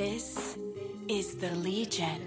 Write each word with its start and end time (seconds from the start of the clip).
This 0.00 0.56
is 1.08 1.36
the 1.36 1.50
Legion. 1.56 2.22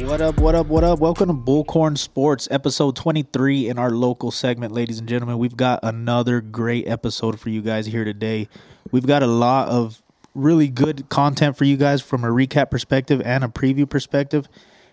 What 0.00 0.20
up, 0.20 0.40
what 0.40 0.56
up, 0.56 0.66
what 0.66 0.82
up? 0.82 0.98
Welcome 0.98 1.28
to 1.28 1.34
Bullcorn 1.34 1.96
Sports, 1.96 2.48
episode 2.50 2.96
23 2.96 3.68
in 3.68 3.78
our 3.78 3.90
local 3.90 4.32
segment, 4.32 4.72
ladies 4.72 4.98
and 4.98 5.08
gentlemen. 5.08 5.38
We've 5.38 5.56
got 5.56 5.78
another 5.84 6.40
great 6.40 6.88
episode 6.88 7.38
for 7.38 7.50
you 7.50 7.62
guys 7.62 7.86
here 7.86 8.02
today. 8.02 8.48
We've 8.90 9.06
got 9.06 9.22
a 9.22 9.28
lot 9.28 9.68
of 9.68 10.02
really 10.34 10.66
good 10.66 11.08
content 11.08 11.56
for 11.56 11.66
you 11.66 11.76
guys 11.76 12.02
from 12.02 12.24
a 12.24 12.30
recap 12.30 12.72
perspective 12.72 13.22
and 13.24 13.44
a 13.44 13.48
preview 13.48 13.88
perspective. 13.88 14.48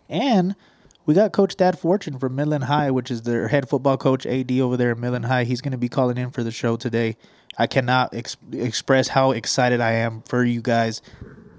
And 0.08 0.56
we 1.06 1.14
got 1.14 1.32
Coach 1.32 1.56
Thad 1.56 1.78
Fortune 1.78 2.18
from 2.20 2.36
Midland 2.36 2.64
High, 2.64 2.92
which 2.92 3.12
is 3.12 3.22
their 3.24 3.48
head 3.48 3.68
football 3.68 3.98
coach, 3.98 4.26
AD, 4.26 4.52
over 4.54 4.78
there 4.78 4.92
at 4.92 4.98
Midland 4.98 5.26
High. 5.26 5.44
He's 5.44 5.62
going 5.62 5.72
to 5.74 5.78
be 5.78 5.90
calling 5.90 6.18
in 6.18 6.32
for 6.32 6.44
the 6.44 6.52
show 6.52 6.76
today. 6.78 7.18
I 7.58 7.68
cannot 7.68 8.14
ex- 8.14 8.38
express 8.52 9.08
how 9.08 9.32
excited 9.32 9.82
I 9.82 9.92
am 9.94 10.22
for 10.24 10.44
you 10.44 10.62
guys. 10.62 11.02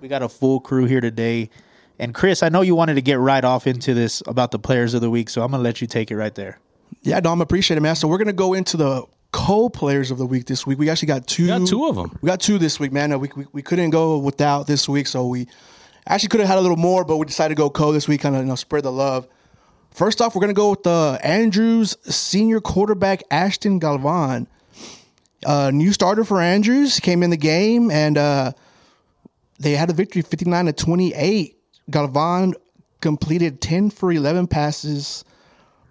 We 0.01 0.09
got 0.09 0.23
a 0.23 0.29
full 0.29 0.61
crew 0.61 0.87
here 0.87 1.01
today. 1.01 1.51
And 1.99 2.15
Chris, 2.15 2.43
I 2.43 2.49
know 2.49 2.63
you 2.63 2.75
wanted 2.75 2.95
to 2.95 3.03
get 3.03 3.19
right 3.19 3.45
off 3.45 3.67
into 3.67 3.95
this 3.95 4.23
about 4.27 4.51
the 4.51 4.59
players 4.59 4.95
of 4.95 5.01
the 5.01 5.11
week, 5.11 5.31
so 5.31 5.43
I'm 5.43 5.51
gonna 5.53 5.63
let 5.63 5.81
you 5.81 5.87
take 5.87 6.11
it 6.11 6.17
right 6.17 6.35
there. 6.35 6.59
Yeah, 7.03 7.21
Dom, 7.21 7.41
appreciate 7.41 7.77
it, 7.77 7.81
man. 7.83 7.95
So 7.95 8.09
we're 8.09 8.19
gonna 8.19 8.33
go 8.33 8.55
into 8.55 8.77
the 8.77 9.05
co-players 9.31 10.11
of 10.11 10.19
the 10.19 10.27
week 10.27 10.47
this 10.47 10.67
week. 10.67 10.79
We 10.79 10.91
actually 10.91 11.07
got 11.07 11.27
two. 11.27 11.47
got 11.47 11.67
two 11.67 11.87
of 11.87 11.97
'em. 11.97 12.17
We 12.21 12.27
got 12.27 12.41
two 12.41 12.59
this 12.59 12.81
week, 12.81 12.93
man. 12.93 13.11
No, 13.11 13.19
we, 13.19 13.31
we 13.37 13.47
we 13.53 13.63
couldn't 13.63 13.91
go 13.91 14.19
without 14.19 14.67
this 14.67 14.89
week, 14.89 15.07
so 15.07 15.27
we 15.27 15.47
actually 16.07 16.29
could 16.29 16.41
have 16.41 16.49
had 16.49 16.59
a 16.59 16.61
little 16.61 16.77
more, 16.77 17.05
but 17.05 17.17
we 17.17 17.27
decided 17.27 17.57
to 17.57 17.61
go 17.61 17.71
co 17.71 17.93
this 17.93 18.09
week, 18.09 18.21
kind 18.21 18.35
of 18.35 18.43
you 18.43 18.49
know 18.49 18.55
spread 18.55 18.85
the 18.85 18.93
love. 18.93 19.27
First 19.91 20.21
off, 20.21 20.35
we're 20.35 20.41
gonna 20.41 20.53
go 20.53 20.71
with 20.71 20.83
the 20.83 21.19
Andrews 21.23 21.97
senior 22.05 22.61
quarterback 22.61 23.23
Ashton 23.31 23.79
Galvan. 23.79 24.47
Uh, 25.45 25.71
new 25.73 25.93
starter 25.93 26.25
for 26.25 26.41
Andrews 26.41 27.01
came 27.01 27.23
in 27.23 27.31
the 27.31 27.37
game 27.37 27.91
and 27.91 28.17
uh, 28.17 28.53
they 29.59 29.73
had 29.73 29.91
a 29.91 29.93
victory 29.93 30.23
59 30.23 30.67
to 30.67 30.73
28. 30.73 31.57
Galvan 31.91 32.55
completed 33.03 33.61
10 33.61 33.91
for 33.91 34.11
11 34.11 34.47
passes 34.47 35.25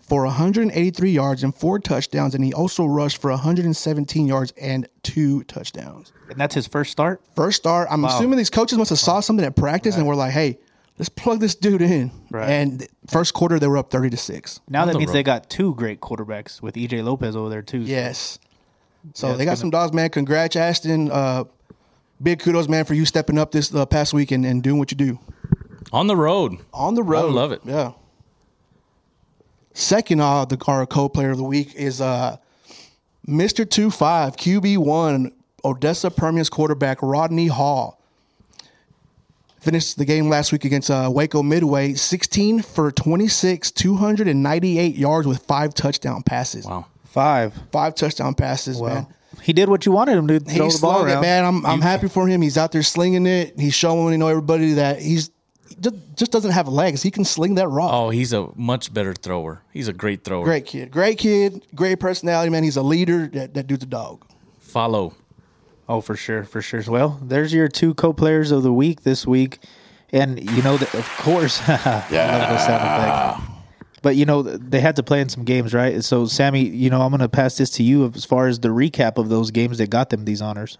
for 0.07 0.23
183 0.25 1.11
yards 1.11 1.43
and 1.43 1.55
four 1.55 1.79
touchdowns, 1.79 2.35
and 2.35 2.43
he 2.43 2.53
also 2.53 2.85
rushed 2.85 3.21
for 3.21 3.31
117 3.31 4.27
yards 4.27 4.53
and 4.61 4.87
two 5.01 5.43
touchdowns. 5.45 6.11
And 6.29 6.37
that's 6.39 6.53
his 6.55 6.67
first 6.67 6.91
start. 6.91 7.21
First 7.35 7.57
start, 7.57 7.87
I'm 7.89 8.03
assuming 8.05 8.37
these 8.37 8.49
coaches 8.49 8.77
must 8.77 8.89
have 8.89 8.99
saw 8.99 9.19
something 9.21 9.45
at 9.45 9.55
practice 9.55 9.95
and 9.97 10.05
were 10.05 10.15
like, 10.15 10.33
"Hey, 10.33 10.59
let's 10.99 11.09
plug 11.09 11.39
this 11.39 11.55
dude 11.55 11.81
in." 11.81 12.11
Right. 12.31 12.49
And 12.49 12.87
first 13.07 13.33
quarter, 13.33 13.59
they 13.59 13.67
were 13.67 13.77
up 13.77 13.91
30 13.91 14.09
to 14.11 14.17
six. 14.17 14.59
Now 14.67 14.85
that 14.85 14.91
the 14.93 14.97
means 14.99 15.09
road. 15.09 15.13
they 15.15 15.23
got 15.23 15.49
two 15.49 15.73
great 15.75 16.01
quarterbacks 16.01 16.61
with 16.61 16.75
EJ 16.75 17.01
Lopez 17.03 17.35
over 17.35 17.49
there 17.49 17.61
too. 17.61 17.79
Yes. 17.79 18.39
So 19.13 19.27
Yeah, 19.29 19.33
they 19.33 19.45
got 19.45 19.51
gonna- 19.51 19.57
some 19.57 19.69
dogs, 19.69 19.93
man. 19.93 20.09
Congrats, 20.09 20.55
Ashton. 20.55 21.11
Uh, 21.11 21.43
big 22.21 22.39
kudos, 22.39 22.67
man, 22.69 22.85
for 22.85 22.93
you 22.93 23.05
stepping 23.05 23.38
up 23.38 23.51
this 23.51 23.73
uh, 23.73 23.85
past 23.85 24.13
week 24.13 24.31
and, 24.31 24.45
and 24.45 24.61
doing 24.63 24.79
what 24.79 24.91
you 24.91 24.97
do 24.97 25.19
on 25.91 26.07
the 26.07 26.15
road. 26.15 26.57
on 26.73 26.95
the 26.95 27.03
road. 27.03 27.33
love 27.33 27.51
it. 27.51 27.61
Yeah. 27.65 27.91
Second, 29.73 30.19
uh, 30.21 30.45
the 30.45 30.61
our 30.67 30.85
co-player 30.85 31.31
of 31.31 31.38
the 31.38 31.43
week 31.43 31.73
is 31.75 31.99
uh, 31.99 32.38
Mr. 33.27 33.69
Two 33.69 33.89
Five 33.89 34.35
QB 34.35 34.77
One 34.77 35.31
Odessa 35.66 36.11
Permian's 36.11 36.49
quarterback 36.49 37.02
Rodney 37.02 37.47
Hall. 37.47 37.99
Finished 39.59 39.97
the 39.97 40.05
game 40.05 40.27
last 40.27 40.51
week 40.51 40.66
against 40.66 40.91
uh, 40.91 41.09
Waco 41.11 41.41
Midway, 41.41 41.94
16 41.94 42.61
for 42.61 42.91
26, 42.91 43.71
298 43.71 44.95
yards 44.95 45.25
with 45.25 45.41
five 45.44 45.73
touchdown 45.73 46.21
passes. 46.21 46.66
Wow. 46.66 46.85
Five. 47.05 47.53
Five 47.72 47.95
touchdown 47.95 48.34
passes, 48.34 48.81
man. 48.81 49.07
He 49.41 49.53
did 49.53 49.69
what 49.69 49.85
you 49.85 49.91
wanted 49.91 50.17
him 50.17 50.28
to 50.28 50.34
He 50.34 50.57
the 50.57 50.59
ball 50.59 50.69
slung 50.69 51.09
it, 51.09 51.22
man. 51.22 51.45
I'm 51.45 51.66
I'm 51.66 51.81
happy 51.81 52.07
for 52.07 52.28
him. 52.28 52.41
He's 52.41 52.57
out 52.57 52.72
there 52.72 52.84
slinging 52.84 53.25
it. 53.25 53.59
He's 53.59 53.73
showing 53.73 54.11
you 54.11 54.17
know 54.17 54.28
everybody 54.28 54.73
that 54.73 55.01
he's 55.01 55.29
he 55.29 55.42
just, 55.79 55.96
just 56.16 56.31
doesn't 56.31 56.51
have 56.51 56.68
legs. 56.68 57.01
He 57.01 57.12
can 57.12 57.25
sling 57.25 57.56
that 57.56 57.68
rock. 57.68 57.90
Oh, 57.91 58.09
he's 58.09 58.34
a 58.34 58.50
much 58.56 58.94
better 58.94 59.13
thrower. 59.13 59.62
He's 59.72 59.88
a 59.88 59.94
great 59.94 60.24
thrower. 60.24 60.44
Great 60.44 60.66
kid. 60.66 60.91
Great 60.91 61.18
kid. 61.18 61.66
Great 61.75 62.00
personality, 62.00 62.50
man. 62.50 62.63
He's 62.63 62.78
a 62.78 62.84
leader. 62.84 63.28
That, 63.28 63.53
that 63.53 63.68
dude's 63.68 63.84
a 63.84 63.88
dog. 63.88 64.25
Follow. 64.59 65.13
Oh, 65.90 66.02
for 66.02 66.16
sure, 66.16 66.44
for 66.44 66.62
sure. 66.62 66.81
Well, 66.88 67.19
there's 67.22 67.53
your 67.53 67.68
two 67.68 67.94
co-players 67.94 68.52
of 68.52 68.63
the 68.63 68.72
week 68.72 69.03
this 69.03 69.28
week, 69.28 69.59
and 70.12 70.40
you 70.40 70.62
know, 70.63 70.78
that, 70.78 70.94
of 70.96 71.07
course, 71.18 71.59
yeah. 71.68 73.40
But 74.02 74.16
you 74.16 74.25
know, 74.25 74.41
they 74.44 74.79
had 74.79 74.96
to 74.97 75.03
play 75.03 75.22
in 75.22 75.29
some 75.29 75.44
games, 75.44 75.73
right? 75.73 76.03
So, 76.03 76.25
Sammy, 76.25 76.68
you 76.68 76.90
know, 76.90 77.02
I'm 77.02 77.09
going 77.09 77.19
to 77.19 77.29
pass 77.29 77.57
this 77.57 77.69
to 77.72 77.84
you 77.84 78.12
as 78.16 78.25
far 78.25 78.47
as 78.47 78.59
the 78.59 78.69
recap 78.69 79.18
of 79.18 79.29
those 79.29 79.52
games 79.52 79.78
that 79.78 79.90
got 79.90 80.09
them 80.09 80.25
these 80.25 80.41
honors. 80.41 80.78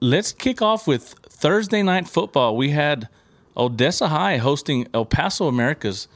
Let's 0.00 0.32
kick 0.32 0.62
off 0.62 0.86
with 0.86 1.14
Thursday 1.28 1.82
night 1.82 2.08
football. 2.08 2.56
We 2.56 2.70
had 2.70 3.08
Odessa 3.58 4.08
High 4.08 4.36
hosting 4.36 4.86
El 4.94 5.04
Paso 5.04 5.48
Americas 5.48 6.08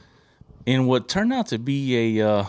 in 0.65 0.85
what 0.85 1.07
turned 1.07 1.33
out 1.33 1.47
to 1.47 1.59
be 1.59 2.17
a 2.19 2.27
uh, 2.29 2.45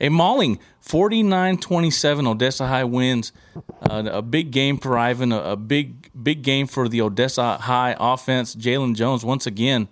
a 0.00 0.08
mauling. 0.08 0.58
49-27 0.84 2.26
Odessa 2.26 2.66
High 2.66 2.82
wins. 2.84 3.32
Uh, 3.80 4.02
a 4.10 4.20
big 4.22 4.50
game 4.50 4.76
for 4.76 4.98
Ivan, 4.98 5.30
a, 5.30 5.40
a 5.52 5.56
big 5.56 6.10
big 6.22 6.42
game 6.42 6.66
for 6.66 6.88
the 6.88 7.00
Odessa 7.00 7.56
High 7.58 7.96
offense. 7.98 8.56
Jalen 8.56 8.96
Jones 8.96 9.24
once 9.24 9.46
again 9.46 9.88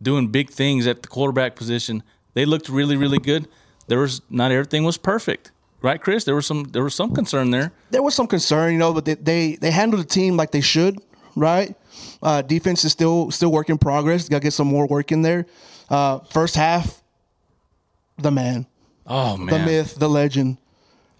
doing 0.00 0.28
big 0.28 0.50
things 0.50 0.86
at 0.86 1.02
the 1.02 1.08
quarterback 1.08 1.56
position. 1.56 2.02
They 2.34 2.44
looked 2.44 2.68
really 2.68 2.96
really 2.96 3.18
good. 3.18 3.48
There 3.88 3.98
was 3.98 4.22
not 4.30 4.52
everything 4.52 4.84
was 4.84 4.98
perfect. 4.98 5.50
Right, 5.80 6.00
Chris? 6.00 6.24
There 6.24 6.34
was 6.34 6.46
some 6.46 6.64
there 6.64 6.82
was 6.82 6.94
some 6.94 7.14
concern 7.14 7.50
there. 7.50 7.72
There 7.90 8.02
was 8.02 8.14
some 8.14 8.26
concern, 8.26 8.72
you 8.72 8.78
know, 8.78 8.92
but 8.92 9.04
they 9.04 9.14
they, 9.14 9.56
they 9.56 9.70
handled 9.70 10.02
the 10.02 10.08
team 10.08 10.36
like 10.36 10.50
they 10.50 10.60
should, 10.60 10.98
right? 11.36 11.76
Uh, 12.22 12.42
defense 12.42 12.84
is 12.84 12.92
still 12.92 13.30
still 13.30 13.50
work 13.52 13.68
in 13.70 13.78
progress. 13.78 14.28
Got 14.28 14.38
to 14.38 14.42
get 14.44 14.52
some 14.52 14.66
more 14.68 14.86
work 14.86 15.12
in 15.12 15.22
there. 15.22 15.46
Uh, 15.88 16.18
first 16.30 16.54
half, 16.56 17.02
the 18.18 18.30
man, 18.30 18.66
Oh 19.06 19.36
man, 19.36 19.46
the 19.46 19.58
myth, 19.66 19.94
the 19.96 20.08
legend, 20.08 20.58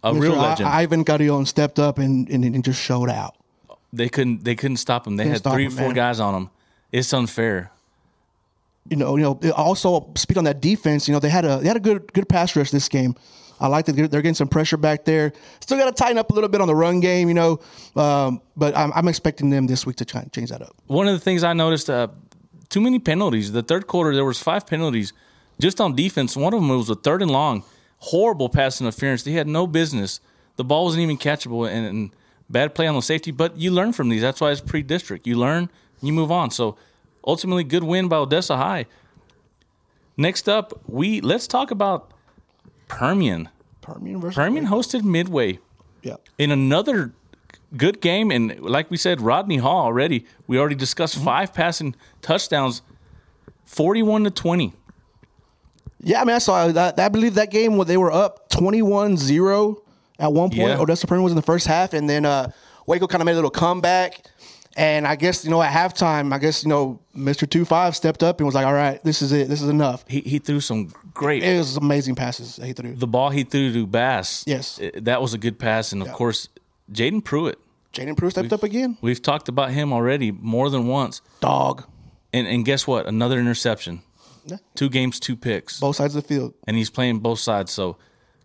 a 0.02 0.12
Mr. 0.12 0.20
real 0.20 0.34
I- 0.38 0.48
legend. 0.50 0.68
Ivan 0.68 1.04
Carrion 1.04 1.46
stepped 1.46 1.78
up 1.78 1.98
and, 1.98 2.28
and, 2.28 2.44
and 2.44 2.64
just 2.64 2.80
showed 2.80 3.08
out. 3.08 3.34
they 3.92 4.08
couldn't 4.08 4.44
they 4.44 4.54
couldn't 4.54 4.76
stop 4.78 5.06
him. 5.06 5.16
They 5.16 5.24
Couldn't 5.24 5.32
had 5.32 5.38
stop 5.38 5.52
three 5.54 5.64
him, 5.66 5.72
or 5.72 5.76
four 5.76 5.86
man. 5.88 5.94
guys 5.94 6.20
on 6.20 6.34
him. 6.34 6.50
It's 6.92 7.12
unfair. 7.12 7.70
you 8.90 8.96
know, 8.96 9.16
you 9.16 9.22
know. 9.22 9.38
Also, 9.56 10.10
speak 10.16 10.36
on 10.36 10.44
that 10.44 10.60
defense. 10.60 11.06
You 11.08 11.12
know, 11.14 11.20
they 11.20 11.28
had 11.30 11.44
a 11.44 11.58
they 11.58 11.68
had 11.68 11.76
a 11.76 11.80
good 11.80 12.12
good 12.12 12.28
pass 12.28 12.54
rush 12.56 12.70
this 12.70 12.88
game. 12.88 13.14
I 13.60 13.66
like 13.66 13.86
that 13.86 13.92
they're 13.92 14.22
getting 14.22 14.34
some 14.34 14.48
pressure 14.48 14.76
back 14.76 15.04
there. 15.04 15.32
Still 15.60 15.78
got 15.78 15.86
to 15.86 15.92
tighten 15.92 16.18
up 16.18 16.30
a 16.30 16.34
little 16.34 16.48
bit 16.48 16.60
on 16.60 16.68
the 16.68 16.74
run 16.74 17.00
game, 17.00 17.28
you 17.28 17.34
know. 17.34 17.60
Um, 17.96 18.40
but 18.56 18.76
I'm, 18.76 18.92
I'm 18.94 19.08
expecting 19.08 19.50
them 19.50 19.66
this 19.66 19.84
week 19.86 19.96
to 19.96 20.04
try 20.04 20.20
and 20.20 20.32
change 20.32 20.50
that 20.50 20.62
up. 20.62 20.76
One 20.86 21.08
of 21.08 21.14
the 21.14 21.20
things 21.20 21.42
I 21.44 21.52
noticed, 21.52 21.90
uh, 21.90 22.08
too 22.68 22.80
many 22.80 22.98
penalties. 22.98 23.52
The 23.52 23.62
third 23.62 23.86
quarter, 23.86 24.14
there 24.14 24.24
was 24.24 24.40
five 24.40 24.66
penalties 24.66 25.12
just 25.60 25.80
on 25.80 25.96
defense. 25.96 26.36
One 26.36 26.54
of 26.54 26.60
them 26.60 26.68
was 26.68 26.90
a 26.90 26.94
third 26.94 27.22
and 27.22 27.30
long, 27.30 27.64
horrible 27.98 28.48
pass 28.48 28.80
interference. 28.80 29.22
They 29.22 29.32
had 29.32 29.48
no 29.48 29.66
business. 29.66 30.20
The 30.56 30.64
ball 30.64 30.84
wasn't 30.84 31.02
even 31.02 31.18
catchable, 31.18 31.68
and, 31.68 31.86
and 31.86 32.10
bad 32.50 32.74
play 32.74 32.86
on 32.86 32.94
the 32.94 33.02
safety. 33.02 33.30
But 33.30 33.56
you 33.56 33.70
learn 33.70 33.92
from 33.92 34.08
these. 34.08 34.22
That's 34.22 34.40
why 34.40 34.50
it's 34.50 34.60
pre-district. 34.60 35.26
You 35.26 35.36
learn, 35.36 35.70
you 36.02 36.12
move 36.12 36.30
on. 36.30 36.50
So 36.50 36.76
ultimately, 37.26 37.64
good 37.64 37.84
win 37.84 38.08
by 38.08 38.16
Odessa 38.16 38.56
High. 38.56 38.86
Next 40.16 40.48
up, 40.48 40.80
we 40.86 41.20
let's 41.20 41.46
talk 41.46 41.70
about 41.70 42.12
Permian. 42.88 43.48
Permian 43.80 44.20
versus 44.20 44.36
Permian 44.36 44.66
hosted 44.66 45.04
Midway. 45.04 45.58
Yeah. 46.02 46.16
in 46.38 46.50
another 46.52 47.12
good 47.76 48.00
game, 48.00 48.30
and 48.30 48.60
like 48.60 48.90
we 48.90 48.96
said, 48.96 49.20
Rodney 49.20 49.56
Hall 49.58 49.84
already. 49.84 50.26
We 50.46 50.58
already 50.58 50.74
discussed 50.76 51.16
Mm-hmm. 51.16 51.24
five 51.24 51.54
passing 51.54 51.94
touchdowns, 52.22 52.82
forty-one 53.64 54.24
to 54.24 54.30
twenty. 54.30 54.72
Yeah, 56.00 56.20
I 56.20 56.24
mean, 56.24 56.36
I 56.36 56.38
saw 56.38 56.68
that. 56.68 56.98
I 57.00 57.08
believe 57.08 57.34
that 57.34 57.50
game 57.50 57.76
where 57.76 57.84
they 57.84 57.96
were 57.96 58.12
up 58.12 58.48
21-0 58.50 59.76
at 60.20 60.32
one 60.32 60.48
point. 60.50 60.54
Yeah. 60.60 60.78
Odessa 60.78 61.08
Permian 61.08 61.24
was 61.24 61.32
in 61.32 61.36
the 61.36 61.42
first 61.42 61.66
half, 61.66 61.92
and 61.92 62.08
then 62.08 62.24
uh, 62.24 62.52
Waco 62.86 63.08
kind 63.08 63.20
of 63.20 63.26
made 63.26 63.32
a 63.32 63.34
little 63.34 63.50
comeback. 63.50 64.20
And 64.78 65.08
I 65.08 65.16
guess 65.16 65.44
you 65.44 65.50
know 65.50 65.60
at 65.60 65.72
halftime, 65.72 66.32
I 66.32 66.38
guess 66.38 66.62
you 66.62 66.68
know 66.68 67.00
Mr. 67.16 67.50
Two 67.50 67.64
Five 67.64 67.96
stepped 67.96 68.22
up 68.22 68.38
and 68.38 68.46
was 68.46 68.54
like, 68.54 68.64
"All 68.64 68.72
right, 68.72 69.02
this 69.02 69.22
is 69.22 69.32
it. 69.32 69.48
This 69.48 69.60
is 69.60 69.68
enough." 69.68 70.04
He 70.06 70.20
he 70.20 70.38
threw 70.38 70.60
some 70.60 70.92
great. 71.12 71.42
It 71.42 71.58
was 71.58 71.76
amazing 71.76 72.14
passes 72.14 72.54
that 72.56 72.66
he 72.66 72.72
threw. 72.72 72.94
the 72.94 73.06
ball 73.08 73.30
he 73.30 73.42
threw 73.42 73.72
to 73.72 73.86
Bass. 73.88 74.44
Yes. 74.46 74.78
i- 74.80 74.92
that 75.00 75.20
was 75.20 75.34
a 75.34 75.38
good 75.38 75.58
pass, 75.58 75.90
and 75.92 76.00
of 76.00 76.12
course, 76.12 76.48
Jaden 76.92 77.24
Pruitt. 77.24 77.58
Jaden 77.92 78.16
Pruitt 78.16 78.32
stepped 78.34 78.52
up 78.52 78.62
again. 78.62 78.96
We've 79.00 79.20
talked 79.20 79.48
about 79.48 79.72
him 79.72 79.92
already 79.92 80.30
more 80.30 80.70
than 80.70 80.86
once, 80.86 81.22
Dog, 81.40 81.82
and 82.32 82.46
and 82.46 82.64
guess 82.64 82.86
what? 82.86 83.06
Another 83.06 83.40
interception. 83.40 84.02
Yeah. 84.46 84.58
Two 84.76 84.88
games, 84.88 85.18
two 85.18 85.34
picks, 85.36 85.80
both 85.80 85.96
sides 85.96 86.14
of 86.14 86.22
the 86.22 86.28
field. 86.28 86.54
and 86.68 86.76
he's 86.76 86.88
playing 86.88 87.18
both 87.18 87.40
sides. 87.40 87.72
So, 87.72 87.96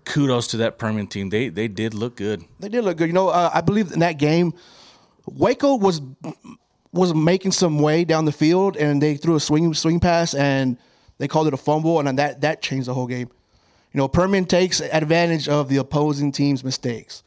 kudos 0.06 0.47
to 0.47 0.57
that 0.57 0.79
Permian 0.79 1.06
team. 1.07 1.29
They 1.29 1.50
they 1.50 1.68
did 1.68 1.94
look 1.94 2.15
good. 2.15 2.44
They 2.59 2.69
did 2.69 2.83
look 2.83 2.97
good. 2.97 3.07
You 3.07 3.13
know, 3.13 3.27
uh, 3.29 3.51
I 3.53 3.62
believe 3.62 3.91
in 3.91 4.00
that 4.00 4.18
game, 4.18 4.53
Waco 5.25 5.75
was 5.75 6.02
was 6.92 7.14
making 7.14 7.52
some 7.52 7.80
way 7.80 8.04
down 8.04 8.25
the 8.25 8.31
field, 8.31 8.78
and 8.78 9.02
they 9.02 9.16
threw 9.16 9.36
a 9.36 9.40
swing 9.40 9.74
swing 9.74 10.00
pass, 10.00 10.34
and 10.34 10.78
they 11.18 11.28
called 11.28 11.48
it 11.48 11.54
a 11.54 11.58
fumble, 11.58 12.00
and 12.00 12.08
then 12.08 12.16
that 12.18 12.42
that 12.42 12.62
changed 12.62 12.88
the 12.88 12.94
whole 12.94 13.08
game. 13.08 13.30
You 13.94 14.00
know, 14.00 14.08
Permian 14.08 14.46
takes 14.46 14.81
advantage 14.81 15.48
of 15.48 15.70
the 15.70 15.78
opposing 15.78 16.31
team's 16.31 16.64
mistakes, 16.64 17.24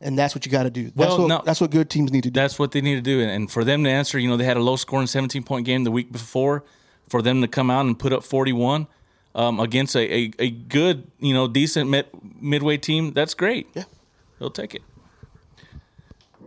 and 0.00 0.18
that's 0.18 0.34
what 0.34 0.44
you 0.44 0.52
got 0.52 0.64
to 0.64 0.70
do. 0.70 0.84
That's 0.84 0.96
Well, 0.96 1.18
what 1.22 1.26
no- 1.28 1.42
that's 1.44 1.60
what 1.60 1.70
good 1.70 1.88
teams 1.90 2.12
need 2.12 2.24
to 2.24 2.30
do. 2.30 2.38
That's 2.40 2.58
what 2.58 2.72
they 2.72 2.80
need 2.80 2.96
to 2.96 3.00
do. 3.02 3.20
And, 3.20 3.50
for 3.50 3.64
them 3.64 3.82
to 3.84 3.90
answer, 3.90 4.18
you 4.18 4.28
know, 4.28 4.36
they 4.36 4.44
had 4.44 4.56
a 4.56 4.62
low 4.62 4.76
scoring 4.76 5.06
17 5.06 5.42
point 5.42 5.66
game 5.66 5.84
the 5.84 5.90
week 5.90 6.12
before. 6.12 6.64
For 7.08 7.20
them 7.20 7.42
to 7.42 7.48
come 7.48 7.70
out 7.70 7.84
and 7.84 7.98
put 7.98 8.14
up 8.14 8.24
41 8.24 8.86
um, 9.34 9.60
against 9.60 9.94
a, 9.96 10.00
a, 10.00 10.30
a 10.38 10.50
good, 10.50 11.10
you 11.18 11.34
know, 11.34 11.46
decent 11.46 11.90
mid, 11.90 12.06
midway 12.40 12.78
team, 12.78 13.12
that's 13.12 13.34
great. 13.34 13.66
Yeah. 13.74 13.84
They'll 14.38 14.50
take 14.50 14.74
it. 14.74 14.80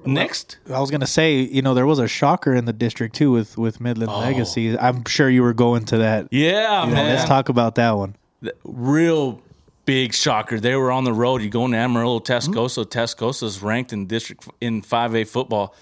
Next. 0.06 0.58
I 0.72 0.80
was 0.80 0.92
gonna 0.92 1.08
say, 1.08 1.40
you 1.40 1.62
know, 1.62 1.74
there 1.74 1.86
was 1.86 2.00
a 2.00 2.08
shocker 2.08 2.54
in 2.54 2.66
the 2.66 2.74
district 2.74 3.16
too 3.16 3.32
with 3.32 3.58
with 3.58 3.80
Midland 3.82 4.12
Legacy. 4.12 4.78
I'm 4.78 5.04
sure 5.06 5.30
you 5.30 5.42
were 5.44 5.54
going 5.54 5.86
to 5.86 5.98
that. 6.00 6.28
Yeah, 6.32 6.84
You 6.84 6.90
know, 6.90 6.96
man. 6.96 7.16
let's 7.16 7.28
talk 7.28 7.50
about 7.50 7.76
that 7.76 7.92
one. 7.98 8.16
real 8.64 9.42
big 9.86 10.14
shocker. 10.14 10.60
They 10.60 10.76
were 10.76 10.92
on 10.92 11.04
the 11.04 11.14
road. 11.14 11.42
You 11.42 11.50
go 11.50 11.66
into 11.66 11.78
Amarillo, 11.78 12.20
Tascosa. 12.20 12.86
Tascosa's 12.86 13.62
ranked 13.62 13.94
in 13.94 14.08
district 14.08 14.48
in 14.60 14.82
5A 14.82 15.28
football. 15.28 15.76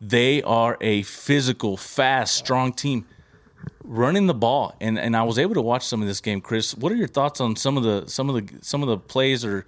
They 0.00 0.42
are 0.42 0.76
a 0.80 1.02
physical, 1.02 1.76
fast, 1.76 2.34
strong 2.36 2.72
team 2.72 3.04
running 3.84 4.26
the 4.26 4.34
ball. 4.34 4.74
And 4.80 4.98
and 4.98 5.16
I 5.16 5.22
was 5.22 5.38
able 5.38 5.54
to 5.54 5.62
watch 5.62 5.84
some 5.86 6.00
of 6.02 6.08
this 6.08 6.20
game, 6.20 6.40
Chris. 6.40 6.74
What 6.76 6.90
are 6.92 6.96
your 6.96 7.08
thoughts 7.08 7.40
on 7.40 7.54
some 7.56 7.76
of 7.76 7.82
the 7.84 8.08
some 8.08 8.28
of 8.28 8.34
the 8.34 8.52
some 8.64 8.82
of 8.82 8.88
the 8.88 8.98
plays 8.98 9.44
or 9.44 9.64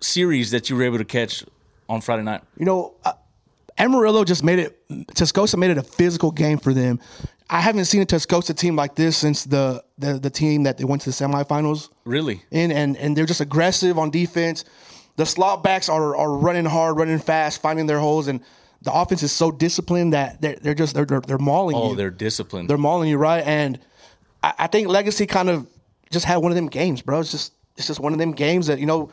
series 0.00 0.50
that 0.50 0.68
you 0.68 0.76
were 0.76 0.82
able 0.82 0.98
to 0.98 1.04
catch 1.04 1.44
on 1.88 2.00
Friday 2.00 2.22
night? 2.22 2.40
You 2.58 2.64
know, 2.64 2.94
uh, 3.04 3.12
Amarillo 3.78 4.24
just 4.24 4.44
made 4.44 4.58
it. 4.58 4.88
Tascosa 5.14 5.56
made 5.56 5.70
it 5.70 5.78
a 5.78 5.82
physical 5.82 6.30
game 6.30 6.58
for 6.58 6.72
them. 6.74 7.00
I 7.50 7.60
haven't 7.60 7.84
seen 7.86 8.00
a 8.02 8.06
Tascosa 8.06 8.56
team 8.56 8.76
like 8.76 8.94
this 8.94 9.16
since 9.16 9.44
the 9.44 9.82
the, 9.98 10.14
the 10.18 10.30
team 10.30 10.62
that 10.64 10.78
they 10.78 10.84
went 10.84 11.02
to 11.02 11.10
the 11.10 11.14
semifinals 11.14 11.90
Really? 12.04 12.42
in, 12.50 12.70
and 12.72 12.96
and 12.96 13.16
they're 13.16 13.26
just 13.26 13.40
aggressive 13.40 13.98
on 13.98 14.10
defense. 14.10 14.64
The 15.16 15.26
slot 15.26 15.62
backs 15.62 15.88
are 15.88 16.16
are 16.16 16.32
running 16.36 16.64
hard, 16.64 16.96
running 16.96 17.18
fast, 17.18 17.60
finding 17.60 17.86
their 17.86 17.98
holes, 17.98 18.28
and 18.28 18.40
the 18.82 18.92
offense 18.92 19.22
is 19.22 19.32
so 19.32 19.50
disciplined 19.50 20.12
that 20.12 20.40
they're, 20.40 20.56
they're 20.56 20.74
just 20.74 20.94
they're, 20.94 21.04
they're, 21.04 21.20
they're 21.20 21.38
mauling 21.38 21.76
Oh, 21.76 21.86
you. 21.88 21.92
Oh, 21.92 21.94
they're 21.94 22.10
disciplined. 22.10 22.68
they're 22.70 22.78
mauling 22.78 23.08
you 23.10 23.18
right, 23.18 23.44
and 23.46 23.78
I, 24.42 24.54
I 24.60 24.66
think 24.66 24.88
Legacy 24.88 25.26
kind 25.26 25.48
of 25.50 25.66
just 26.10 26.24
had 26.24 26.38
one 26.38 26.52
of 26.52 26.56
them 26.56 26.68
games, 26.68 27.02
bro. 27.02 27.20
It's 27.20 27.30
just 27.30 27.52
it's 27.76 27.86
just 27.86 28.00
one 28.00 28.12
of 28.12 28.18
them 28.18 28.32
games 28.32 28.66
that 28.68 28.78
you 28.80 28.86
know. 28.86 29.10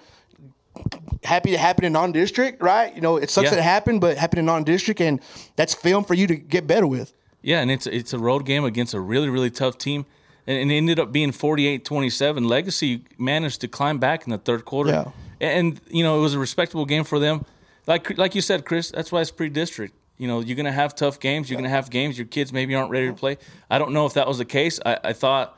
Happy 1.30 1.52
to 1.52 1.58
happen 1.60 1.86
in 1.86 1.94
non-district, 1.94 2.60
right? 2.62 2.94
You 2.96 3.02
know, 3.02 3.18
it 3.18 3.30
sucks 3.30 3.46
Yeah. 3.46 3.52
that 3.52 3.60
it 3.60 3.64
happened, 3.64 4.02
but 4.02 4.14
it 4.14 4.18
happened 4.18 4.40
in 4.40 4.46
non-district, 4.46 5.00
and 5.00 5.20
that's 5.56 5.76
film 5.76 6.04
for 6.04 6.16
you 6.16 6.26
to 6.26 6.36
get 6.36 6.66
better 6.66 6.88
with. 6.88 7.14
Yeah, 7.44 7.62
and 7.62 7.70
it's 7.70 7.86
it's 7.86 8.14
a 8.14 8.20
road 8.20 8.46
game 8.46 8.66
against 8.66 8.94
a 8.96 9.00
really 9.00 9.30
really 9.30 9.52
tough 9.52 9.78
team, 9.78 10.06
and, 10.48 10.72
it 10.72 10.76
ended 10.76 11.00
up 11.00 11.12
being 11.12 11.32
48-27. 11.32 12.48
Legacy 12.48 13.02
managed 13.20 13.62
to 13.62 13.68
climb 13.68 14.00
back 14.00 14.24
in 14.26 14.32
the 14.32 14.40
third 14.40 14.66
quarter, 14.66 14.90
Yeah. 14.92 15.12
and 15.40 15.80
you 15.90 16.04
know 16.04 16.18
it 16.18 16.22
was 16.22 16.34
a 16.34 16.40
respectable 16.40 16.86
game 16.86 17.04
for 17.04 17.20
them. 17.20 17.46
Like 17.86 18.18
like 18.18 18.34
you 18.36 18.42
said, 18.42 18.66
Chris, 18.66 18.90
that's 18.92 19.12
why 19.12 19.22
it's 19.22 19.32
pre-district. 19.32 19.94
You 20.18 20.28
know, 20.28 20.40
you're 20.42 20.58
gonna 20.58 20.72
have 20.72 20.96
tough 20.96 21.20
games. 21.20 21.48
You're 21.50 21.58
gonna 21.62 21.70
have 21.70 21.90
games 21.92 22.18
your 22.18 22.28
kids 22.28 22.52
maybe 22.52 22.74
aren't 22.76 22.90
ready 22.92 23.08
to 23.08 23.14
play. 23.14 23.38
I 23.70 23.78
don't 23.78 23.94
know 23.94 24.06
if 24.08 24.14
that 24.16 24.28
was 24.28 24.40
the 24.40 24.46
case. 24.46 24.80
I, 24.84 24.98
I 25.04 25.14
thought 25.14 25.56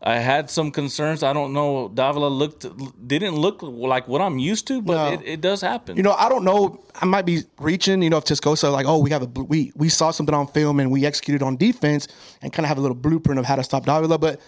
I 0.00 0.18
had 0.18 0.48
some 0.48 0.70
concerns. 0.70 1.22
I 1.24 1.32
don't 1.32 1.52
know. 1.52 1.88
Davila 1.88 2.28
looked 2.28 2.66
didn't 3.08 3.34
look 3.34 3.62
like 3.62 4.06
what 4.06 4.20
I'm 4.20 4.38
used 4.38 4.66
to, 4.68 4.80
but 4.80 4.94
No. 4.94 5.12
it, 5.14 5.20
it 5.24 5.40
does 5.40 5.60
happen. 5.60 5.96
You 5.96 6.04
know, 6.04 6.12
I 6.12 6.28
don't 6.28 6.44
know. 6.44 6.84
I 6.94 7.04
might 7.04 7.26
be 7.26 7.42
reaching. 7.58 8.00
You 8.02 8.10
know, 8.10 8.18
if 8.18 8.24
Tascosa 8.24 8.70
like, 8.72 8.86
oh, 8.86 8.98
we 8.98 9.10
have 9.10 9.22
a 9.22 9.26
we 9.26 9.72
we 9.74 9.88
saw 9.88 10.12
something 10.12 10.34
on 10.34 10.46
film 10.46 10.78
and 10.78 10.90
we 10.92 11.04
executed 11.04 11.42
on 11.42 11.56
defense 11.56 12.06
and 12.42 12.52
kind 12.52 12.64
of 12.64 12.68
have 12.68 12.78
a 12.78 12.80
little 12.80 12.94
blueprint 12.94 13.40
of 13.40 13.44
how 13.44 13.56
to 13.56 13.64
stop 13.64 13.84
Davila. 13.86 14.18
But 14.18 14.40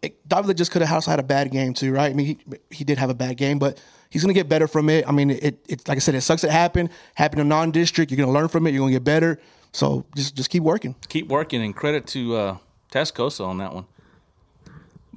it, 0.00 0.26
Davila 0.26 0.54
just 0.54 0.70
could 0.70 0.80
have 0.80 0.92
also 0.94 1.10
had 1.10 1.20
a 1.20 1.24
bad 1.24 1.50
game 1.50 1.74
too, 1.74 1.92
right? 1.92 2.10
I 2.10 2.14
mean, 2.14 2.26
he 2.26 2.38
he 2.70 2.84
did 2.84 2.96
have 2.96 3.10
a 3.10 3.14
bad 3.14 3.36
game, 3.36 3.58
but 3.58 3.78
he's 4.08 4.22
gonna 4.22 4.32
get 4.32 4.48
better 4.48 4.66
from 4.66 4.88
it. 4.88 5.06
I 5.06 5.12
mean, 5.12 5.30
it 5.30 5.58
it 5.68 5.86
like 5.86 5.96
I 5.96 6.00
said, 6.00 6.14
it 6.14 6.22
sucks 6.22 6.44
it 6.44 6.50
happened. 6.50 6.88
Happened 7.14 7.42
in 7.42 7.48
non-district. 7.48 8.10
You're 8.10 8.24
gonna 8.24 8.32
learn 8.32 8.48
from 8.48 8.66
it. 8.66 8.70
You're 8.72 8.80
gonna 8.80 8.92
get 8.92 9.04
better. 9.04 9.38
So 9.72 10.06
just 10.16 10.34
just 10.34 10.48
keep 10.48 10.62
working. 10.62 10.94
keep 11.08 11.28
working 11.28 11.62
and 11.62 11.76
credit 11.76 12.06
to 12.08 12.36
uh, 12.36 12.56
Tascosa 12.90 13.46
on 13.46 13.58
that 13.58 13.74
one. 13.74 13.84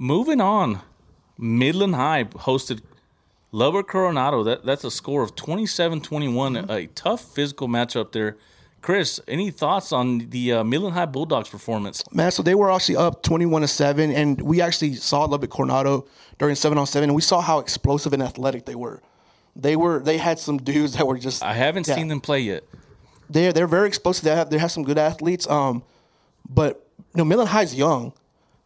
Moving 0.00 0.40
on, 0.40 0.80
Midland 1.36 1.96
High 1.96 2.22
hosted 2.24 2.82
Lubbock 3.50 3.88
Coronado. 3.88 4.44
That 4.44 4.64
that's 4.64 4.84
a 4.84 4.92
score 4.92 5.22
of 5.24 5.34
27-21, 5.34 6.70
a 6.70 6.86
tough 6.88 7.20
physical 7.22 7.66
matchup 7.66 8.12
there. 8.12 8.36
Chris, 8.80 9.20
any 9.26 9.50
thoughts 9.50 9.90
on 9.90 10.18
the 10.30 10.52
uh, 10.52 10.62
Midland 10.64 10.94
High 10.94 11.06
Bulldogs 11.06 11.48
performance? 11.48 12.04
Man, 12.12 12.30
so 12.30 12.44
they 12.44 12.54
were 12.54 12.70
actually 12.70 12.94
up 12.94 13.24
21 13.24 13.62
to 13.62 13.68
7, 13.68 14.12
and 14.12 14.40
we 14.40 14.60
actually 14.60 14.94
saw 14.94 15.24
Lubbock 15.24 15.50
Coronado 15.50 16.06
during 16.38 16.54
7 16.54 16.78
on 16.78 16.86
7, 16.86 17.08
and 17.10 17.16
we 17.16 17.20
saw 17.22 17.40
how 17.40 17.58
explosive 17.58 18.12
and 18.12 18.22
athletic 18.22 18.66
they 18.66 18.76
were. 18.76 19.02
They 19.56 19.74
were 19.74 19.98
they 19.98 20.18
had 20.18 20.38
some 20.38 20.58
dudes 20.58 20.92
that 20.92 21.08
were 21.08 21.18
just 21.18 21.42
I 21.42 21.54
haven't 21.54 21.88
Yeah. 21.88 21.96
seen 21.96 22.06
them 22.06 22.20
play 22.20 22.38
yet. 22.38 22.62
they're 23.28 23.52
they're 23.52 23.66
very 23.66 23.88
explosive. 23.88 24.22
They 24.22 24.36
have 24.36 24.48
they 24.50 24.58
have 24.58 24.70
some 24.70 24.84
good 24.84 24.98
athletes. 24.98 25.48
Um, 25.50 25.82
but 26.48 26.86
you 27.14 27.18
know, 27.18 27.24
Midland 27.24 27.50
High's 27.50 27.74
young, 27.74 28.12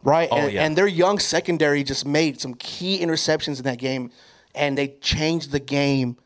right? 0.03 0.29
and, 0.31 0.45
Oh, 0.45 0.47
yeah. 0.47 0.63
and 0.65 0.77
their 0.77 0.87
young 0.87 1.19
secondary 1.19 1.83
just 1.83 2.05
made 2.05 2.39
some 2.39 2.53
key 2.55 2.99
interceptions 2.99 3.57
in 3.57 3.63
that 3.63 3.77
game, 3.77 4.11
and 4.55 4.77
they 4.77 4.89
changed 5.01 5.51
the 5.51 5.59
game. 5.59 6.17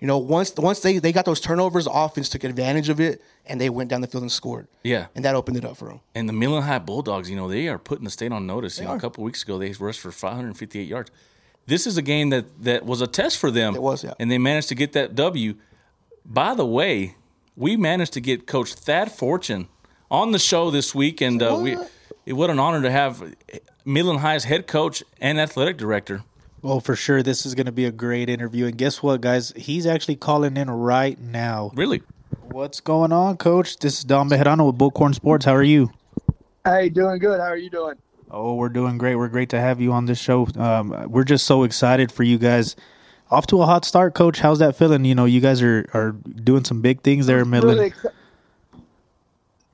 You 0.00 0.06
know, 0.06 0.16
once 0.18 0.54
once 0.56 0.80
they 0.80 0.98
they 0.98 1.12
got 1.12 1.24
those 1.26 1.40
turnovers, 1.40 1.84
the 1.84 1.90
offense 1.92 2.28
took 2.30 2.42
advantage 2.44 2.88
of 2.88 3.00
it, 3.00 3.20
and 3.46 3.60
they 3.60 3.68
went 3.68 3.90
down 3.90 4.00
the 4.00 4.06
field 4.06 4.22
and 4.22 4.32
scored. 4.32 4.66
Yeah. 4.82 5.06
and 5.14 5.24
that 5.26 5.34
opened 5.34 5.58
it 5.58 5.64
up 5.64 5.76
for 5.76 5.88
them. 5.88 6.00
And 6.14 6.26
the 6.28 6.32
Midland 6.32 6.64
High 6.64 6.78
Bulldogs, 6.78 7.28
you 7.28 7.36
know, 7.36 7.48
they 7.48 7.68
are 7.68 7.78
putting 7.78 8.04
the 8.04 8.10
state 8.10 8.32
on 8.32 8.46
notice. 8.46 8.78
You 8.78 8.86
know, 8.86 8.92
are. 8.92 8.96
a 8.96 9.00
couple 9.00 9.24
weeks 9.24 9.42
ago, 9.42 9.58
they 9.58 9.72
rushed 9.72 10.00
for 10.00 10.10
558 10.10 10.88
yards. 10.88 11.10
This 11.66 11.86
is 11.86 11.98
a 11.98 12.02
game 12.02 12.30
that 12.30 12.46
that 12.64 12.86
was 12.86 13.02
a 13.02 13.06
test 13.06 13.38
for 13.38 13.50
them. 13.50 13.74
It 13.74 13.82
was, 13.82 14.02
yeah. 14.02 14.14
And 14.18 14.30
they 14.30 14.38
managed 14.38 14.68
to 14.70 14.74
get 14.74 14.92
that 14.94 15.14
W. 15.14 15.54
By 16.24 16.54
the 16.54 16.66
way, 16.66 17.16
we 17.56 17.76
managed 17.76 18.14
to 18.14 18.20
get 18.22 18.46
Coach 18.46 18.72
Thad 18.72 19.12
Fortune 19.12 19.68
on 20.10 20.32
the 20.32 20.38
show 20.38 20.70
this 20.70 20.94
week, 20.94 21.20
and 21.20 21.42
uh, 21.42 21.58
we 21.60 21.76
it 22.26 22.32
what 22.34 22.50
an 22.50 22.58
honor 22.58 22.82
to 22.82 22.90
have 22.90 23.34
Midland 23.84 24.20
High's 24.20 24.44
head 24.44 24.66
coach 24.66 25.02
and 25.20 25.40
athletic 25.40 25.76
director. 25.76 26.22
Well, 26.62 26.80
for 26.80 26.94
sure, 26.94 27.22
this 27.22 27.46
is 27.46 27.54
going 27.54 27.66
to 27.66 27.72
be 27.72 27.86
a 27.86 27.92
great 27.92 28.28
interview. 28.28 28.66
And 28.66 28.76
guess 28.76 29.02
what, 29.02 29.22
guys? 29.22 29.52
He's 29.56 29.86
actually 29.86 30.16
calling 30.16 30.56
in 30.56 30.70
right 30.70 31.18
now. 31.18 31.70
Really, 31.74 32.02
What's 32.52 32.80
going 32.80 33.12
on, 33.12 33.36
Coach? 33.36 33.78
This 33.78 33.98
is 33.98 34.04
Don 34.04 34.28
Bejarano 34.28 34.66
with 34.66 34.76
Bullcorn 34.76 35.14
Sports. 35.14 35.44
How 35.44 35.54
are 35.54 35.62
you? 35.62 35.90
Hey, 36.64 36.88
doing 36.88 37.20
good. 37.20 37.38
How 37.38 37.46
are 37.46 37.56
you 37.56 37.70
doing? 37.70 37.94
Oh, 38.28 38.54
we're 38.54 38.68
doing 38.68 38.98
great. 38.98 39.14
We're 39.14 39.28
great 39.28 39.50
to 39.50 39.60
have 39.60 39.80
you 39.80 39.92
on 39.92 40.06
this 40.06 40.18
show. 40.18 40.48
Um, 40.56 41.06
we're 41.08 41.24
just 41.24 41.46
so 41.46 41.62
excited 41.62 42.10
for 42.10 42.24
you 42.24 42.38
guys. 42.38 42.74
Off 43.30 43.46
to 43.48 43.62
a 43.62 43.66
hot 43.66 43.84
start, 43.84 44.14
Coach. 44.14 44.40
How's 44.40 44.58
that 44.58 44.74
feeling? 44.74 45.04
You 45.04 45.14
know, 45.14 45.26
you 45.26 45.40
guys 45.40 45.62
are, 45.62 45.88
are 45.94 46.12
doing 46.12 46.64
some 46.64 46.82
big 46.82 47.02
things 47.02 47.26
there 47.26 47.38
in 47.38 47.50
Midland. 47.50 47.78
Really 47.78 47.90
exci- 47.92 48.12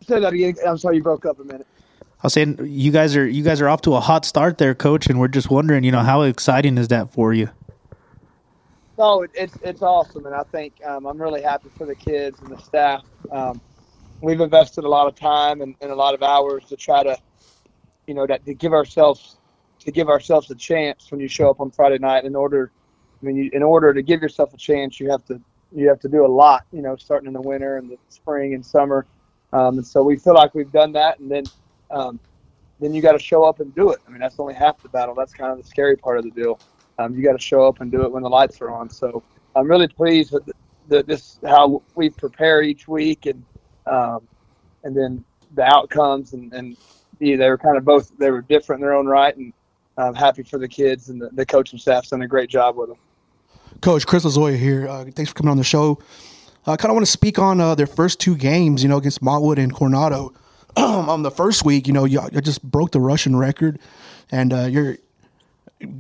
Say 0.07 0.21
that 0.21 0.33
again. 0.35 0.55
I'm 0.67 0.77
sorry, 0.77 0.97
you 0.97 1.03
broke 1.03 1.25
up 1.25 1.41
a 1.41 1.45
minute. 1.45 1.67
I 2.23 2.27
was 2.27 2.33
saying 2.33 2.59
you 2.63 2.91
guys 2.91 3.15
are 3.15 3.27
you 3.27 3.43
guys 3.43 3.61
are 3.61 3.69
off 3.69 3.83
to 3.83 3.95
a 3.95 4.01
hot 4.01 4.25
start 4.25 4.57
there, 4.59 4.75
Coach, 4.75 5.07
and 5.07 5.21
we're 5.21 5.29
just 5.29 5.51
wondering, 5.51 5.85
you 5.85 5.93
know, 5.93 6.01
how 6.01 6.23
exciting 6.23 6.79
is 6.79 6.89
that 6.89 7.13
for 7.13 7.35
you? 7.35 7.51
No, 8.99 9.23
it, 9.23 9.31
it's 9.35 9.57
it's 9.63 9.83
awesome, 9.83 10.25
and 10.25 10.35
I 10.35 10.43
think 10.45 10.75
um, 10.85 11.05
I'm 11.05 11.21
really 11.21 11.43
happy 11.43 11.69
for 11.77 11.87
the 11.87 11.95
kids 11.95 12.41
and 12.41 12.51
the 12.51 12.59
staff. 12.59 13.05
Um, 13.31 13.61
we've 14.23 14.41
invested 14.41 14.85
a 14.85 14.89
lot 14.89 15.07
of 15.07 15.15
time 15.15 15.61
and, 15.61 15.75
and 15.83 15.91
a 15.91 15.95
lot 15.95 16.15
of 16.15 16.23
hours 16.23 16.65
to 16.67 16.77
try 16.77 17.03
to, 17.03 17.19
you 18.07 18.15
know, 18.15 18.27
that 18.27 18.47
to 18.47 18.55
give 18.55 18.73
ourselves 18.73 19.37
to 19.81 19.93
give 19.93 20.09
ourselves 20.09 20.51
a 20.51 20.55
chance 20.55 21.11
when 21.11 21.21
you 21.21 21.29
show 21.29 21.51
up 21.51 21.61
on 21.61 21.71
Friday 21.71 21.99
night. 21.99 22.25
In 22.25 22.35
order, 22.35 22.73
I 23.23 23.27
mean, 23.27 23.37
you, 23.37 23.51
in 23.53 23.63
order 23.63 23.93
to 23.93 24.03
give 24.03 24.23
yourself 24.23 24.55
a 24.55 24.57
chance, 24.57 24.99
you 24.99 25.11
have 25.11 25.25
to 25.27 25.39
you 25.71 25.87
have 25.89 26.01
to 26.01 26.09
do 26.09 26.25
a 26.25 26.29
lot. 26.29 26.65
You 26.73 26.81
know, 26.81 26.97
starting 26.97 27.27
in 27.27 27.35
the 27.35 27.43
winter 27.43 27.77
and 27.77 27.91
the 27.91 27.99
spring 28.09 28.55
and 28.55 28.65
summer, 28.65 29.07
um, 29.53 29.77
and 29.77 29.87
so 29.87 30.03
we 30.03 30.17
feel 30.17 30.35
like 30.35 30.55
we've 30.55 30.73
done 30.73 30.93
that, 30.93 31.19
and 31.19 31.31
then 31.31 31.45
um, 31.91 32.21
then 32.81 32.93
you 32.93 33.03
got 33.03 33.13
to 33.13 33.19
show 33.19 33.45
up 33.45 33.61
and 33.61 33.75
do 33.75 33.91
it. 33.91 34.01
I 34.07 34.11
mean, 34.11 34.21
that's 34.21 34.39
only 34.39 34.55
half 34.55 34.83
the 34.83 34.89
battle. 34.89 35.15
That's 35.15 35.33
kind 35.33 35.53
of 35.53 35.59
the 35.59 35.65
scary 35.65 35.97
part 35.97 36.19
of 36.19 36.25
the 36.25 36.31
deal. 36.31 36.59
Um, 36.99 37.15
you 37.15 37.23
got 37.23 37.33
to 37.33 37.43
show 37.43 37.67
up 37.67 37.81
and 37.81 37.91
do 37.91 38.03
it 38.03 38.13
when 38.13 38.23
the 38.23 38.29
lights 38.29 38.61
are 38.61 38.71
on. 38.71 38.91
So 38.91 39.23
I'm 39.55 39.69
really 39.69 39.89
pleased 39.89 40.33
with 40.33 40.47
the, 40.47 40.53
the, 40.89 41.03
this 41.03 41.39
how 41.45 41.83
we 41.95 42.11
prepare 42.11 42.63
each 42.63 42.89
week 42.89 43.27
and 43.27 43.43
um, 43.87 44.27
and 44.85 44.97
then 44.97 45.25
the 45.55 45.63
outcomes 45.63 46.33
and, 46.33 46.53
and 46.53 46.77
yeah, 47.19 47.37
they 47.37 47.49
were 47.49 47.59
kind 47.59 47.77
of 47.77 47.85
both 47.85 48.13
they 48.19 48.31
were 48.31 48.43
different 48.43 48.81
in 48.81 48.87
their 48.87 48.95
own 48.95 49.07
right 49.07 49.37
and 49.37 49.53
I'm 49.97 50.15
happy 50.15 50.43
for 50.43 50.59
the 50.59 50.69
kids 50.69 51.09
and 51.09 51.21
the, 51.21 51.31
the 51.31 51.47
coaching 51.47 51.79
staff's 51.79 52.11
done 52.11 52.23
a 52.23 52.29
great 52.29 52.51
job 52.51 52.77
with 52.77 52.89
them. 52.89 52.99
Coach 53.81 54.07
Chris 54.07 54.25
Lazoya 54.25 54.59
here. 54.59 54.89
Uh, 54.89 55.05
thanks 55.05 55.31
for 55.31 55.35
coming 55.35 55.51
on 55.51 55.57
the 55.57 55.65
show. 55.65 55.99
I 56.67 56.77
kind 56.77 56.91
of 56.91 56.95
want 56.95 57.07
to 57.07 57.13
speak 57.13 57.39
on 57.39 57.61
uh, 57.61 57.75
their 57.75 57.87
first 57.87 58.19
two 58.19 58.37
games, 58.37 58.83
you 58.83 58.89
know, 58.89 58.97
against 58.97 59.23
Montwood 59.23 59.59
and 59.59 59.73
Coronado. 59.73 60.33
on 61.09 61.23
the 61.23 61.31
first 61.31 61.65
week, 61.65 61.87
you 61.87 61.93
know, 61.93 62.05
you, 62.05 62.21
just 62.43 62.63
broke 62.63 62.91
the 62.91 63.01
rushing 63.01 63.37
record, 63.37 63.79
and 64.31 64.53
uh, 64.53 64.67
you're 64.67 64.99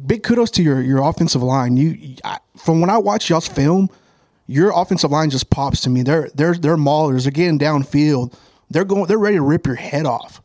big 0.06 0.22
kudos 0.22 0.50
to 0.52 0.62
your 0.62 0.80
your 0.82 1.02
offensive 1.02 1.42
line. 1.42 1.76
You, 1.76 2.16
I, 2.24 2.38
from 2.56 2.80
when 2.80 2.90
I 2.90 2.98
watch 2.98 3.30
y'all's 3.30 3.48
film, 3.48 3.88
your 4.46 4.72
offensive 4.74 5.10
line 5.10 5.30
just 5.30 5.50
pops 5.50 5.80
to 5.82 5.90
me. 5.90 6.02
They're 6.02 6.30
they're 6.34 6.54
they're 6.54 6.76
maulers. 6.76 7.22
They're 7.22 7.32
getting 7.32 7.58
downfield. 7.58 8.34
They're 8.70 8.84
going. 8.84 9.06
They're 9.06 9.18
ready 9.18 9.36
to 9.36 9.42
rip 9.42 9.66
your 9.66 9.76
head 9.76 10.06
off. 10.06 10.42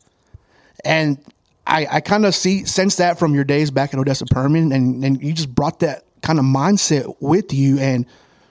And 0.84 1.18
I, 1.66 1.86
I 1.90 2.00
kind 2.00 2.26
of 2.26 2.34
see 2.34 2.64
sense 2.64 2.96
that 2.96 3.18
from 3.18 3.34
your 3.34 3.44
days 3.44 3.70
back 3.70 3.92
in 3.92 3.98
Odessa 3.98 4.26
Permian, 4.26 4.72
and 4.72 5.04
and 5.04 5.22
you 5.22 5.32
just 5.32 5.54
brought 5.54 5.80
that 5.80 6.04
kind 6.22 6.38
of 6.38 6.44
mindset 6.44 7.16
with 7.20 7.52
you. 7.52 7.78
And 7.78 8.06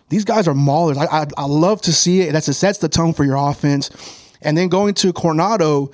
these 0.09 0.25
guys 0.25 0.47
are 0.47 0.53
maulers. 0.53 0.97
I 0.97 1.21
I, 1.21 1.25
I 1.37 1.45
love 1.45 1.81
to 1.83 1.93
see 1.93 2.21
it. 2.21 2.33
That's 2.33 2.47
it 2.47 2.53
sets 2.53 2.77
the 2.79 2.89
tone 2.89 3.13
for 3.13 3.23
your 3.23 3.37
offense. 3.37 3.89
And 4.41 4.57
then 4.57 4.69
going 4.69 4.93
to 4.95 5.13
Coronado, 5.13 5.91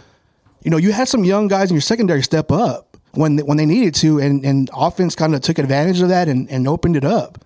you 0.63 0.71
know, 0.71 0.77
you 0.77 0.91
had 0.91 1.07
some 1.07 1.23
young 1.23 1.47
guys 1.47 1.69
in 1.69 1.75
your 1.75 1.81
secondary 1.81 2.23
step 2.23 2.51
up 2.51 2.97
when 3.11 3.37
when 3.39 3.57
they 3.57 3.65
needed 3.65 3.95
to, 3.95 4.19
and 4.19 4.43
and 4.45 4.69
offense 4.73 5.15
kind 5.15 5.35
of 5.35 5.41
took 5.41 5.59
advantage 5.59 6.01
of 6.01 6.09
that 6.09 6.27
and, 6.27 6.49
and 6.49 6.67
opened 6.67 6.95
it 6.95 7.05
up. 7.05 7.43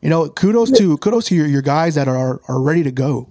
You 0.00 0.10
know, 0.10 0.28
kudos 0.28 0.70
to 0.78 0.96
kudos 0.98 1.26
to 1.26 1.34
your, 1.34 1.46
your 1.46 1.62
guys 1.62 1.94
that 1.94 2.08
are 2.08 2.40
are 2.48 2.60
ready 2.60 2.82
to 2.84 2.92
go. 2.92 3.28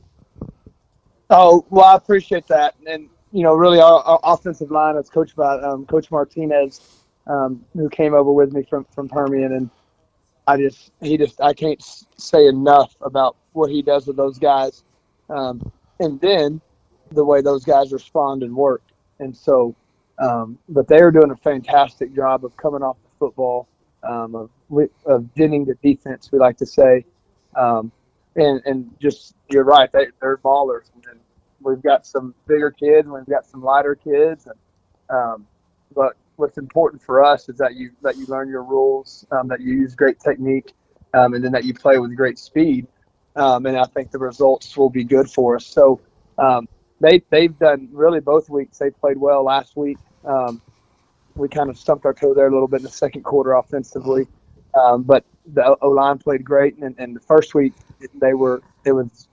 Oh 1.30 1.66
well, 1.70 1.86
I 1.86 1.96
appreciate 1.96 2.48
that, 2.48 2.76
and 2.86 3.10
you 3.32 3.44
know, 3.44 3.54
really 3.54 3.80
our, 3.80 4.02
our 4.04 4.20
offensive 4.24 4.72
line 4.72 4.96
is 4.96 5.10
coached 5.10 5.36
by 5.36 5.56
um, 5.60 5.86
Coach 5.86 6.10
Martinez, 6.10 6.82
um, 7.28 7.64
who 7.74 7.90
came 7.90 8.14
over 8.14 8.32
with 8.32 8.54
me 8.54 8.64
from 8.64 8.86
from 8.94 9.10
Permian, 9.10 9.54
and 9.54 9.70
I 10.48 10.58
just 10.58 10.92
he 11.02 11.18
just 11.18 11.42
I 11.42 11.54
can't 11.54 11.84
say 12.18 12.48
enough 12.48 12.96
about 13.02 13.36
what 13.54 13.70
he 13.70 13.82
does 13.82 14.08
with 14.08 14.16
those 14.16 14.38
guys, 14.40 14.84
um, 15.30 15.72
and 16.00 16.20
then 16.22 16.62
the 17.12 17.24
way 17.24 17.42
those 17.42 17.64
guys 17.64 17.92
respond 17.92 18.44
and 18.44 18.56
work, 18.56 18.82
and 19.20 19.36
so, 19.36 19.76
um, 20.20 20.58
but 20.70 20.88
they 20.88 21.00
are 21.00 21.12
doing 21.12 21.32
a 21.32 21.36
fantastic 21.38 22.16
job 22.16 22.46
of 22.46 22.56
coming 22.58 22.82
off 22.82 22.98
the 23.04 23.10
football, 23.20 23.68
um, 24.04 24.36
of 24.36 24.50
of 25.06 25.34
dinning 25.34 25.66
the 25.66 25.76
defense. 25.76 26.32
We 26.32 26.40
like 26.40 26.58
to 26.58 26.66
say, 26.66 27.06
um, 27.56 27.92
and 28.36 28.62
and 28.66 28.90
just 29.00 29.36
you're 29.50 29.64
right, 29.64 29.92
they 29.92 30.08
they're 30.22 30.38
ballers, 30.38 30.90
and 31.10 31.20
we've 31.62 31.82
got 31.82 32.06
some 32.06 32.34
bigger 32.48 32.72
kids, 32.72 33.08
we've 33.08 33.26
got 33.26 33.46
some 33.46 33.64
lighter 33.64 33.96
kids, 33.96 34.48
and 34.48 34.56
um, 35.10 35.48
but 35.96 36.14
what's 36.36 36.58
important 36.58 37.02
for 37.02 37.24
us 37.24 37.50
is 37.50 37.58
that 37.58 37.76
you 37.76 37.92
that 38.02 38.18
you 38.18 38.26
learn 38.28 38.50
your 38.50 38.64
rules, 38.64 39.26
um, 39.32 39.48
that 39.48 39.62
you 39.62 39.74
use 39.74 39.96
great 39.96 40.20
technique, 40.20 40.74
um, 41.14 41.34
and 41.34 41.44
then 41.44 41.52
that 41.52 41.64
you 41.64 41.74
play 41.74 41.98
with 41.98 42.16
great 42.16 42.38
speed. 42.38 42.88
And 43.36 43.78
I 43.78 43.86
think 43.86 44.10
the 44.10 44.18
results 44.18 44.76
will 44.76 44.90
be 44.90 45.04
good 45.04 45.30
for 45.30 45.56
us. 45.58 45.66
So 45.68 46.02
um, 46.40 46.68
they 47.00 47.22
they've 47.30 47.58
done 47.58 47.90
really 47.92 48.20
both 48.20 48.50
weeks. 48.50 48.78
They 48.78 48.90
played 48.90 49.18
well 49.18 49.44
last 49.44 49.76
week. 49.76 49.98
Um, 50.26 50.62
we 51.36 51.48
kind 51.48 51.70
of 51.70 51.78
stumped 51.78 52.06
our 52.06 52.14
toe 52.14 52.34
there 52.34 52.48
a 52.48 52.52
little 52.52 52.68
bit 52.68 52.78
in 52.78 52.84
the 52.84 52.90
second 52.90 53.24
quarter 53.24 53.54
offensively, 53.54 54.28
um, 54.74 55.04
but 55.04 55.24
the 55.54 55.78
O 55.82 55.90
line 55.90 56.18
played 56.18 56.44
great. 56.44 56.78
And, 56.78 56.96
and 56.98 57.16
the 57.16 57.20
first 57.20 57.54
week 57.54 57.74
they 58.16 58.34
were 58.34 58.62
it 58.86 58.92
was 58.92 59.28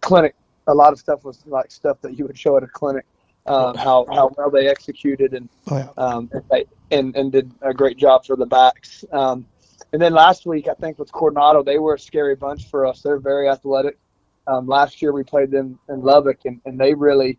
clinic. 0.00 0.34
A 0.66 0.74
lot 0.74 0.92
of 0.92 0.98
stuff 0.98 1.24
was 1.24 1.42
like 1.46 1.70
stuff 1.70 2.00
that 2.02 2.18
you 2.18 2.26
would 2.26 2.38
show 2.38 2.56
at 2.56 2.62
a 2.62 2.66
clinic 2.66 3.04
um, 3.46 3.74
how 3.76 4.06
how 4.12 4.30
well 4.36 4.50
they 4.50 4.68
executed 4.68 5.34
and 5.34 5.48
Oh, 5.70 5.76
yeah. 5.76 5.88
um, 5.96 6.30
and, 6.32 6.42
they, 6.50 6.64
and 6.90 7.16
and 7.16 7.32
did 7.32 7.50
a 7.62 7.72
great 7.74 7.96
job 7.96 8.24
for 8.24 8.36
the 8.36 8.46
backs. 8.46 9.04
Um, 9.12 9.46
and 9.92 10.00
then 10.02 10.12
last 10.12 10.44
week, 10.46 10.66
I 10.68 10.74
think 10.74 10.98
with 10.98 11.12
Coronado, 11.12 11.62
they 11.62 11.78
were 11.78 11.94
a 11.94 11.98
scary 11.98 12.34
bunch 12.34 12.68
for 12.68 12.84
us. 12.86 13.00
They're 13.02 13.18
very 13.18 13.48
athletic. 13.48 13.98
Um, 14.46 14.66
last 14.66 15.00
year 15.00 15.12
we 15.12 15.24
played 15.24 15.50
them 15.50 15.78
in 15.88 16.02
Lubbock, 16.02 16.44
and, 16.44 16.60
and 16.64 16.78
they 16.78 16.94
really 16.94 17.38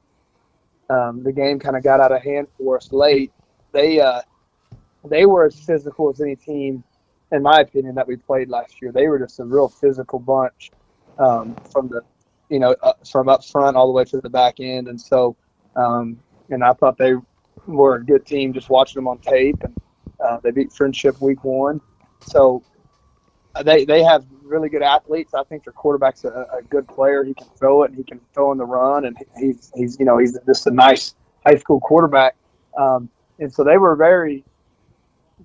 um, 0.89 1.23
the 1.23 1.31
game 1.31 1.59
kind 1.59 1.75
of 1.75 1.83
got 1.83 1.99
out 1.99 2.11
of 2.11 2.21
hand 2.21 2.47
for 2.57 2.77
us 2.77 2.91
late. 2.91 3.31
They 3.71 3.99
uh, 3.99 4.21
they 5.03 5.25
were 5.25 5.45
as 5.45 5.59
physical 5.59 6.09
as 6.09 6.21
any 6.21 6.35
team, 6.35 6.83
in 7.31 7.41
my 7.41 7.59
opinion, 7.59 7.95
that 7.95 8.07
we 8.07 8.15
played 8.15 8.49
last 8.49 8.81
year. 8.81 8.91
They 8.91 9.07
were 9.07 9.19
just 9.19 9.39
a 9.39 9.45
real 9.45 9.67
physical 9.67 10.19
bunch 10.19 10.71
um, 11.19 11.55
from 11.71 11.87
the 11.89 12.01
you 12.49 12.59
know 12.59 12.75
uh, 12.83 12.93
from 13.09 13.29
up 13.29 13.43
front 13.43 13.77
all 13.77 13.87
the 13.87 13.93
way 13.93 14.05
to 14.05 14.21
the 14.21 14.29
back 14.29 14.59
end, 14.59 14.87
and 14.87 14.99
so 14.99 15.35
um, 15.75 16.19
and 16.49 16.63
I 16.63 16.73
thought 16.73 16.97
they 16.97 17.13
were 17.67 17.95
a 17.95 18.03
good 18.03 18.25
team 18.25 18.53
just 18.53 18.69
watching 18.69 18.95
them 18.95 19.07
on 19.07 19.19
tape, 19.19 19.63
and 19.63 19.75
uh, 20.23 20.37
they 20.43 20.51
beat 20.51 20.71
Friendship 20.71 21.19
week 21.21 21.43
one. 21.43 21.81
So 22.21 22.63
they 23.63 23.85
they 23.85 24.03
have 24.03 24.25
really 24.43 24.69
good 24.69 24.81
athletes. 24.81 25.33
I 25.33 25.43
think 25.43 25.63
their 25.63 25.73
quarterback's 25.73 26.23
a, 26.23 26.47
a 26.57 26.61
good 26.69 26.87
player. 26.87 27.23
He 27.23 27.33
can 27.33 27.47
throw 27.57 27.83
it, 27.83 27.91
and 27.91 27.97
he 27.97 28.03
can 28.03 28.19
throw 28.33 28.51
in 28.51 28.57
the 28.57 28.65
run, 28.65 29.05
and 29.05 29.17
he's 29.39 29.71
he's 29.75 29.97
you 29.99 30.05
know 30.05 30.17
he's 30.17 30.37
just 30.45 30.67
a 30.67 30.71
nice 30.71 31.15
high 31.45 31.55
school 31.55 31.79
quarterback. 31.79 32.35
Um, 32.77 33.09
and 33.39 33.53
so 33.53 33.63
they 33.63 33.77
were 33.77 33.95
very. 33.95 34.43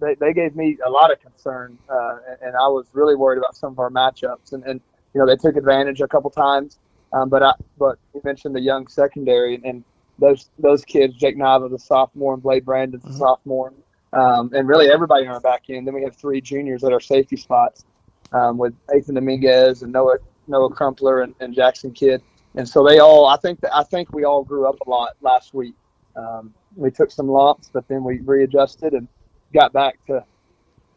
They, 0.00 0.14
they 0.14 0.32
gave 0.32 0.54
me 0.56 0.78
a 0.86 0.88
lot 0.88 1.12
of 1.12 1.20
concern, 1.20 1.76
uh, 1.90 2.18
and, 2.40 2.54
I 2.54 2.68
was 2.68 2.86
really 2.92 3.16
worried 3.16 3.38
about 3.38 3.56
some 3.56 3.72
of 3.72 3.78
our 3.80 3.90
matchups. 3.90 4.52
And, 4.52 4.64
and 4.64 4.80
you 5.12 5.20
know 5.20 5.26
they 5.26 5.36
took 5.36 5.56
advantage 5.56 6.00
a 6.00 6.08
couple 6.08 6.30
times, 6.30 6.78
um, 7.12 7.28
but 7.28 7.42
I 7.42 7.52
but 7.78 7.98
you 8.14 8.20
mentioned 8.24 8.54
the 8.54 8.60
young 8.60 8.86
secondary, 8.86 9.60
and 9.64 9.84
those 10.18 10.50
those 10.58 10.84
kids, 10.84 11.14
Jake 11.16 11.36
Nava, 11.36 11.70
the 11.70 11.78
sophomore, 11.78 12.34
and 12.34 12.42
Blade 12.42 12.64
Brandon, 12.64 13.00
the 13.04 13.12
sophomore, 13.12 13.72
um, 14.12 14.50
and 14.54 14.68
really 14.68 14.90
everybody 14.90 15.26
on 15.26 15.34
our 15.34 15.40
back 15.40 15.64
end. 15.68 15.86
Then 15.86 15.94
we 15.94 16.02
have 16.02 16.16
three 16.16 16.40
juniors 16.40 16.84
at 16.84 16.92
our 16.92 17.00
safety 17.00 17.36
spots 17.36 17.84
um, 18.32 18.58
with 18.58 18.74
Ethan 18.94 19.14
Dominguez 19.14 19.82
and 19.82 19.92
Noah 19.92 20.18
Noah 20.46 20.70
Crumpler 20.70 21.22
and, 21.22 21.34
and 21.40 21.54
Jackson 21.54 21.92
Kidd, 21.92 22.22
and 22.54 22.68
so 22.68 22.84
they 22.86 22.98
all. 22.98 23.26
I 23.26 23.36
think 23.36 23.60
that 23.60 23.74
I 23.74 23.82
think 23.84 24.12
we 24.12 24.24
all 24.24 24.44
grew 24.44 24.68
up 24.68 24.76
a 24.86 24.90
lot 24.90 25.12
last 25.20 25.54
week. 25.54 25.74
Um, 26.16 26.54
we 26.76 26.90
took 26.90 27.10
some 27.10 27.28
lumps, 27.28 27.70
but 27.72 27.86
then 27.88 28.04
we 28.04 28.18
readjusted 28.18 28.92
and 28.94 29.08
got 29.52 29.72
back 29.72 30.04
to, 30.06 30.24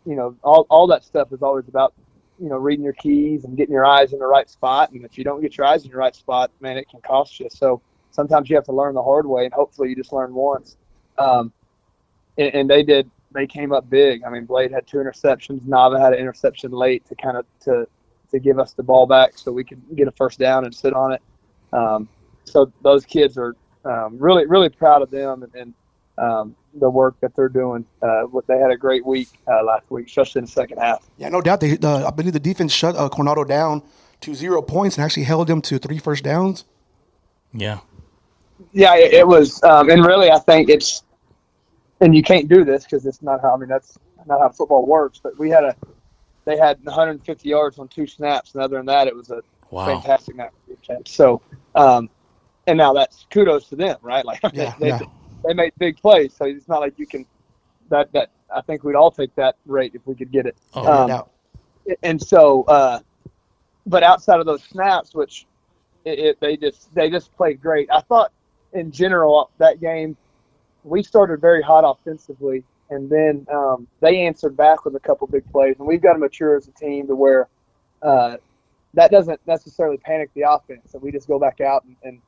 you 0.05 0.15
know, 0.15 0.35
all 0.43 0.65
all 0.69 0.87
that 0.87 1.03
stuff 1.03 1.31
is 1.31 1.41
always 1.41 1.67
about, 1.67 1.93
you 2.39 2.49
know, 2.49 2.57
reading 2.57 2.83
your 2.83 2.93
keys 2.93 3.45
and 3.45 3.57
getting 3.57 3.73
your 3.73 3.85
eyes 3.85 4.13
in 4.13 4.19
the 4.19 4.27
right 4.27 4.49
spot. 4.49 4.91
And 4.91 5.05
if 5.05 5.17
you 5.17 5.23
don't 5.23 5.41
get 5.41 5.57
your 5.57 5.65
eyes 5.65 5.85
in 5.85 5.91
the 5.91 5.97
right 5.97 6.15
spot, 6.15 6.51
man, 6.59 6.77
it 6.77 6.89
can 6.89 7.01
cost 7.01 7.39
you. 7.39 7.47
So 7.49 7.81
sometimes 8.11 8.49
you 8.49 8.55
have 8.55 8.65
to 8.65 8.73
learn 8.73 8.93
the 8.93 9.03
hard 9.03 9.25
way, 9.25 9.45
and 9.45 9.53
hopefully 9.53 9.89
you 9.89 9.95
just 9.95 10.13
learn 10.13 10.33
once. 10.33 10.77
Um, 11.17 11.51
and, 12.37 12.53
and 12.53 12.69
they 12.69 12.83
did. 12.83 13.09
They 13.33 13.47
came 13.47 13.71
up 13.71 13.89
big. 13.89 14.23
I 14.23 14.29
mean, 14.29 14.45
Blade 14.45 14.71
had 14.71 14.85
two 14.85 14.97
interceptions. 14.97 15.61
Nava 15.61 15.99
had 15.99 16.13
an 16.13 16.19
interception 16.19 16.71
late 16.71 17.05
to 17.07 17.15
kind 17.15 17.37
of 17.37 17.45
to 17.61 17.87
to 18.31 18.39
give 18.39 18.59
us 18.59 18.73
the 18.73 18.83
ball 18.83 19.05
back 19.05 19.37
so 19.37 19.51
we 19.51 19.63
could 19.63 19.81
get 19.95 20.07
a 20.07 20.11
first 20.11 20.39
down 20.39 20.65
and 20.65 20.73
sit 20.73 20.93
on 20.93 21.13
it. 21.13 21.21
Um, 21.71 22.07
so 22.45 22.71
those 22.81 23.05
kids 23.05 23.37
are 23.37 23.55
um, 23.85 24.17
really 24.17 24.45
really 24.45 24.69
proud 24.69 25.01
of 25.01 25.09
them 25.09 25.43
and, 25.43 25.55
and 25.55 25.73
um, 26.17 26.55
the 26.75 26.89
work 26.89 27.19
that 27.21 27.35
they're 27.35 27.49
doing. 27.49 27.85
Uh, 28.01 28.23
what 28.23 28.45
they 28.47 28.57
had 28.57 28.71
a 28.71 28.77
great 28.77 29.05
week 29.05 29.29
uh, 29.47 29.63
last 29.63 29.89
week, 29.89 30.07
especially 30.07 30.39
in 30.39 30.45
the 30.45 30.51
second 30.51 30.77
half. 30.77 31.09
Yeah, 31.17 31.29
no 31.29 31.41
doubt. 31.41 31.59
They, 31.59 31.77
uh, 31.77 32.07
I 32.07 32.11
believe 32.11 32.33
the 32.33 32.39
defense 32.39 32.71
shut 32.71 32.95
uh, 32.95 33.09
Coronado 33.09 33.43
down 33.43 33.81
to 34.21 34.33
zero 34.33 34.61
points 34.61 34.97
and 34.97 35.05
actually 35.05 35.23
held 35.23 35.47
them 35.47 35.61
to 35.61 35.77
three 35.77 35.97
first 35.97 36.23
downs. 36.23 36.65
Yeah. 37.53 37.79
Yeah, 38.71 38.95
it, 38.95 39.13
it 39.13 39.27
was, 39.27 39.61
um, 39.63 39.89
and 39.89 40.05
really, 40.05 40.31
I 40.31 40.39
think 40.39 40.69
it's, 40.69 41.03
and 42.03 42.13
you 42.13 42.21
can't 42.21 42.49
do 42.49 42.65
this 42.65 42.83
because 42.83 43.05
it's 43.05 43.21
not 43.21 43.41
how. 43.41 43.53
I 43.53 43.57
mean, 43.57 43.69
that's 43.69 43.97
not 44.25 44.41
how 44.41 44.49
football 44.49 44.85
works. 44.85 45.19
But 45.23 45.37
we 45.39 45.49
had 45.49 45.63
a, 45.63 45.75
they 46.45 46.57
had 46.57 46.83
150 46.83 47.47
yards 47.49 47.79
on 47.79 47.87
two 47.87 48.05
snaps, 48.05 48.53
and 48.53 48.61
other 48.61 48.75
than 48.77 48.85
that, 48.87 49.07
it 49.07 49.15
was 49.15 49.31
a 49.31 49.41
Wow. 49.71 49.85
fantastic 49.85 50.35
night. 50.35 50.51
So, 51.05 51.41
um, 51.75 52.09
and 52.67 52.77
now 52.77 52.93
that's 52.93 53.25
kudos 53.31 53.69
to 53.69 53.75
them, 53.75 53.97
right? 54.01 54.23
Like 54.25 54.41
Yeah, 54.53 54.73
they, 54.79 54.89
yeah. 54.89 54.99
they 55.45 55.53
made 55.53 55.71
big 55.79 55.97
plays, 55.97 56.35
so 56.35 56.45
it's 56.45 56.67
not 56.67 56.81
like 56.81 56.99
you 56.99 57.07
can. 57.07 57.25
That 57.89 58.11
that 58.13 58.29
I 58.53 58.61
think 58.61 58.83
we'd 58.83 58.95
all 58.95 59.11
take 59.11 59.33
that 59.35 59.55
rate 59.65 59.93
if 59.95 60.05
we 60.05 60.15
could 60.15 60.31
get 60.31 60.45
it. 60.45 60.57
Oh, 60.73 60.83
No 60.83 60.89
Um, 60.89 61.07
doubt. 61.07 61.31
and 62.03 62.21
so, 62.21 62.63
uh, 62.63 62.99
but 63.85 64.03
outside 64.03 64.39
of 64.39 64.45
those 64.45 64.63
snaps, 64.63 65.13
which 65.15 65.45
it, 66.05 66.19
it, 66.19 66.39
they 66.41 66.57
just 66.57 66.93
they 66.93 67.09
just 67.09 67.33
played 67.35 67.61
great. 67.61 67.89
I 67.91 68.01
thought 68.01 68.31
in 68.73 68.91
general 68.91 69.51
that 69.57 69.79
game 69.79 70.17
we 70.83 71.03
started 71.03 71.41
very 71.41 71.61
hot 71.61 71.83
offensively, 71.85 72.63
and 72.89 73.09
then 73.09 73.45
um, 73.51 73.87
they 74.01 74.25
answered 74.25 74.55
back 74.55 74.85
with 74.85 74.95
a 74.95 74.99
couple 74.99 75.27
big 75.27 75.49
plays, 75.51 75.75
and 75.79 75.87
we've 75.87 76.01
got 76.01 76.13
to 76.13 76.19
mature 76.19 76.55
as 76.55 76.67
a 76.67 76.71
team 76.71 77.07
to 77.07 77.15
where 77.15 77.47
uh, 78.01 78.37
that 78.93 79.11
doesn't 79.11 79.39
necessarily 79.47 79.97
panic 79.97 80.29
the 80.33 80.43
offense, 80.49 80.93
and 80.93 81.01
we 81.01 81.11
just 81.11 81.27
go 81.27 81.39
back 81.39 81.61
out 81.61 81.83
and 81.85 81.95
and, 82.03 82.21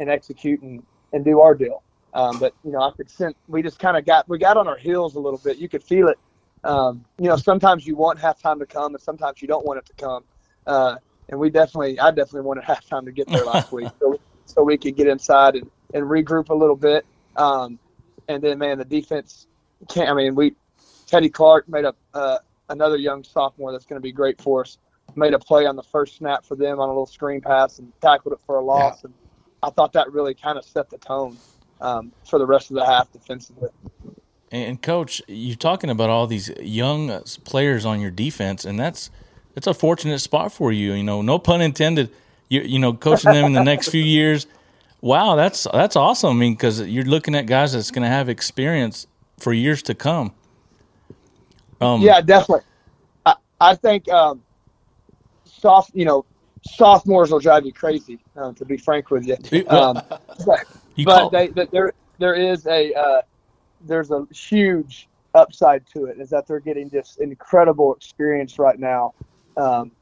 and 0.00 0.10
execute 0.10 0.60
and, 0.62 0.82
and 1.12 1.24
do 1.24 1.40
our 1.40 1.54
deal. 1.54 1.82
Um, 2.14 2.38
but 2.38 2.54
you 2.64 2.72
know, 2.72 2.80
I 2.80 2.90
could 2.92 3.10
sense 3.10 3.36
we 3.48 3.62
just 3.62 3.78
kind 3.78 3.96
of 3.96 4.06
got 4.06 4.28
we 4.28 4.38
got 4.38 4.56
on 4.56 4.68
our 4.68 4.78
heels 4.78 5.14
a 5.14 5.20
little 5.20 5.40
bit. 5.42 5.58
You 5.58 5.68
could 5.68 5.82
feel 5.82 6.08
it. 6.08 6.18
Um, 6.64 7.04
you 7.18 7.28
know, 7.28 7.36
sometimes 7.36 7.86
you 7.86 7.96
want 7.96 8.18
halftime 8.18 8.58
to 8.58 8.66
come, 8.66 8.94
and 8.94 9.02
sometimes 9.02 9.40
you 9.42 9.48
don't 9.48 9.64
want 9.64 9.78
it 9.78 9.86
to 9.86 9.92
come. 9.94 10.24
Uh, 10.66 10.96
and 11.28 11.38
we 11.38 11.50
definitely, 11.50 11.98
I 12.00 12.10
definitely 12.10 12.42
wanted 12.42 12.64
halftime 12.68 13.04
to 13.04 13.12
get 13.12 13.28
there 13.28 13.44
last 13.44 13.72
week, 13.72 13.88
so, 14.00 14.18
so 14.44 14.62
we 14.62 14.78
could 14.78 14.96
get 14.96 15.06
inside 15.06 15.56
and, 15.56 15.70
and 15.94 16.04
regroup 16.04 16.48
a 16.50 16.54
little 16.54 16.76
bit. 16.76 17.04
Um, 17.36 17.78
and 18.28 18.42
then, 18.42 18.58
man, 18.58 18.78
the 18.78 18.84
defense 18.84 19.46
can't. 19.88 20.10
I 20.10 20.14
mean, 20.14 20.34
we 20.34 20.54
Teddy 21.06 21.28
Clark 21.28 21.68
made 21.68 21.84
a 21.84 21.94
uh, 22.14 22.38
another 22.68 22.96
young 22.96 23.24
sophomore 23.24 23.72
that's 23.72 23.86
going 23.86 24.00
to 24.00 24.02
be 24.02 24.12
great 24.12 24.40
for 24.40 24.62
us. 24.62 24.78
Made 25.16 25.32
a 25.32 25.38
play 25.38 25.66
on 25.66 25.74
the 25.74 25.82
first 25.82 26.16
snap 26.16 26.44
for 26.44 26.54
them 26.54 26.78
on 26.78 26.88
a 26.88 26.92
little 26.92 27.06
screen 27.06 27.40
pass 27.40 27.78
and 27.78 27.90
tackled 28.00 28.34
it 28.34 28.40
for 28.44 28.58
a 28.58 28.62
loss. 28.62 29.04
And 29.04 29.14
I 29.62 29.70
thought 29.70 29.94
that 29.94 30.12
really 30.12 30.34
kind 30.34 30.58
of 30.58 30.64
set 30.64 30.90
the 30.90 30.98
tone 30.98 31.38
um, 31.80 32.12
for 32.28 32.38
the 32.38 32.46
rest 32.46 32.70
of 32.70 32.76
the 32.76 32.84
half 32.84 33.10
defensively. 33.10 33.70
And 34.52 34.80
coach, 34.80 35.22
you're 35.26 35.56
talking 35.56 35.90
about 35.90 36.10
all 36.10 36.26
these 36.26 36.50
young 36.60 37.22
players 37.44 37.84
on 37.84 38.00
your 38.00 38.10
defense, 38.10 38.64
and 38.64 38.78
that's 38.78 39.10
that's 39.54 39.66
a 39.66 39.74
fortunate 39.74 40.20
spot 40.20 40.52
for 40.52 40.72
you. 40.72 40.92
You 40.92 41.02
know, 41.02 41.22
no 41.22 41.38
pun 41.38 41.60
intended. 41.60 42.10
You 42.48 42.60
you 42.60 42.78
know, 42.78 42.92
coaching 42.92 43.32
them 43.32 43.46
in 43.46 43.52
the 43.54 43.64
next 43.64 43.88
few 43.88 44.02
years. 44.02 44.46
Wow, 45.00 45.36
that's 45.36 45.66
that's 45.72 45.94
awesome. 45.96 46.30
I 46.30 46.34
mean, 46.34 46.54
because 46.54 46.80
you're 46.80 47.04
looking 47.04 47.34
at 47.34 47.46
guys 47.46 47.72
that's 47.72 47.90
going 47.90 48.02
to 48.02 48.08
have 48.08 48.28
experience 48.28 49.06
for 49.38 49.52
years 49.52 49.82
to 49.84 49.94
come. 49.94 50.32
Um, 51.80 52.02
Yeah, 52.02 52.20
definitely. 52.20 52.64
I, 53.24 53.36
I 53.60 53.74
think 53.76 54.08
um, 54.10 54.42
soft, 55.44 55.92
you 55.94 56.04
know, 56.04 56.24
sophomores 56.64 57.30
will 57.30 57.38
drive 57.38 57.64
you 57.64 57.72
crazy. 57.72 58.18
Um, 58.36 58.54
to 58.56 58.64
be 58.64 58.76
frank 58.76 59.10
with 59.10 59.24
you, 59.26 59.36
um, 59.68 60.00
but, 60.44 60.64
You 60.96 61.04
but 61.04 61.18
call- 61.20 61.30
they, 61.30 61.48
that 61.48 61.70
there 61.70 61.92
there 62.18 62.34
is 62.34 62.66
a 62.66 62.92
uh, 62.94 63.22
there's 63.86 64.10
a 64.10 64.26
huge 64.32 65.08
upside 65.34 65.86
to 65.94 66.06
it 66.06 66.18
is 66.18 66.30
that 66.30 66.46
they're 66.48 66.58
getting 66.58 66.90
just 66.90 67.20
incredible 67.20 67.94
experience 67.94 68.58
right 68.58 68.78
now. 68.80 69.14
Um, 69.56 69.92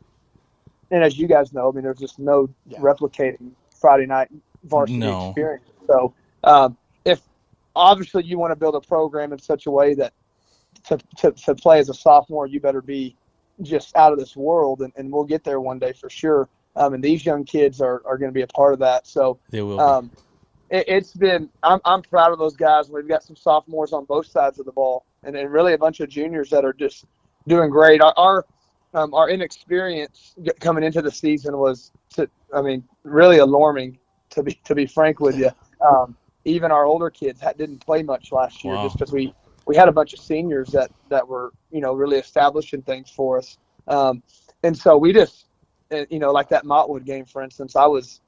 and 0.91 1.03
as 1.05 1.19
you 1.19 1.27
guys 1.27 1.53
know, 1.53 1.69
I 1.69 1.73
mean, 1.73 1.83
there's 1.85 1.99
just 1.99 2.19
no 2.19 2.49
Yeah. 2.67 2.79
replicating 2.79 3.51
Friday 3.79 4.07
night 4.07 4.29
varsity 4.67 4.99
No. 4.99 5.29
experience. 5.29 5.65
So 5.87 6.15
um, 6.45 6.77
if 7.05 7.21
obviously 7.75 8.25
you 8.25 8.39
want 8.39 8.53
to 8.53 8.57
build 8.57 8.75
a 8.75 8.81
program 8.81 9.33
in 9.33 9.39
such 9.39 9.67
a 9.67 9.71
way 9.71 9.95
that 9.95 10.13
to, 10.85 10.99
to, 11.19 11.33
to 11.33 11.55
play 11.55 11.79
as 11.79 11.89
a 11.89 11.95
sophomore, 11.95 12.47
you 12.47 12.61
better 12.61 12.83
be 12.83 13.17
just 13.63 13.97
out 13.97 14.13
of 14.13 14.19
this 14.19 14.37
world, 14.37 14.83
and, 14.83 14.93
and 14.97 15.11
we'll 15.11 15.25
get 15.25 15.43
there 15.43 15.61
one 15.61 15.79
day 15.79 15.93
for 15.93 16.11
sure. 16.11 16.49
Um, 16.77 16.95
and 16.95 17.03
these 17.03 17.25
young 17.25 17.45
kids 17.45 17.81
are, 17.81 18.03
are 18.05 18.19
going 18.19 18.31
to 18.31 18.35
be 18.35 18.43
a 18.43 18.47
part 18.49 18.75
of 18.75 18.79
that. 18.81 19.07
So 19.07 19.39
they 19.51 19.63
will. 19.63 19.81
um, 19.81 20.11
it, 20.71 20.85
it's 20.89 21.15
been 21.15 21.49
I'm, 21.63 21.81
I'm 21.85 22.03
proud 22.03 22.33
of 22.33 22.39
those 22.39 22.57
guys. 22.57 22.91
We've 22.91 23.09
got 23.09 23.23
some 23.23 23.37
sophomores 23.37 23.93
on 23.93 24.05
both 24.05 24.27
sides 24.27 24.59
of 24.59 24.67
the 24.67 24.73
ball, 24.73 25.05
and, 25.23 25.37
and 25.37 25.51
really 25.51 25.73
a 25.73 25.79
bunch 25.79 26.01
of 26.01 26.09
juniors 26.09 26.51
that 26.51 26.65
are 26.65 26.75
just 26.75 27.07
doing 27.49 27.71
great. 27.71 28.03
Our 28.03 28.13
our, 28.17 28.47
um, 28.95 29.15
our 29.15 29.31
inexperience 29.31 30.35
coming 30.61 30.85
into 30.85 31.03
the 31.03 31.11
season 31.11 31.57
was, 31.57 31.93
to, 32.15 32.29
I 32.55 32.63
mean, 32.63 32.85
really 33.05 33.39
alarming. 33.39 33.99
To 34.37 34.43
be 34.43 34.53
to 34.65 34.75
be 34.75 34.85
frank 34.85 35.21
with 35.21 35.39
you, 35.39 35.51
um, 35.81 36.15
even 36.45 36.71
our 36.71 36.85
older 36.85 37.09
kids 37.09 37.41
didn't 37.57 37.79
play 37.79 38.03
much 38.03 38.33
last 38.33 38.63
year 38.63 38.75
Wow. 38.75 38.83
just 38.83 38.99
because 38.99 39.11
we 39.13 39.35
we 39.67 39.75
had 39.75 39.89
a 39.89 39.93
bunch 39.93 40.13
of 40.13 40.21
seniors 40.21 40.71
that 40.73 40.91
that 41.09 41.27
were 41.27 41.55
you 41.71 41.81
know 41.81 41.95
really 41.95 42.19
establishing 42.19 42.83
things 42.83 43.11
for 43.11 43.39
us, 43.39 43.57
um, 43.89 44.23
and 44.63 44.77
so 44.77 44.99
we 44.99 45.11
just 45.13 45.47
uh, 45.91 46.05
you 46.11 46.19
know 46.19 46.33
like 46.33 46.51
that 46.51 46.65
Montwood 46.65 47.07
game 47.07 47.25
for 47.25 47.43
instance, 47.43 47.77
I 47.77 47.87
was 47.87 48.21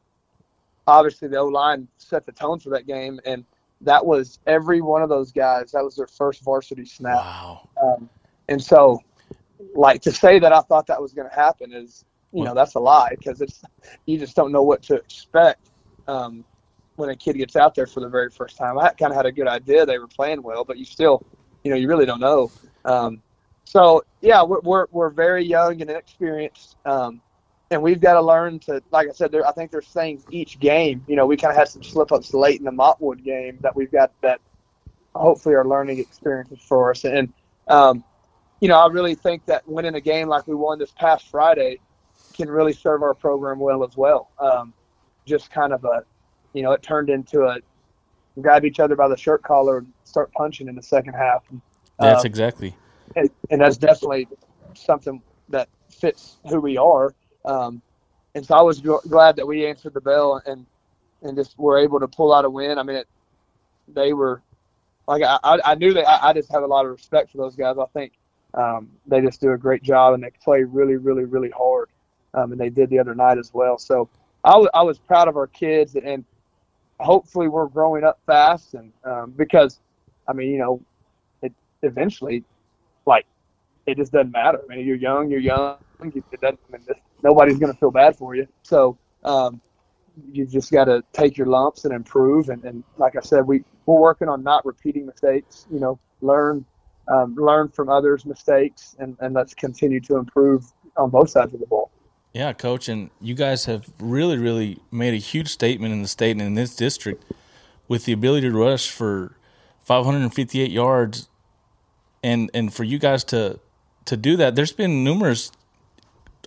obviously 0.87 1.29
the 1.29 1.37
O 1.37 1.47
line 1.47 1.87
set 1.99 2.25
the 2.25 2.33
tone 2.33 2.59
for 2.59 2.71
that 2.71 2.87
game, 2.87 3.21
and 3.27 3.45
that 3.83 4.05
was 4.05 4.39
every 4.47 4.81
one 4.81 5.03
of 5.03 5.11
those 5.11 5.31
guys. 5.31 5.73
That 5.73 5.85
was 5.85 5.95
their 5.95 6.07
first 6.07 6.43
varsity 6.43 6.87
snap, 6.87 7.17
wow. 7.17 7.69
um, 7.83 8.09
and 8.49 8.63
so 8.63 9.03
like 9.75 10.01
to 10.03 10.13
say 10.13 10.39
that 10.39 10.55
I 10.55 10.63
thought 10.63 10.87
that 10.87 11.03
was 11.03 11.13
going 11.13 11.29
to 11.29 11.35
happen 11.35 11.75
is 11.75 12.07
you 12.33 12.45
know 12.45 12.55
that's 12.55 12.75
a 12.75 12.81
lie 12.81 13.11
because 13.11 13.41
it's 13.41 13.63
you 14.07 14.19
just 14.19 14.37
don't 14.37 14.53
know 14.53 14.63
what 14.63 14.83
to 14.83 14.95
expect 14.95 15.68
um, 16.09 16.45
when 16.97 17.11
a 17.11 17.17
kid 17.17 17.37
gets 17.37 17.55
out 17.55 17.75
there 17.75 17.87
for 17.87 18.01
the 18.01 18.09
very 18.09 18.31
first 18.31 18.57
time. 18.57 18.79
I 18.79 18.91
kind 18.91 19.13
of 19.13 19.17
had 19.17 19.27
a 19.27 19.33
good 19.33 19.47
idea 19.47 19.87
they 19.87 19.99
were 19.99 20.09
playing 20.09 20.43
well, 20.43 20.65
but 20.65 20.79
you 20.79 20.85
still 20.85 21.25
you 21.63 21.71
know 21.71 21.77
you 21.77 21.89
really 21.89 22.07
don't 22.07 22.21
know. 22.21 22.51
Um, 22.85 23.23
so 23.65 24.03
yeah, 24.21 24.43
we're, 24.43 24.61
we're 24.61 24.87
we're 24.91 25.11
very 25.11 25.45
young 25.45 25.81
and 25.81 25.91
inexperienced. 25.91 26.77
Um, 26.85 27.21
and 27.71 27.83
we've 27.83 28.01
got 28.01 28.15
to 28.15 28.23
learn 28.23 28.59
to, 28.61 28.83
like 28.91 29.09
I 29.09 29.13
said, 29.13 29.31
there, 29.31 29.47
I 29.47 29.53
think 29.53 29.71
there's 29.71 29.89
things 29.89 30.25
each 30.31 30.59
game. 30.59 31.05
You 31.07 31.17
know, 31.17 31.27
we 31.27 31.37
kind 31.37 31.51
of 31.51 31.59
had 31.59 31.69
some 31.69 31.83
slip 31.83 32.13
ups 32.13 32.33
late 32.33 32.59
in 32.59 32.65
the 32.65 32.71
Montwood 32.71 33.23
game 33.23 33.59
that 33.61 33.77
we've 33.77 33.93
got 33.93 34.13
that 34.23 34.41
hopefully 35.15 35.55
are 35.55 35.67
learning 35.67 35.99
experiences 35.99 36.61
for 36.61 36.91
us. 36.91 37.05
And, 37.05 37.33
um, 37.67 38.05
you 38.61 38.69
know, 38.69 38.79
I 38.79 38.87
really 38.89 39.15
think 39.15 39.45
that 39.47 39.69
winning 39.69 39.95
a 39.95 40.01
game 40.01 40.29
like 40.29 40.47
we 40.47 40.55
won 40.55 40.79
this 40.79 40.93
past 40.93 41.29
Friday 41.29 41.79
can 42.33 42.49
really 42.49 42.73
serve 42.73 43.03
our 43.03 43.15
program 43.15 43.59
well 43.59 43.85
as 43.85 43.97
well. 43.97 44.31
Um, 44.39 44.73
just 45.29 45.51
kind 45.51 45.73
of 45.73 45.85
a, 45.85 46.05
you 46.53 46.63
know, 46.63 46.73
it 46.73 46.83
turned 46.83 47.11
into 47.11 47.43
a 47.43 47.59
grab 48.41 48.65
each 48.65 48.81
other 48.81 48.97
by 48.97 49.09
the 49.09 49.17
shirt 49.17 49.43
collar 49.43 49.79
and 49.79 49.93
start 50.05 50.33
punching 50.33 50.69
in 50.69 50.75
the 50.75 50.83
second 50.83 51.15
half. 51.15 51.45
That's 51.99 52.21
um, 52.21 52.27
exactly. 52.27 52.75
and, 53.17 53.31
and 53.51 53.61
that's 53.61 53.77
definitely 53.77 54.29
something 54.75 55.23
that 55.49 55.69
fits 55.91 56.39
who 56.49 56.61
we 56.61 56.77
are. 56.77 57.15
Um, 57.45 57.83
and 58.35 58.45
so 58.45 58.55
I 58.55 58.63
was 58.63 58.81
glad 58.81 59.37
that 59.37 59.47
we 59.47 59.67
answered 59.67 59.95
the 59.95 60.01
bell 60.01 60.43
and 60.47 60.67
and 61.23 61.37
just 61.37 61.59
were 61.59 61.79
able 61.79 61.99
to 61.99 62.07
pull 62.07 62.33
out 62.33 62.45
a 62.45 62.51
win. 62.51 62.79
I 62.79 62.85
mean, 62.85 62.97
it, 62.97 63.09
they 63.89 64.13
were 64.13 64.41
like 65.09 65.23
I, 65.23 65.39
I 65.43 65.59
I 65.65 65.75
knew 65.75 65.93
that 65.95 66.09
I, 66.09 66.29
I 66.29 66.33
just 66.33 66.53
have 66.53 66.63
a 66.63 66.67
lot 66.67 66.85
of 66.85 66.93
respect 66.93 67.33
for 67.33 67.39
those 67.39 67.57
guys. 67.57 67.77
I 67.79 67.87
think 67.87 68.13
um, 68.55 68.91
they 69.07 69.21
just 69.21 69.41
do 69.41 69.53
a 69.53 69.59
great 69.59 69.83
job 69.83 70.15
and 70.15 70.23
they 70.23 70.31
play 70.43 70.63
really, 70.63 70.97
really, 70.97 71.25
really 71.25 71.51
hard. 71.51 71.89
Um, 72.35 72.53
and 72.53 72.61
they 72.61 72.71
did 72.71 72.91
the 72.91 72.99
other 72.99 73.15
night 73.15 73.39
as 73.39 73.53
well. 73.53 73.79
So 73.79 74.09
I 74.45 74.57
was 74.57 74.69
I 74.75 74.83
was 74.83 74.99
proud 74.99 75.29
of 75.29 75.37
our 75.37 75.47
kids 75.47 75.97
and 75.97 76.25
hopefully 77.01 77.49
we're 77.49 77.67
growing 77.67 78.05
up 78.05 78.19
fast 78.27 78.75
and 78.75 78.93
um, 79.05 79.33
because 79.37 79.81
I 80.27 80.33
mean 80.33 80.51
you 80.51 80.59
know 80.59 80.81
it 81.43 81.53
eventually 81.83 82.45
like 83.07 83.27
it 83.89 83.97
just 83.97 84.13
doesn't 84.13 84.33
matter. 84.33 84.61
I 84.71 84.77
mean, 84.77 84.87
you're 84.87 84.97
young, 84.97 85.31
you're 85.31 85.41
young. 85.41 85.79
It 86.03 86.41
doesn't, 86.43 86.61
I 86.69 86.77
mean, 86.77 86.85
this, 86.87 86.99
nobody's 87.23 87.59
going 87.59 87.73
to 87.73 87.79
feel 87.79 87.91
bad 87.91 88.15
for 88.17 88.35
you. 88.35 88.47
So 88.63 88.99
um, 89.25 89.63
you 90.31 90.47
just 90.47 90.71
got 90.71 90.85
to 90.85 91.03
take 91.15 91.39
your 91.39 91.47
lumps 91.47 91.87
and 91.87 91.95
improve. 91.95 92.51
And, 92.51 92.63
and 92.65 92.85
like 92.99 93.17
I 93.17 93.21
said, 93.21 93.47
we 93.47 93.65
we're 93.87 93.99
working 93.99 94.29
on 94.29 94.43
not 94.43 94.67
repeating 94.67 95.07
mistakes. 95.07 95.67
You 95.73 95.81
know, 95.81 95.99
learn 96.21 96.67
um, 97.11 97.35
learn 97.37 97.71
from 97.71 97.89
others' 97.89 98.27
mistakes, 98.27 98.95
and, 98.99 99.17
and 99.21 99.35
let's 99.35 99.55
continue 99.55 100.01
to 100.01 100.17
improve 100.17 100.71
on 100.99 101.09
both 101.09 101.31
sides 101.31 101.55
of 101.55 101.61
the 101.61 101.67
ball. 101.67 101.91
Yeah, 102.35 102.53
coach, 102.53 102.89
and 102.89 103.11
you 103.21 103.35
guys 103.35 103.65
have 103.65 103.89
really, 103.99 104.37
really 104.37 104.79
made 104.91 105.15
a 105.15 105.19
huge 105.19 105.49
statement 105.49 105.93
in 105.93 106.03
the 106.03 106.09
state 106.09 106.33
and 106.33 106.43
in 106.43 106.55
this 106.55 106.77
district 106.77 107.25
with 107.89 108.05
the 108.05 108.13
ability 108.13 108.49
to 108.51 108.57
rush 108.57 108.91
for 108.91 109.33
558 109.83 110.71
yards, 110.71 111.29
and 112.23 112.51
and 112.53 112.73
for 112.73 112.85
you 112.85 112.99
guys 112.99 113.25
to 113.25 113.59
to 114.05 114.17
do 114.17 114.37
that. 114.37 114.55
There's 114.55 114.73
been 114.73 115.03
numerous 115.05 115.51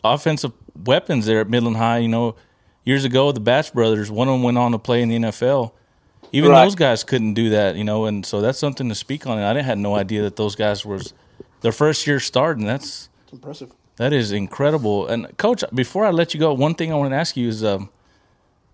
offensive 0.04 0.54
weapons 0.86 1.26
there 1.26 1.42
at 1.42 1.50
Midland 1.50 1.78
High. 1.78 1.98
You 2.00 2.08
know, 2.08 2.36
years 2.84 3.04
ago 3.06 3.32
the 3.32 3.40
Batch 3.40 3.74
brothers, 3.74 4.12
one 4.12 4.28
of 4.28 4.34
them 4.36 4.44
went 4.44 4.58
on 4.58 4.72
to 4.74 4.80
play 4.80 5.02
in 5.02 5.10
the 5.10 5.16
NFL. 5.16 5.72
Even 6.32 6.52
Right. 6.52 6.64
those 6.64 6.76
guys 6.76 7.04
couldn't 7.04 7.34
do 7.34 7.50
that, 7.50 7.76
you 7.76 7.84
know, 7.84 8.06
and 8.06 8.26
so 8.26 8.40
that's 8.40 8.58
something 8.58 8.88
to 8.88 8.96
speak 8.96 9.28
on. 9.28 9.38
And 9.38 9.46
I 9.46 9.54
didn't 9.54 9.66
had 9.66 9.78
no 9.80 9.96
idea 9.96 10.22
that 10.22 10.38
those 10.38 10.56
guys 10.56 10.86
was 10.86 11.14
their 11.60 11.74
first 11.74 12.08
year 12.08 12.20
starting. 12.22 12.66
That's 12.66 13.10
It's 13.24 13.34
impressive. 13.34 13.72
That 13.98 14.14
is 14.14 14.32
incredible. 14.32 15.08
And 15.08 15.38
coach, 15.38 15.64
before 15.74 16.06
I 16.06 16.12
let 16.12 16.34
you 16.34 16.40
go, 16.40 16.54
one 16.54 16.76
thing 16.76 16.92
I 16.92 16.96
want 16.96 17.12
to 17.12 17.18
ask 17.18 17.38
you 17.38 17.48
is 17.48 17.64
um, 17.64 17.90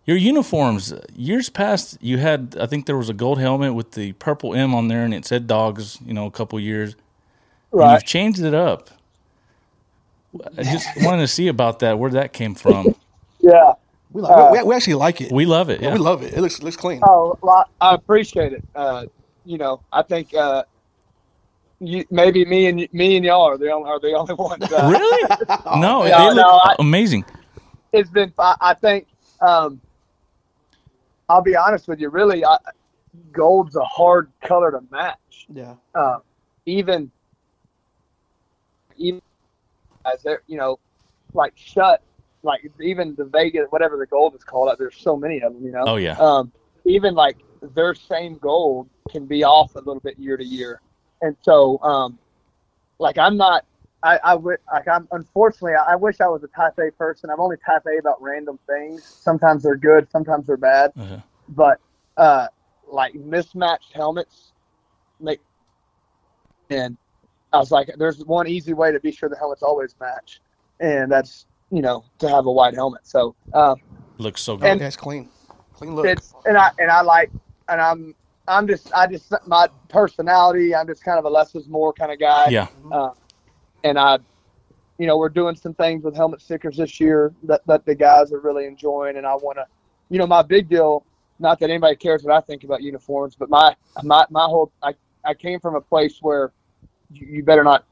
your 0.06 0.17
uniforms. 0.17 0.93
Years 1.15 1.49
past, 1.49 1.97
you 2.01 2.17
had 2.17 2.58
I 2.60 2.65
think 2.67 2.86
there 2.86 2.97
was 2.97 3.10
a 3.10 3.13
gold 3.13 3.39
helmet 3.39 3.73
with 3.73 3.91
the 3.91 4.13
purple 4.13 4.53
M 4.56 4.73
on 4.75 4.88
there, 4.88 5.03
and 5.03 5.13
it 5.13 5.25
said 5.25 5.47
dogs. 5.47 5.99
You 6.06 6.13
know, 6.13 6.25
a 6.25 6.32
couple 6.32 6.60
years. 6.60 6.95
And 7.73 7.91
you've 7.91 8.06
changed 8.06 8.41
it 8.41 8.53
up. 8.53 8.89
I 10.58 10.63
just 10.63 10.88
wanted 11.01 11.21
to 11.21 11.27
see 11.27 11.47
about 11.47 11.80
that, 11.80 11.99
where 11.99 12.12
that 12.12 12.34
came 12.34 12.56
from. 12.56 12.95
Yeah. 13.39 13.73
We, 14.12 14.21
like, 14.21 14.51
we, 14.51 14.63
we 14.63 14.75
actually 14.75 14.95
like 14.95 15.21
it. 15.21 15.32
We 15.32 15.45
love 15.45 15.69
it. 15.69 15.80
Yeah, 15.80 15.89
Yeah. 15.89 15.93
we 15.93 15.99
love 15.99 16.23
it. 16.23 16.34
It 16.34 16.41
looks 16.41 16.62
looks 16.62 16.75
clean. 16.75 16.99
Oh, 17.08 17.38
well, 17.41 17.65
I 17.80 17.93
appreciate 17.93 18.51
it. 18.51 18.63
Uh, 18.75 19.06
you 19.45 19.58
know, 19.58 19.82
I 19.93 20.01
think 20.01 20.34
uh, 20.34 20.63
you, 21.79 22.05
maybe 22.09 22.43
me 22.45 22.67
and 22.67 22.87
me 22.91 23.15
and 23.17 23.25
y'all 23.25 23.43
are 23.43 23.57
the 23.57 23.71
only 23.71 23.89
are 23.89 23.99
the 23.99 24.13
only 24.13 24.33
ones. 24.33 24.63
Uh, 24.71 24.89
really? 24.91 25.35
No, 25.79 25.79
No, 25.79 26.03
they 26.03 26.25
look 26.27 26.35
no, 26.37 26.59
I- 26.63 26.75
amazing. 26.79 27.25
it's 27.93 28.09
been. 28.09 28.33
I, 28.39 28.55
I 28.61 28.73
think. 28.73 29.07
Um, 29.41 29.79
I'll 31.29 31.41
be 31.43 31.55
honest 31.55 31.87
with 31.87 31.99
you. 31.99 32.09
Really, 32.09 32.43
I, 32.45 32.57
gold's 33.31 33.75
a 33.75 33.83
hard 33.83 34.31
color 34.41 34.71
to 34.71 34.81
match. 34.91 35.45
Yeah. 35.53 35.75
Uh, 35.93 36.19
even, 36.65 37.11
even 38.95 39.21
as 40.11 40.23
there, 40.23 40.41
you 40.47 40.57
know, 40.57 40.79
like 41.33 41.53
shut, 41.55 42.01
like 42.43 42.69
even 42.81 43.13
the 43.15 43.25
Vegas, 43.25 43.67
whatever 43.69 43.97
the 43.97 44.05
gold 44.05 44.35
is 44.35 44.43
called. 44.43 44.73
There's 44.79 44.95
so 44.95 45.15
many 45.17 45.41
of 45.41 45.53
them. 45.53 45.63
You 45.63 45.71
know. 45.71 45.83
Oh 45.85 45.95
yeah. 45.97 46.17
um, 46.17 46.51
even 46.85 47.13
like 47.13 47.37
their 47.75 47.93
same 47.93 48.37
gold 48.37 48.89
can 49.09 49.25
be 49.25 49.43
off 49.43 49.75
a 49.75 49.79
little 49.79 49.99
bit 49.99 50.17
year 50.17 50.37
to 50.37 50.43
year, 50.45 50.81
and 51.21 51.36
so 51.41 51.80
um, 51.82 52.17
like 52.99 53.17
I'm 53.17 53.38
not. 53.38 53.65
I, 54.03 54.19
I 54.23 54.32
wi- 54.34 54.58
like 54.71 54.88
I'm 54.88 55.08
unfortunately 55.12 55.73
I, 55.73 55.93
I 55.93 55.95
wish 55.95 56.21
I 56.21 56.27
was 56.27 56.43
a 56.43 56.47
type 56.47 56.77
A 56.80 56.91
person. 56.91 57.30
I'm 57.32 57.39
only 57.39 57.58
type 57.65 57.82
A 57.88 57.97
about 57.97 58.21
random 58.21 58.60
things. 58.67 59.03
Sometimes 59.03 59.63
they're 59.63 59.75
good, 59.75 60.10
sometimes 60.12 60.45
they're 60.45 60.56
bad. 60.56 60.91
Uh-huh. 60.97 61.17
But 61.49 61.80
uh, 62.15 62.47
like 62.91 63.15
mismatched 63.15 63.93
helmets 63.93 64.51
make 65.19 65.39
and 66.69 66.95
I 67.51 67.58
was 67.58 67.71
like, 67.71 67.89
there's 67.97 68.23
one 68.25 68.47
easy 68.47 68.73
way 68.73 68.91
to 68.91 68.99
be 68.99 69.12
sure 69.12 69.30
the 69.30 69.38
helmets 69.38 69.63
always 69.63 69.95
match, 69.99 70.41
and 70.80 71.12
that's 71.12 71.47
you 71.71 71.82
know 71.82 72.06
to 72.19 72.30
have 72.30 72.45
a 72.45 72.51
white 72.51 72.75
helmet. 72.75 73.01
So 73.08 73.36
um, 73.53 73.77
Looks 74.19 74.41
so 74.41 74.58
good. 74.58 74.67
And- 74.69 74.80
Yeah, 74.82 74.88
it's 74.88 74.95
clean. 74.95 75.30
Clean 75.73 75.95
look. 75.95 76.06
it's 76.06 76.34
and 76.45 76.56
I 76.58 76.69
and 76.77 76.91
I 76.91 77.01
like 77.01 77.32
and 77.67 77.82
I'm 77.82 78.15
I'm 78.47 78.67
just 78.67 78.91
I 78.93 79.07
just 79.07 79.33
my 79.45 79.67
personality 79.89 80.73
I'm 80.75 80.88
just 80.88 81.03
kind 81.03 81.19
of 81.19 81.25
a 81.25 81.29
less 81.29 81.53
is 81.55 81.67
more 81.67 81.93
kind 81.93 82.12
of 82.12 82.19
guy. 82.19 82.47
yeah. 82.49 82.67
Uh, 82.91 83.10
and 83.83 83.97
I, 83.99 84.17
you 84.97 85.05
know, 85.07 85.17
we're 85.17 85.29
doing 85.29 85.55
some 85.55 85.73
things 85.73 86.03
with 86.03 86.15
helmet 86.15 86.41
stickers 86.41 86.77
this 86.77 86.99
year 86.99 87.33
that 87.43 87.62
that 87.67 87.86
the 87.86 87.95
guys 87.95 88.31
are 88.33 88.39
really 88.39 88.65
enjoying, 88.65 89.17
and 89.17 89.25
I 89.27 89.36
want 89.36 89.57
to, 89.57 89.65
you 90.10 90.17
know, 90.17 90.27
my 90.27 90.41
big 90.41 90.69
deal 90.69 91.03
not 91.39 91.60
that 91.60 91.69
anybody 91.69 91.95
cares 91.95 92.23
what 92.23 92.33
I 92.33 92.41
think 92.41 92.63
about 92.63 92.81
uniforms, 92.81 93.36
but 93.36 93.49
my 93.49 93.75
my 94.03 94.25
my 94.31 94.45
whole 94.45 94.71
I 94.81 94.93
I 95.23 95.33
came 95.33 95.60
from 95.60 95.75
a 95.75 95.81
place 95.81 96.17
where 96.21 96.51
you, 97.12 97.27
you 97.27 97.43
better 97.43 97.63
not 97.63 97.86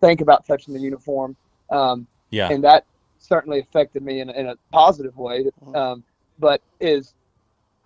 think 0.00 0.20
about 0.20 0.46
touching 0.46 0.72
the 0.74 0.80
uniform, 0.80 1.34
um, 1.70 2.06
Yeah. 2.30 2.48
and 2.50 2.62
that 2.64 2.84
certainly 3.18 3.60
affected 3.60 4.02
me 4.02 4.20
in, 4.20 4.28
a- 4.28 4.32
in 4.32 4.46
a 4.48 4.56
positive 4.72 5.16
way. 5.16 5.46
Um, 5.74 6.02
but 6.38 6.60
is 6.80 7.14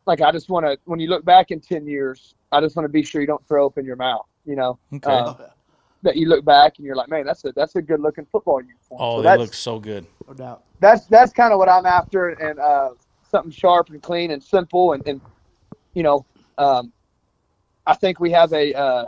like 0.07 0.21
I 0.21 0.31
just 0.33 0.49
want 0.49 0.65
to 0.67 0.79
when 0.85 1.01
you 1.01 1.09
look 1.09 1.25
back 1.25 1.51
in 1.51 1.61
ten 1.61 1.87
years, 1.87 2.35
I 2.53 2.61
just 2.61 2.77
want 2.77 2.85
to 2.85 2.93
be 2.93 3.03
sure 3.03 3.21
you 3.21 3.27
don't 3.27 3.47
throw 3.49 3.67
up 3.67 3.77
in 3.79 3.85
your 3.85 3.97
mouth. 3.97 4.27
You 4.45 4.57
know, 4.57 4.79
Okay. 4.95 5.11
um, 5.13 5.37
that 6.03 6.17
you 6.17 6.29
look 6.29 6.45
back 6.45 6.75
and 6.79 6.87
you're 6.87 6.95
like, 6.95 7.09
man, 7.09 7.27
that's 7.27 7.45
a 7.45 7.53
that's 7.53 7.75
a 7.77 7.83
good 7.83 8.01
looking 8.01 8.27
football 8.27 8.61
uniform. 8.61 9.01
oh, 9.03 9.17
So 9.19 9.23
they 9.23 9.29
that's, 9.29 9.41
look 9.41 9.55
so 9.55 9.79
good. 9.81 10.07
No 10.29 10.35
doubt. 10.35 10.63
that's 10.81 11.07
that's 11.07 11.33
kind 11.33 11.53
of 11.53 11.59
what 11.59 11.69
I'm 11.69 11.87
after, 11.87 12.29
and 12.31 12.59
uh, 12.59 12.91
something 13.29 13.51
sharp 13.51 13.91
and 13.91 14.01
clean 14.03 14.31
and 14.31 14.43
simple, 14.43 14.93
and, 14.93 15.07
and 15.07 15.21
you 15.95 16.03
know, 16.05 16.25
um, 16.59 16.93
I 17.87 17.95
think 17.95 18.21
we 18.21 18.31
have 18.31 18.53
a 18.53 18.73
uh, 18.75 19.05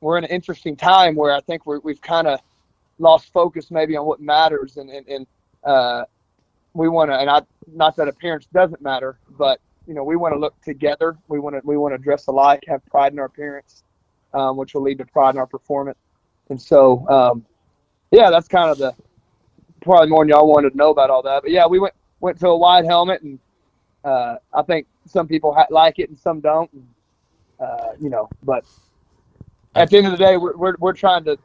we're 0.00 0.18
in 0.18 0.24
an 0.24 0.30
interesting 0.30 0.76
time 0.76 1.14
where 1.14 1.32
I 1.32 1.40
think 1.40 1.64
we're, 1.66 1.78
we've 1.80 2.00
kind 2.02 2.26
of 2.26 2.40
lost 2.98 3.32
focus 3.32 3.70
maybe 3.70 3.96
on 3.96 4.04
what 4.06 4.20
matters, 4.20 4.76
and 4.78 4.90
and, 4.90 5.06
and 5.06 5.26
uh, 5.62 6.04
we 6.72 6.88
want 6.88 7.10
to, 7.10 7.16
and 7.16 7.30
I 7.30 7.42
not 7.72 7.94
that 7.96 8.08
appearance 8.08 8.46
doesn't 8.52 8.82
matter, 8.82 9.18
but 9.38 9.60
you 9.86 9.94
know, 9.94 10.04
we 10.04 10.16
want 10.16 10.34
to 10.34 10.38
look 10.38 10.60
together. 10.62 11.16
We 11.28 11.38
want 11.38 11.56
to 11.56 11.60
we 11.64 11.76
want 11.76 11.94
to 11.94 11.98
dress 11.98 12.26
alike, 12.26 12.64
have 12.68 12.84
pride 12.86 13.12
in 13.12 13.18
our 13.18 13.26
appearance, 13.26 13.82
um, 14.32 14.56
which 14.56 14.74
will 14.74 14.82
lead 14.82 14.98
to 14.98 15.06
pride 15.06 15.34
in 15.34 15.38
our 15.38 15.46
performance, 15.46 15.98
and 16.50 16.60
so 16.60 17.08
um, 17.08 17.44
yeah, 18.10 18.30
that's 18.30 18.48
kind 18.48 18.70
of 18.70 18.78
the 18.78 18.94
probably 19.80 20.08
more 20.08 20.24
than 20.24 20.30
y'all 20.30 20.48
wanted 20.48 20.70
to 20.70 20.76
know 20.76 20.90
about 20.90 21.10
all 21.10 21.22
that. 21.22 21.42
But 21.42 21.50
yeah, 21.50 21.66
we 21.66 21.78
went 21.78 21.94
went 22.20 22.38
to 22.40 22.48
a 22.48 22.56
wide 22.56 22.84
helmet, 22.84 23.22
and 23.22 23.38
uh, 24.04 24.36
I 24.52 24.62
think 24.62 24.86
some 25.06 25.28
people 25.28 25.54
ha- 25.54 25.66
like 25.70 25.98
it 25.98 26.08
and 26.08 26.18
some 26.18 26.40
don't. 26.40 26.72
And, 26.72 26.88
uh, 27.60 27.92
you 28.00 28.10
know, 28.10 28.28
but 28.42 28.64
at 29.74 29.90
the 29.90 29.98
end 29.98 30.06
of 30.06 30.12
the 30.12 30.18
day, 30.18 30.36
we're 30.36 30.56
we're, 30.56 30.76
we're 30.78 30.92
trying 30.92 31.24
to 31.24 31.38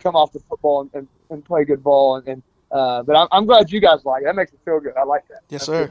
come 0.00 0.16
off 0.16 0.32
the 0.32 0.40
football 0.40 0.82
and, 0.82 0.90
and, 0.94 1.08
and 1.30 1.44
play 1.44 1.64
good 1.64 1.82
ball. 1.82 2.16
And, 2.16 2.28
and 2.28 2.42
uh, 2.70 3.02
but 3.02 3.16
I'm, 3.16 3.28
I'm 3.32 3.46
glad 3.46 3.70
you 3.70 3.80
guys 3.80 4.04
like 4.04 4.22
it. 4.22 4.26
That 4.26 4.36
makes 4.36 4.52
me 4.52 4.58
feel 4.64 4.80
good. 4.80 4.96
I 4.96 5.04
like 5.04 5.26
that. 5.28 5.42
Yes, 5.48 5.66
That's 5.66 5.90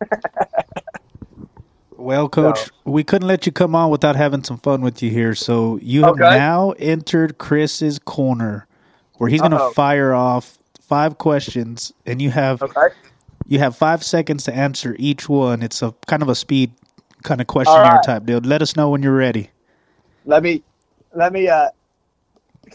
Well, 1.98 2.28
coach, 2.28 2.70
we 2.84 3.02
couldn't 3.02 3.26
let 3.26 3.44
you 3.44 3.50
come 3.50 3.74
on 3.74 3.90
without 3.90 4.14
having 4.14 4.44
some 4.44 4.58
fun 4.58 4.82
with 4.82 5.02
you 5.02 5.10
here. 5.10 5.34
So 5.34 5.78
you 5.82 6.04
have 6.04 6.14
Okay. 6.14 6.28
now 6.28 6.70
entered 6.78 7.38
Chris's 7.38 7.98
corner, 7.98 8.66
where 9.14 9.28
he's 9.28 9.40
going 9.40 9.50
to 9.50 9.70
fire 9.74 10.14
off 10.14 10.58
five 10.80 11.18
questions, 11.18 11.92
and 12.06 12.22
you 12.22 12.30
have 12.30 12.62
Okay. 12.62 12.88
you 13.48 13.58
have 13.58 13.76
five 13.76 14.04
seconds 14.04 14.44
to 14.44 14.54
answer 14.54 14.94
each 14.98 15.28
one. 15.28 15.60
It's 15.62 15.82
a 15.82 15.92
kind 16.06 16.22
of 16.22 16.28
a 16.28 16.34
speed 16.36 16.70
kind 17.24 17.40
of 17.40 17.48
questionnaire 17.48 17.94
right. 17.94 18.02
type 18.04 18.24
deal. 18.26 18.38
Let 18.38 18.62
us 18.62 18.76
know 18.76 18.90
when 18.90 19.02
you're 19.02 19.12
ready. 19.16 19.50
Let 20.24 20.42
me 20.42 20.62
let 21.14 21.32
me 21.32 21.48
uh. 21.48 21.70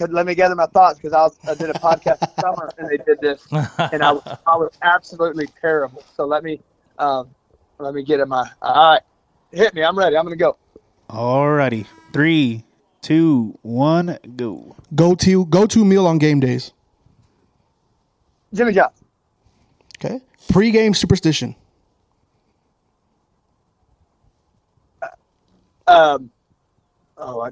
Let 0.10 0.26
me 0.26 0.34
gather 0.34 0.56
my 0.56 0.66
thoughts 0.66 0.98
because 1.00 1.14
I, 1.14 1.52
I 1.52 1.54
did 1.54 1.70
a 1.70 1.74
podcast 1.74 2.20
this 2.20 2.36
summer 2.40 2.68
and 2.80 2.90
they 2.90 2.98
did 2.98 3.20
this 3.22 3.46
and 3.92 4.02
I, 4.04 4.14
was- 4.14 4.24
I 4.48 4.56
was 4.58 4.72
absolutely 4.82 5.48
terrible. 5.62 6.04
So 6.18 6.26
let 6.26 6.44
me 6.44 6.62
um, 6.98 7.30
let 7.78 7.94
me 7.94 8.02
get 8.04 8.20
in 8.20 8.28
my 8.28 8.50
all 8.64 8.94
right. 8.94 9.02
Hit 9.54 9.76
me. 9.76 9.84
I'm 9.84 9.98
ready. 9.98 10.18
I'm 10.18 10.26
gonna 10.26 10.36
go. 10.36 10.58
Alrighty, 11.10 11.86
three, 12.12 12.64
two, 13.02 13.58
one, 13.62 14.18
go. 14.36 14.76
Go 14.96 15.14
to 15.16 15.46
go 15.46 15.68
to 15.68 15.86
meal 15.86 16.08
on 16.08 16.18
game 16.18 16.40
days. 16.40 16.74
Jimmy 18.54 18.74
John's. 18.74 19.04
Okay. 20.04 20.20
Pre-game 20.50 20.94
superstition. 20.94 21.56
Um, 25.88 26.30
oh, 27.18 27.42
I, 27.42 27.52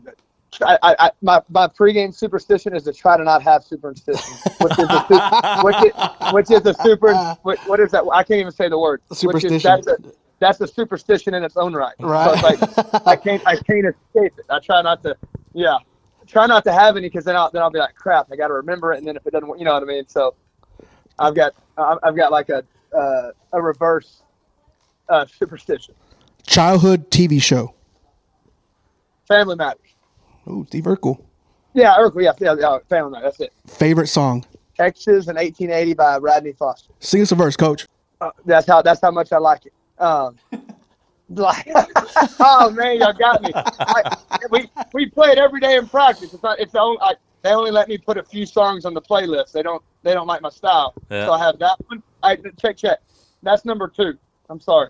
I, 0.61 0.95
I, 0.99 1.11
my 1.21 1.41
my 1.49 1.67
pregame 1.67 2.13
superstition 2.13 2.75
is 2.75 2.83
to 2.83 2.93
try 2.93 3.17
to 3.17 3.23
not 3.23 3.41
have 3.43 3.63
superstition, 3.63 4.33
which 4.59 4.79
is 4.79 4.89
a, 4.89 5.61
which 5.63 5.75
is, 5.75 6.33
which 6.33 6.51
is 6.51 6.65
a 6.65 6.73
super. 6.81 7.13
What, 7.43 7.59
what 7.67 7.79
is 7.79 7.91
that? 7.91 8.03
I 8.11 8.23
can't 8.23 8.39
even 8.39 8.51
say 8.51 8.69
the 8.69 8.79
word. 8.79 9.01
Which 9.07 9.17
is, 9.17 9.19
Superstition. 9.19 9.59
that's, 9.61 9.87
a, 9.87 9.97
that's 10.41 10.59
a 10.59 10.67
superstition 10.67 11.35
in 11.35 11.43
its 11.43 11.55
own 11.55 11.73
right. 11.73 11.93
Right. 11.99 12.39
So 12.39 12.47
it's 12.47 12.77
like 12.77 13.07
I 13.07 13.15
can't 13.15 13.47
I 13.47 13.55
can't 13.55 13.85
escape 13.85 14.33
it. 14.37 14.45
I 14.49 14.59
try 14.59 14.81
not 14.81 15.01
to. 15.03 15.15
Yeah. 15.53 15.77
Try 16.27 16.47
not 16.47 16.63
to 16.65 16.73
have 16.73 16.97
any 16.97 17.07
because 17.07 17.25
then 17.25 17.35
I'll 17.35 17.51
then 17.51 17.61
I'll 17.61 17.69
be 17.69 17.79
like 17.79 17.95
crap. 17.95 18.27
I 18.31 18.35
got 18.35 18.47
to 18.47 18.55
remember 18.55 18.91
it, 18.91 18.97
and 18.97 19.07
then 19.07 19.15
if 19.15 19.25
it 19.25 19.31
doesn't, 19.31 19.47
work, 19.47 19.59
you 19.59 19.65
know 19.65 19.73
what 19.73 19.83
I 19.83 19.85
mean. 19.85 20.07
So 20.07 20.35
I've 21.19 21.35
got 21.35 21.53
I've 21.77 21.99
I've 22.03 22.15
got 22.15 22.31
like 22.31 22.49
a 22.49 22.63
uh, 22.95 23.31
a 23.53 23.61
reverse 23.61 24.23
uh, 25.09 25.25
superstition. 25.25 25.93
Childhood 26.45 27.11
TV 27.11 27.41
show. 27.41 27.75
Family 29.27 29.55
matters. 29.55 29.81
Ooh, 30.47 30.65
Steve 30.67 30.85
Urkel. 30.85 31.23
Yeah, 31.73 31.95
Urkel. 31.97 32.23
Yeah, 32.23 32.31
yeah, 32.39 32.55
yeah. 32.59 32.77
Family 32.89 33.11
matters. 33.11 33.37
That's 33.37 33.41
it. 33.41 33.53
Favorite 33.67 34.07
song. 34.07 34.45
Texas 34.75 35.27
in 35.27 35.35
1880 35.35 35.93
by 35.93 36.17
Radney 36.17 36.53
Foster. 36.53 36.93
Sing 36.99 37.21
us 37.21 37.31
a 37.31 37.35
verse, 37.35 37.55
coach. 37.55 37.87
Uh, 38.19 38.31
that's 38.45 38.67
how 38.67 38.81
that's 38.81 39.01
how 39.01 39.11
much 39.11 39.31
I 39.31 39.37
like 39.37 39.65
it. 39.65 39.73
Um, 40.01 40.35
like, 41.29 41.67
oh 42.39 42.71
man, 42.71 42.99
y'all 42.99 43.13
got 43.13 43.41
me. 43.41 43.51
I, 43.55 44.17
we 44.49 44.69
we 44.93 45.09
play 45.09 45.29
it 45.29 45.37
every 45.37 45.61
day 45.61 45.77
in 45.77 45.87
practice. 45.87 46.33
It's 46.33 46.43
not. 46.43 46.59
It's 46.59 46.73
the 46.73 46.79
only. 46.79 46.97
I, 47.01 47.13
they 47.43 47.51
only 47.51 47.71
let 47.71 47.87
me 47.87 47.97
put 47.97 48.17
a 48.17 48.23
few 48.23 48.45
songs 48.45 48.85
on 48.85 48.93
the 48.93 49.01
playlist. 49.01 49.51
They 49.51 49.63
don't. 49.63 49.81
They 50.03 50.13
don't 50.13 50.27
like 50.27 50.41
my 50.41 50.49
style. 50.49 50.93
Yeah. 51.09 51.27
So 51.27 51.33
I 51.33 51.39
have 51.39 51.59
that 51.59 51.77
one. 51.87 52.03
I 52.23 52.37
check 52.59 52.77
check. 52.77 52.99
That's 53.43 53.63
number 53.63 53.87
two. 53.87 54.17
I'm 54.49 54.59
sorry. 54.59 54.89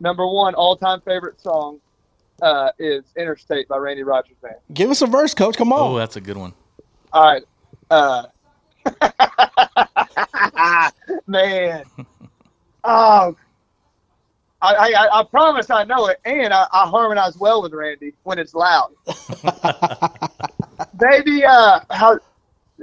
Number 0.00 0.26
one 0.26 0.54
all 0.54 0.76
time 0.76 1.00
favorite 1.02 1.40
song 1.40 1.80
uh, 2.42 2.70
is 2.78 3.04
Interstate 3.16 3.68
by 3.68 3.76
Randy 3.76 4.02
Rogers 4.02 4.36
Band. 4.42 4.56
Give 4.72 4.90
us 4.90 5.02
a 5.02 5.06
verse, 5.06 5.34
coach. 5.34 5.56
Come 5.56 5.72
on. 5.72 5.92
Oh, 5.92 5.98
that's 5.98 6.16
a 6.16 6.20
good 6.20 6.36
one. 6.36 6.52
All 7.12 7.24
right. 7.24 7.42
Uh, 7.90 8.24
man. 11.26 11.84
Oh. 12.84 13.36
I, 14.60 14.92
I, 14.92 15.20
I 15.20 15.24
promise 15.24 15.70
I 15.70 15.84
know 15.84 16.06
it, 16.06 16.20
and 16.24 16.52
I, 16.52 16.66
I 16.72 16.86
harmonize 16.88 17.36
well 17.38 17.62
with 17.62 17.72
Randy 17.72 18.14
when 18.24 18.38
it's 18.38 18.54
loud. 18.54 18.90
Baby, 20.98 21.44
uh, 21.44 21.80
how? 21.90 22.18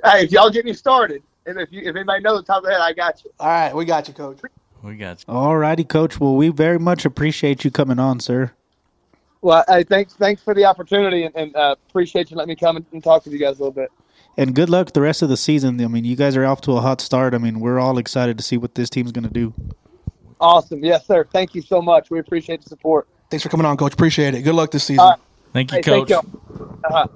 Hey, 0.04 0.24
if 0.24 0.32
y'all 0.32 0.50
get 0.50 0.64
me 0.64 0.74
started, 0.74 1.22
and 1.46 1.60
if 1.60 1.72
you 1.72 1.82
if 1.82 1.96
anybody 1.96 2.24
knows 2.24 2.42
the 2.42 2.46
top 2.46 2.60
of 2.60 2.66
the 2.66 2.72
head, 2.72 2.82
I 2.82 2.94
got 2.94 3.24
you. 3.24 3.32
All 3.40 3.48
right, 3.48 3.76
we 3.76 3.84
got 3.84 4.08
you, 4.08 4.14
coach. 4.14 4.40
We 4.84 4.96
got 4.96 5.26
you. 5.28 5.34
Alrighty, 5.34 5.88
coach. 5.88 6.20
Well, 6.20 6.36
we 6.36 6.50
very 6.50 6.80
much 6.80 7.06
appreciate 7.06 7.66
you 7.66 7.72
coming 7.72 8.00
on, 8.00 8.20
sir. 8.22 8.52
Well, 9.42 9.66
hey, 9.68 9.84
thanks 9.84 10.14
thanks 10.14 10.42
for 10.42 10.54
the 10.54 10.64
opportunity, 10.66 11.24
and, 11.24 11.36
and 11.36 11.56
uh, 11.56 11.76
appreciate 11.90 12.32
you 12.32 12.38
letting 12.38 12.50
me 12.50 12.56
come 12.56 12.78
and, 12.78 12.86
and 12.94 13.04
talk 13.04 13.26
with 13.26 13.34
you 13.34 13.40
guys 13.40 13.60
a 13.60 13.64
little 13.64 13.72
bit. 13.72 13.92
And 14.38 14.56
good 14.56 14.70
luck 14.70 14.92
the 14.94 15.02
rest 15.02 15.22
of 15.22 15.30
the 15.30 15.38
season. 15.38 15.80
I 15.82 15.88
mean, 15.88 16.06
you 16.06 16.16
guys 16.16 16.38
are 16.38 16.46
off 16.46 16.62
to 16.62 16.74
a 16.74 16.82
hot 16.82 17.02
start. 17.02 17.34
I 17.34 17.38
mean, 17.38 17.60
we're 17.60 17.80
all 17.80 17.98
excited 17.98 18.38
to 18.38 18.44
see 18.44 18.58
what 18.58 18.76
this 18.76 18.90
team's 18.90 19.12
going 19.12 19.28
to 19.28 19.34
do. 19.34 19.54
Awesome, 20.46 20.84
yes, 20.86 21.08
sir. 21.08 21.26
Thank 21.32 21.56
you 21.56 21.62
so 21.62 21.82
much. 21.82 22.12
We 22.12 22.20
appreciate 22.20 22.62
the 22.62 22.70
support. 22.70 23.08
Thanks 23.32 23.42
for 23.42 23.50
coming 23.50 23.66
on, 23.66 23.78
coach. 23.78 23.94
Appreciate 23.94 24.36
it. 24.36 24.44
Good 24.44 24.54
luck 24.54 24.70
this 24.70 24.84
season. 24.84 25.00
All 25.00 25.10
right. 25.12 25.20
Thank 25.54 25.72
you, 25.72 25.78
Hey, 25.78 25.82
coach. 25.82 26.10
thank 26.10 26.24
you. 26.24 26.80
Uh-huh. 26.84 27.08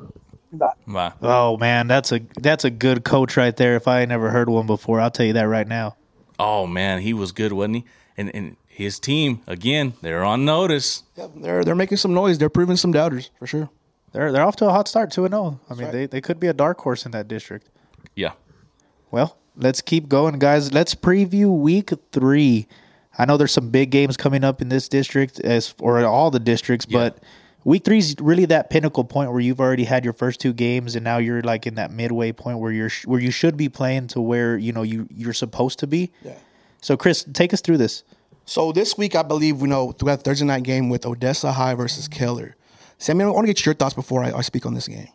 Bye. 0.52 0.74
Bye. 0.88 1.12
Oh 1.22 1.58
man, 1.58 1.88
that's 1.88 2.12
a 2.12 2.22
that's 2.40 2.66
a 2.66 2.72
good 2.72 3.04
coach 3.04 3.38
right 3.38 3.56
there. 3.56 3.76
If 3.76 3.88
I 3.88 4.00
ain't 4.00 4.10
never 4.10 4.32
heard 4.32 4.50
one 4.50 4.66
before, 4.66 5.00
I'll 5.00 5.12
tell 5.12 5.28
you 5.28 5.34
that 5.34 5.44
right 5.44 5.68
now. 5.68 5.96
Oh 6.40 6.66
man, 6.66 7.02
he 7.02 7.14
was 7.14 7.32
good, 7.32 7.54
wasn't 7.54 7.76
he? 7.78 7.86
And 8.18 8.34
and 8.34 8.56
his 8.68 9.00
team 9.00 9.42
again, 9.46 9.94
they're 10.02 10.24
on 10.24 10.46
notice. 10.46 11.04
Yeah, 11.16 11.28
they're 11.36 11.64
they're 11.64 11.76
making 11.76 11.98
some 11.98 12.16
noise. 12.16 12.40
They're 12.40 12.50
proving 12.50 12.78
some 12.78 12.92
doubters 12.92 13.30
for 13.38 13.46
sure. 13.46 13.70
They're 14.12 14.32
they're 14.32 14.44
off 14.44 14.56
to 14.56 14.66
a 14.68 14.72
hot 14.72 14.88
start, 14.88 15.12
two 15.12 15.26
and 15.26 15.34
zero. 15.34 15.60
I 15.70 15.76
mean, 15.76 15.84
right. 15.84 15.92
they 15.92 16.06
they 16.08 16.22
could 16.22 16.40
be 16.40 16.48
a 16.48 16.54
dark 16.54 16.80
horse 16.82 17.06
in 17.06 17.12
that 17.12 17.28
district. 17.28 17.70
Yeah. 18.16 18.32
Well, 19.12 19.38
let's 19.56 19.82
keep 19.82 20.10
going, 20.10 20.40
guys. 20.40 20.74
Let's 20.74 20.96
preview 20.96 21.56
week 21.56 21.92
three. 22.12 22.68
I 23.20 23.26
know 23.26 23.38
there's 23.38 23.52
some 23.52 23.70
big 23.70 23.92
games 23.92 24.18
coming 24.18 24.44
up 24.46 24.62
in 24.62 24.70
this 24.70 24.88
district, 24.88 25.40
as 25.42 25.76
or 25.80 26.04
all 26.06 26.32
the 26.32 26.40
districts, 26.40 26.86
but 26.86 27.22
week 27.66 27.84
three 27.84 27.98
is 27.98 28.16
really 28.20 28.46
that 28.46 28.70
pinnacle 28.70 29.04
point 29.04 29.30
where 29.32 29.42
you've 29.42 29.60
already 29.60 29.84
had 29.84 30.04
your 30.04 30.14
first 30.14 30.40
two 30.40 30.54
games, 30.54 30.96
and 30.96 31.04
now 31.04 31.18
you're 31.18 31.42
like 31.42 31.68
in 31.68 31.76
that 31.76 31.92
midway 31.92 32.32
point 32.32 32.60
where 32.60 32.72
you're 32.72 32.90
where 33.06 33.20
you 33.20 33.30
should 33.30 33.58
be 33.58 33.68
playing 33.68 34.08
to 34.08 34.22
where 34.22 34.58
you 34.58 34.72
know 34.72 34.84
you 34.84 35.06
you're 35.14 35.34
supposed 35.34 35.80
to 35.80 35.88
be. 35.88 36.10
Yeah. 36.24 36.34
So, 36.82 36.96
Chris, 36.96 37.26
take 37.34 37.54
us 37.54 37.60
through 37.60 37.78
this. 37.78 38.04
So 38.46 38.72
this 38.72 38.98
week, 38.98 39.16
I 39.16 39.22
believe 39.22 39.62
we 39.62 39.68
know 39.68 39.88
we 39.88 40.06
got 40.06 40.20
a 40.20 40.22
Thursday 40.22 40.46
night 40.46 40.64
game 40.64 40.90
with 40.90 41.06
Odessa 41.06 41.52
High 41.52 41.76
versus 41.76 42.08
Keller. 42.08 42.56
Sammy, 42.98 43.26
I 43.26 43.28
want 43.28 43.46
to 43.46 43.54
get 43.54 43.66
your 43.66 43.76
thoughts 43.76 43.94
before 43.94 44.24
I, 44.24 44.32
I 44.32 44.42
speak 44.42 44.66
on 44.66 44.74
this 44.74 44.88
game. 44.88 45.10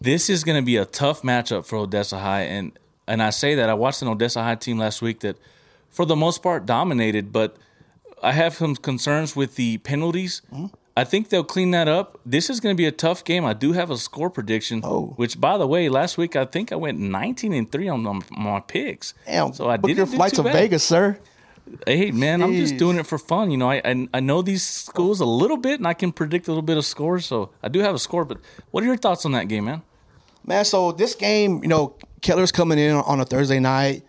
This 0.00 0.28
is 0.28 0.44
going 0.44 0.60
to 0.60 0.64
be 0.64 0.76
a 0.76 0.84
tough 0.84 1.22
matchup 1.22 1.64
for 1.64 1.76
Odessa 1.76 2.18
High, 2.18 2.42
and 2.42 2.78
and 3.06 3.22
I 3.22 3.30
say 3.30 3.54
that 3.54 3.70
I 3.70 3.74
watched 3.74 4.02
an 4.02 4.08
Odessa 4.08 4.42
High 4.42 4.54
team 4.56 4.78
last 4.78 5.00
week 5.00 5.20
that, 5.20 5.38
for 5.94 6.04
the 6.04 6.16
most 6.16 6.42
part, 6.42 6.66
dominated. 6.66 7.32
But 7.32 7.56
I 8.22 8.32
have 8.32 8.54
some 8.54 8.76
concerns 8.76 9.34
with 9.34 9.54
the 9.56 9.78
penalties. 9.78 10.42
I 10.96 11.04
think 11.04 11.28
they'll 11.28 11.42
clean 11.44 11.72
that 11.72 11.88
up. 11.88 12.20
This 12.24 12.48
is 12.50 12.60
going 12.60 12.74
to 12.76 12.76
be 12.76 12.86
a 12.86 12.92
tough 12.92 13.24
game. 13.24 13.44
I 13.44 13.52
do 13.52 13.72
have 13.72 13.90
a 13.90 13.96
score 13.96 14.30
prediction. 14.30 14.80
Oh. 14.84 15.06
which 15.16 15.40
by 15.40 15.58
the 15.58 15.66
way, 15.66 15.88
last 15.88 16.18
week 16.18 16.36
I 16.36 16.44
think 16.44 16.70
I 16.72 16.76
went 16.76 16.98
nineteen 16.98 17.52
and 17.52 17.70
three 17.70 17.88
on, 17.88 18.06
on 18.06 18.22
my 18.30 18.60
picks. 18.60 19.14
Damn, 19.26 19.52
so 19.52 19.68
I 19.68 19.76
didn't 19.76 19.96
your 19.96 20.06
flight 20.06 20.34
to 20.34 20.42
bad. 20.42 20.52
Vegas, 20.52 20.84
sir. 20.84 21.18
Hey 21.86 22.10
man, 22.10 22.42
I'm 22.42 22.54
just 22.54 22.76
doing 22.76 22.98
it 22.98 23.06
for 23.06 23.18
fun. 23.18 23.50
You 23.50 23.56
know, 23.56 23.70
I, 23.70 23.80
I 23.84 24.08
I 24.14 24.20
know 24.20 24.42
these 24.42 24.62
schools 24.62 25.20
a 25.20 25.24
little 25.24 25.56
bit, 25.56 25.80
and 25.80 25.86
I 25.88 25.94
can 25.94 26.12
predict 26.12 26.46
a 26.46 26.50
little 26.50 26.62
bit 26.62 26.76
of 26.76 26.84
scores. 26.84 27.24
So 27.26 27.50
I 27.62 27.68
do 27.68 27.80
have 27.80 27.94
a 27.94 27.98
score. 27.98 28.24
But 28.24 28.38
what 28.70 28.84
are 28.84 28.86
your 28.86 28.98
thoughts 28.98 29.24
on 29.24 29.32
that 29.32 29.48
game, 29.48 29.64
man? 29.64 29.82
Man, 30.46 30.64
so 30.66 30.92
this 30.92 31.14
game, 31.14 31.62
you 31.62 31.68
know, 31.68 31.96
Keller's 32.20 32.52
coming 32.52 32.78
in 32.78 32.94
on 32.94 33.18
a 33.20 33.24
Thursday 33.24 33.60
night. 33.60 34.04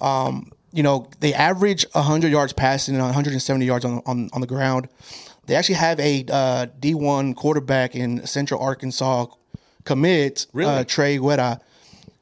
Um, 0.00 0.50
you 0.72 0.82
know, 0.82 1.08
they 1.20 1.34
average 1.34 1.84
100 1.92 2.30
yards 2.30 2.52
passing 2.52 2.94
and 2.94 3.02
170 3.04 3.64
yards 3.64 3.84
on, 3.84 4.02
on, 4.06 4.30
on 4.32 4.40
the 4.40 4.46
ground. 4.46 4.88
They 5.46 5.56
actually 5.56 5.76
have 5.76 5.98
a 5.98 6.24
uh, 6.30 6.66
D1 6.80 7.34
quarterback 7.34 7.96
in 7.96 8.24
Central 8.26 8.60
Arkansas 8.62 9.26
commit, 9.84 10.46
Really? 10.52 10.70
uh, 10.70 10.84
Trey 10.84 11.18
Guetta, 11.18 11.60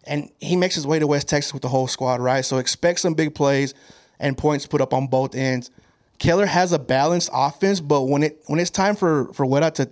and 0.05 0.31
he 0.41 0.57
makes 0.57 0.75
his 0.75 0.87
way 0.87 0.99
to 0.99 1.07
West 1.07 1.29
Texas 1.29 1.53
with 1.53 1.63
the 1.63 1.69
whole 1.69 1.87
squad, 1.87 2.21
right? 2.21 2.43
So 2.45 2.57
expect 2.59 3.01
some 3.01 3.15
big 3.15 3.35
plays 3.35 3.75
and 4.19 4.37
points 4.39 4.67
put 4.67 4.81
up 4.81 4.95
on 4.95 5.07
both 5.09 5.35
ends. 5.35 5.71
Keller 6.19 6.47
has 6.47 6.73
a 6.73 6.79
balanced 6.79 7.31
offense, 7.33 7.81
but 7.81 8.03
when 8.05 8.23
it 8.23 8.43
when 8.47 8.59
it's 8.59 8.71
time 8.71 8.97
for 8.97 9.33
for 9.35 9.45
Guetta 9.47 9.73
to 9.75 9.91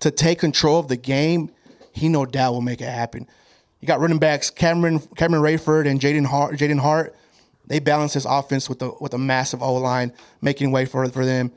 to 0.00 0.10
take 0.10 0.38
control 0.38 0.78
of 0.78 0.88
the 0.88 0.96
game, 0.96 1.50
he 1.92 2.08
no 2.08 2.24
doubt 2.24 2.52
will 2.52 2.62
make 2.62 2.80
it 2.80 2.88
happen. 2.88 3.26
You 3.80 3.88
got 3.88 4.00
running 4.00 4.18
backs 4.18 4.48
Cameron 4.50 5.00
Cameron 5.16 5.42
Rayford 5.42 5.86
and 5.88 6.00
Jaden 6.00 6.24
Hart. 6.26 6.54
Jaden 6.56 6.78
Hart, 6.80 7.14
they 7.68 7.78
balance 7.78 8.14
his 8.14 8.26
offense 8.26 8.68
with 8.68 8.80
the 8.80 8.92
with 9.00 9.14
a 9.14 9.18
massive 9.18 9.62
O 9.62 9.74
line, 9.74 10.12
making 10.42 10.72
way 10.72 10.84
for 10.84 11.08
for 11.08 11.24
them. 11.24 11.52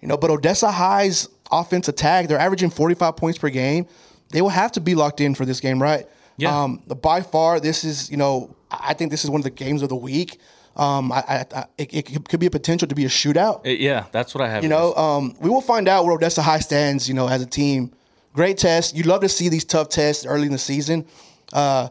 You 0.00 0.08
know, 0.08 0.16
but 0.16 0.30
Odessa 0.30 0.70
High's 0.70 1.28
offense 1.50 1.88
attack, 1.88 2.28
they're 2.28 2.38
averaging 2.38 2.70
45 2.70 3.16
points 3.16 3.38
per 3.38 3.50
game. 3.50 3.86
They 4.30 4.42
will 4.42 4.48
have 4.48 4.72
to 4.72 4.80
be 4.80 4.94
locked 4.94 5.20
in 5.20 5.34
for 5.34 5.44
this 5.44 5.60
game, 5.60 5.82
right? 5.82 6.06
Yeah. 6.36 6.56
Um, 6.56 6.82
by 7.02 7.20
far, 7.20 7.58
this 7.58 7.82
is, 7.82 8.10
you 8.10 8.16
know, 8.16 8.54
I 8.70 8.94
think 8.94 9.10
this 9.10 9.24
is 9.24 9.30
one 9.30 9.40
of 9.40 9.44
the 9.44 9.50
games 9.50 9.82
of 9.82 9.88
the 9.88 9.96
week. 9.96 10.38
Um, 10.76 11.10
I, 11.10 11.16
I, 11.16 11.46
I 11.54 11.64
it, 11.78 11.94
it 11.94 12.28
could 12.28 12.38
be 12.38 12.46
a 12.46 12.50
potential 12.50 12.86
to 12.86 12.94
be 12.94 13.04
a 13.04 13.08
shootout. 13.08 13.66
Uh, 13.66 13.70
yeah, 13.70 14.06
that's 14.12 14.34
what 14.34 14.44
I 14.44 14.48
have. 14.48 14.62
You 14.62 14.68
know, 14.68 14.94
um, 14.94 15.34
we 15.40 15.50
will 15.50 15.60
find 15.60 15.88
out 15.88 16.04
where 16.04 16.14
Odessa 16.14 16.42
High 16.42 16.60
stands, 16.60 17.08
you 17.08 17.14
know, 17.14 17.26
as 17.26 17.42
a 17.42 17.46
team. 17.46 17.92
Great 18.34 18.58
test. 18.58 18.94
You'd 18.94 19.06
love 19.06 19.22
to 19.22 19.28
see 19.28 19.48
these 19.48 19.64
tough 19.64 19.88
tests 19.88 20.24
early 20.24 20.46
in 20.46 20.52
the 20.52 20.58
season. 20.58 21.06
Uh, 21.52 21.88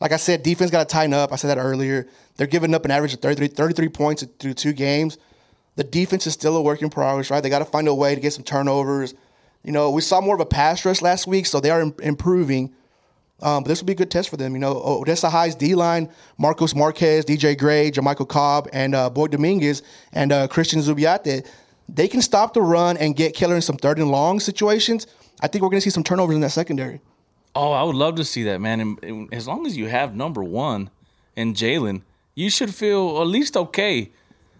like 0.00 0.12
I 0.12 0.16
said, 0.16 0.42
defense 0.42 0.70
got 0.70 0.88
to 0.88 0.92
tighten 0.92 1.12
up. 1.12 1.32
I 1.32 1.36
said 1.36 1.48
that 1.48 1.58
earlier. 1.58 2.08
They're 2.36 2.46
giving 2.46 2.74
up 2.74 2.84
an 2.84 2.90
average 2.90 3.14
of 3.14 3.20
33, 3.20 3.48
33 3.48 3.88
points 3.88 4.24
through 4.38 4.54
two 4.54 4.72
games. 4.72 5.18
The 5.76 5.84
defense 5.84 6.26
is 6.26 6.32
still 6.32 6.56
a 6.56 6.62
work 6.62 6.82
in 6.82 6.90
progress, 6.90 7.30
right? 7.30 7.42
They 7.42 7.50
got 7.50 7.60
to 7.60 7.64
find 7.64 7.86
a 7.86 7.94
way 7.94 8.14
to 8.14 8.20
get 8.20 8.32
some 8.32 8.44
turnovers. 8.44 9.14
You 9.62 9.72
know, 9.72 9.90
we 9.90 10.00
saw 10.00 10.20
more 10.20 10.34
of 10.34 10.40
a 10.40 10.46
pass 10.46 10.84
rush 10.84 11.02
last 11.02 11.26
week, 11.26 11.46
so 11.46 11.60
they 11.60 11.70
are 11.70 11.82
im- 11.82 11.94
improving. 12.02 12.74
Um, 13.42 13.62
but 13.62 13.68
this 13.68 13.80
will 13.80 13.86
be 13.86 13.92
a 13.92 13.96
good 13.96 14.10
test 14.10 14.28
for 14.28 14.36
them. 14.36 14.54
You 14.54 14.58
know, 14.58 14.82
Odessa 14.84 15.30
High's 15.30 15.54
D 15.54 15.74
line, 15.74 16.10
Marcos 16.38 16.74
Marquez, 16.74 17.24
DJ 17.24 17.56
Gray, 17.56 17.90
Jamichael 17.90 18.28
Cobb, 18.28 18.68
and 18.72 18.94
uh, 18.94 19.08
Boyd 19.10 19.32
Dominguez 19.32 19.82
and 20.12 20.32
uh, 20.32 20.48
Christian 20.48 20.80
Zubiate, 20.80 21.46
they 21.88 22.08
can 22.08 22.22
stop 22.22 22.54
the 22.54 22.62
run 22.62 22.96
and 22.96 23.16
get 23.16 23.34
Keller 23.34 23.56
in 23.56 23.62
some 23.62 23.76
third 23.76 23.98
and 23.98 24.10
long 24.10 24.40
situations. 24.40 25.06
I 25.40 25.46
think 25.46 25.62
we're 25.62 25.70
going 25.70 25.80
to 25.80 25.84
see 25.84 25.90
some 25.90 26.04
turnovers 26.04 26.34
in 26.34 26.40
that 26.42 26.50
secondary. 26.50 27.00
Oh, 27.54 27.72
I 27.72 27.82
would 27.82 27.96
love 27.96 28.14
to 28.16 28.24
see 28.24 28.44
that, 28.44 28.60
man. 28.60 28.80
And, 28.80 29.04
and 29.04 29.34
as 29.34 29.48
long 29.48 29.66
as 29.66 29.76
you 29.76 29.86
have 29.86 30.14
number 30.14 30.42
one 30.42 30.90
and 31.36 31.54
Jalen, 31.54 32.02
you 32.34 32.48
should 32.50 32.74
feel 32.74 33.20
at 33.20 33.26
least 33.26 33.56
okay. 33.56 34.10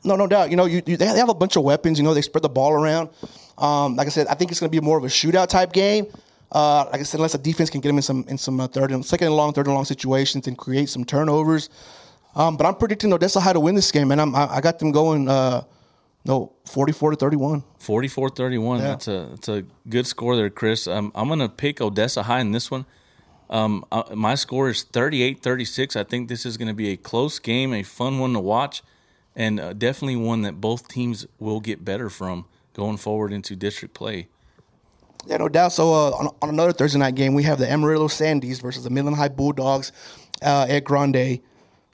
No, 0.03 0.17
no 0.17 0.27
doubt. 0.27 0.51
You 0.51 0.57
know, 0.57 0.65
you, 0.65 0.83
you 0.87 0.97
they 0.97 1.07
have 1.07 1.29
a 1.29 1.35
bunch 1.35 1.57
of 1.57 1.63
weapons. 1.63 1.99
You 1.99 2.05
know, 2.05 2.15
they 2.15 2.23
spread 2.23 2.43
the 2.43 2.49
ball 2.49 2.73
around. 2.73 3.11
Um, 3.59 3.97
like 3.97 4.07
I 4.07 4.11
said, 4.11 4.27
I 4.27 4.35
think 4.35 4.51
it's 4.51 4.59
going 4.61 4.71
to 4.71 4.81
be 4.81 4.85
more 4.85 4.99
of 4.99 5.05
a 5.05 5.09
shootout 5.09 5.49
type 5.49 5.73
game. 5.73 6.07
Uh, 6.51 6.87
like 6.91 7.01
I 7.01 7.03
said, 7.05 7.19
unless 7.19 7.33
the 7.33 7.39
defense 7.39 7.71
can 7.71 7.81
get 7.81 7.89
them 7.89 7.97
in 7.97 8.03
some 8.03 8.25
in 8.29 8.37
some 8.37 8.59
uh, 8.59 8.67
third 8.67 8.91
and 8.91 9.05
second 9.05 9.29
and 9.29 9.37
long, 9.37 9.53
third 9.53 9.67
and 9.67 9.75
long 9.75 9.85
situations 9.85 10.49
and 10.49 10.59
create 10.59 10.89
some 10.89 11.05
turnovers. 11.05 11.69
Um, 12.35 12.57
but 12.57 12.67
I'm 12.67 12.75
predicting 12.75 13.13
Odessa 13.13 13.41
how 13.41 13.53
to 13.53 13.61
win 13.61 13.75
this 13.75 13.93
game, 13.93 14.11
and 14.11 14.21
I'm 14.21 14.35
I, 14.35 14.57
I 14.57 14.61
got 14.61 14.79
them 14.79 14.91
going. 14.91 15.29
Uh, 15.29 15.63
no, 16.25 16.53
44 16.67 17.13
to 17.13 17.17
31. 17.17 17.65
44-31. 17.81 18.79
That's 18.81 19.09
a 19.09 19.29
that's 19.31 19.49
a 19.49 19.65
good 19.89 20.07
score 20.07 20.37
there, 20.37 20.51
Chris. 20.51 20.87
Um, 20.87 21.13
I'm 21.15 21.29
gonna 21.29 21.49
pick 21.49 21.81
Odessa 21.81 22.23
High 22.23 22.41
in 22.41 22.53
this 22.53 22.71
one. 22.71 22.85
Um, 23.51 23.85
uh, 23.91 24.05
my 24.15 24.37
score 24.37 24.69
is 24.69 24.85
38-36. 24.85 25.97
I 25.97 26.05
think 26.05 26.29
this 26.29 26.47
is 26.47 26.57
going 26.57 26.69
to 26.69 26.75
be 26.75 26.91
a 26.91 26.97
close 26.97 27.41
game, 27.41 27.75
a 27.75 27.83
fun 27.83 28.21
one 28.21 28.33
to 28.35 28.39
watch, 28.39 28.81
and 29.35 29.59
uh, 29.59 29.73
definitely 29.73 30.15
one 30.15 30.43
that 30.43 30.61
both 30.61 30.87
teams 30.87 31.27
will 31.41 31.59
get 31.59 31.85
better 31.85 32.09
from 32.09 32.45
going 32.75 32.97
forward 32.97 33.33
into 33.33 33.57
district 33.57 33.93
play. 33.93 34.29
Yeah, 35.27 35.39
no 35.39 35.49
doubt. 35.49 35.73
So 35.73 35.93
uh, 35.93 36.11
on, 36.11 36.29
on 36.41 36.49
another 36.49 36.73
Thursday 36.73 37.01
night 37.01 37.17
game, 37.17 37.35
we 37.35 37.43
have 37.43 37.59
the 37.59 37.69
Amarillo 37.69 38.07
Sandies 38.07 38.63
versus 38.63 38.85
the 38.85 38.91
Midland 38.91 39.17
High 39.17 39.29
Bulldogs 39.29 39.91
uh, 40.43 40.67
at 40.69 40.85
Grande, 40.85 41.41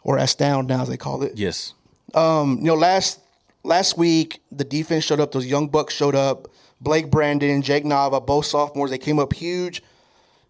or 0.03 0.19
Astound 0.19 0.69
now 0.69 0.83
as 0.83 0.89
they 0.89 0.99
call 0.99 1.23
it. 1.23 1.33
Yes. 1.37 1.73
Um, 2.15 2.59
you 2.59 2.67
know, 2.67 2.75
last 2.75 3.21
last 3.67 3.99
week 3.99 4.41
the 4.51 4.65
defense 4.65 5.05
showed 5.05 5.21
up. 5.21 5.33
Those 5.33 5.47
young 5.47 5.69
bucks 5.69 5.95
showed 5.95 6.15
up. 6.15 6.49
Blake 6.81 7.11
Brandon, 7.11 7.63
Jake 7.63 7.85
Nava, 7.85 8.25
both 8.25 8.47
sophomores. 8.47 8.91
They 8.91 8.99
came 8.99 9.19
up 9.19 9.33
huge. 9.33 9.83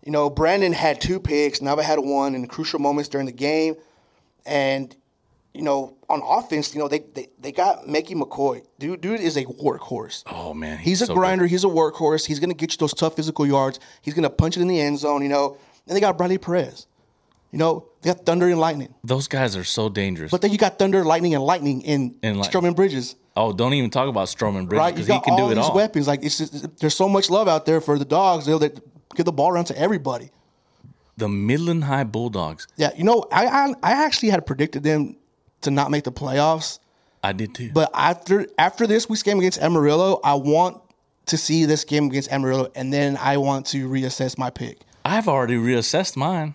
You 0.04 0.12
know, 0.12 0.28
Brandon 0.30 0.72
had 0.72 1.00
two 1.00 1.18
picks. 1.20 1.60
Nava 1.60 1.82
had 1.82 1.98
one 2.00 2.34
in 2.34 2.46
crucial 2.48 2.78
moments 2.80 3.08
during 3.08 3.26
the 3.26 3.32
game. 3.32 3.74
And 4.44 4.94
you 5.54 5.62
know, 5.62 5.96
on 6.10 6.20
offense, 6.22 6.74
you 6.74 6.80
know, 6.80 6.88
they 6.88 6.98
they, 7.14 7.28
they 7.40 7.50
got 7.52 7.88
Mickey 7.88 8.14
McCoy. 8.14 8.62
Dude, 8.78 9.00
dude 9.00 9.20
is 9.20 9.36
a 9.36 9.44
workhorse. 9.44 10.22
Oh 10.26 10.52
man, 10.52 10.78
He's 10.78 11.00
a 11.02 11.06
so 11.06 11.14
good. 11.14 11.20
grinder. 11.20 11.46
He's 11.46 11.64
a 11.64 11.68
workhorse. 11.68 12.26
He's 12.26 12.38
going 12.40 12.50
to 12.50 12.56
get 12.56 12.72
you 12.72 12.78
those 12.78 12.92
tough 12.94 13.16
physical 13.16 13.46
yards. 13.46 13.80
He's 14.02 14.14
going 14.14 14.24
to 14.24 14.30
punch 14.30 14.56
it 14.56 14.60
in 14.60 14.68
the 14.68 14.80
end 14.80 14.98
zone, 14.98 15.22
you 15.22 15.28
know. 15.28 15.56
And 15.88 15.96
they 15.96 16.00
got 16.00 16.18
Bradley 16.18 16.38
Perez. 16.38 16.86
You 17.52 17.58
know, 17.58 17.86
they 18.02 18.10
got 18.12 18.26
Thunder 18.26 18.48
and 18.48 18.58
Lightning. 18.58 18.92
Those 19.04 19.28
guys 19.28 19.56
are 19.56 19.64
so 19.64 19.88
dangerous. 19.88 20.30
But 20.30 20.42
then 20.42 20.50
you 20.52 20.58
got 20.58 20.78
Thunder, 20.78 21.04
Lightning, 21.04 21.34
and 21.34 21.42
Lightning 21.44 21.80
in 21.82 22.16
And 22.22 22.38
Strowman 22.38 22.74
Bridges. 22.76 23.16
oh, 23.36 23.52
don't 23.52 23.74
even 23.74 23.90
talk 23.90 24.08
about 24.08 24.28
Stroman 24.28 24.68
Bridges 24.68 24.78
Right? 24.78 24.94
Because 24.94 25.06
he 25.06 25.20
can 25.20 25.36
do 25.36 25.50
it 25.50 25.58
all. 25.58 25.74
weapons. 25.74 26.06
Like, 26.06 26.24
it's 26.24 26.38
just, 26.38 26.78
there's 26.78 26.94
so 26.94 27.08
much 27.08 27.30
love 27.30 27.48
out 27.48 27.64
there 27.66 27.80
for 27.80 27.98
the 27.98 28.04
dogs. 28.04 28.46
Know, 28.48 28.58
that 28.58 28.80
give 29.14 29.26
the 29.26 29.32
ball 29.32 29.50
around 29.50 29.66
to 29.66 29.78
everybody. 29.78 30.30
The 31.16 31.28
Midland 31.28 31.84
High 31.84 32.04
Bulldogs. 32.04 32.66
Yeah, 32.76 32.90
you 32.94 33.04
know, 33.04 33.24
I, 33.32 33.46
I 33.46 33.74
I 33.82 34.04
actually 34.04 34.28
had 34.30 34.44
predicted 34.44 34.82
them 34.82 35.16
to 35.62 35.70
not 35.70 35.90
make 35.90 36.04
the 36.04 36.12
playoffs. 36.12 36.78
I 37.24 37.32
did 37.32 37.54
too. 37.54 37.70
But 37.72 37.90
after 37.94 38.46
after 38.58 38.86
this 38.86 39.08
week's 39.08 39.22
game 39.22 39.38
against 39.38 39.58
Amarillo, 39.62 40.20
I 40.22 40.34
want 40.34 40.82
to 41.26 41.38
see 41.38 41.64
this 41.64 41.84
game 41.84 42.06
against 42.08 42.30
Amarillo, 42.30 42.70
and 42.74 42.92
then 42.92 43.16
I 43.16 43.38
want 43.38 43.64
to 43.68 43.88
reassess 43.88 44.36
my 44.36 44.50
pick. 44.50 44.80
I've 45.06 45.26
already 45.26 45.54
reassessed 45.56 46.16
mine. 46.16 46.54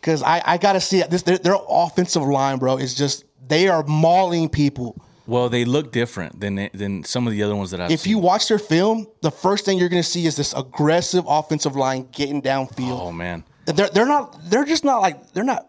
Because 0.00 0.22
I, 0.22 0.42
I 0.44 0.56
got 0.58 0.72
to 0.74 0.80
see. 0.80 1.02
This 1.02 1.22
their, 1.22 1.38
their 1.38 1.56
offensive 1.68 2.22
line, 2.22 2.58
bro, 2.58 2.76
is 2.78 2.94
just 2.94 3.24
they 3.48 3.68
are 3.68 3.82
mauling 3.84 4.48
people. 4.48 4.96
Well, 5.26 5.48
they 5.48 5.64
look 5.64 5.92
different 5.92 6.40
than 6.40 6.70
than 6.72 7.04
some 7.04 7.26
of 7.26 7.32
the 7.32 7.42
other 7.42 7.54
ones 7.54 7.70
that 7.72 7.80
I've 7.80 7.90
If 7.90 8.00
seen. 8.00 8.12
you 8.12 8.18
watch 8.18 8.48
their 8.48 8.58
film, 8.58 9.06
the 9.20 9.30
first 9.30 9.64
thing 9.64 9.78
you're 9.78 9.88
going 9.90 10.02
to 10.02 10.08
see 10.08 10.26
is 10.26 10.36
this 10.36 10.54
aggressive 10.54 11.24
offensive 11.28 11.76
line 11.76 12.08
getting 12.12 12.40
downfield. 12.42 12.98
oh 13.00 13.12
man, 13.12 13.44
They're 13.66 13.88
they're 13.90 14.06
not 14.06 14.38
they're 14.50 14.64
just 14.64 14.84
not 14.84 15.00
like 15.02 15.32
they're 15.32 15.44
not 15.44 15.68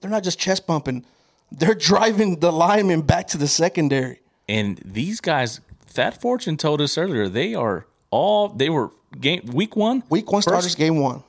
they're 0.00 0.10
not 0.10 0.24
just 0.24 0.38
chest 0.38 0.66
bumping. 0.66 1.04
They're 1.52 1.74
driving 1.74 2.40
the 2.40 2.50
linemen 2.50 3.02
back 3.02 3.28
to 3.28 3.38
the 3.38 3.46
secondary. 3.48 4.20
and 4.48 4.80
these 4.84 5.20
guys, 5.20 5.60
Thad 5.86 6.20
Fortune 6.20 6.56
told 6.56 6.80
us 6.80 6.98
earlier, 6.98 7.28
they 7.28 7.54
are 7.54 7.86
all 8.10 8.48
they 8.48 8.68
were 8.70 8.90
game 9.20 9.42
week 9.52 9.76
one. 9.76 10.02
Week 10.08 10.32
one 10.32 10.40
first- 10.42 10.48
starters, 10.48 10.74
game 10.74 10.98
one. 10.98 11.22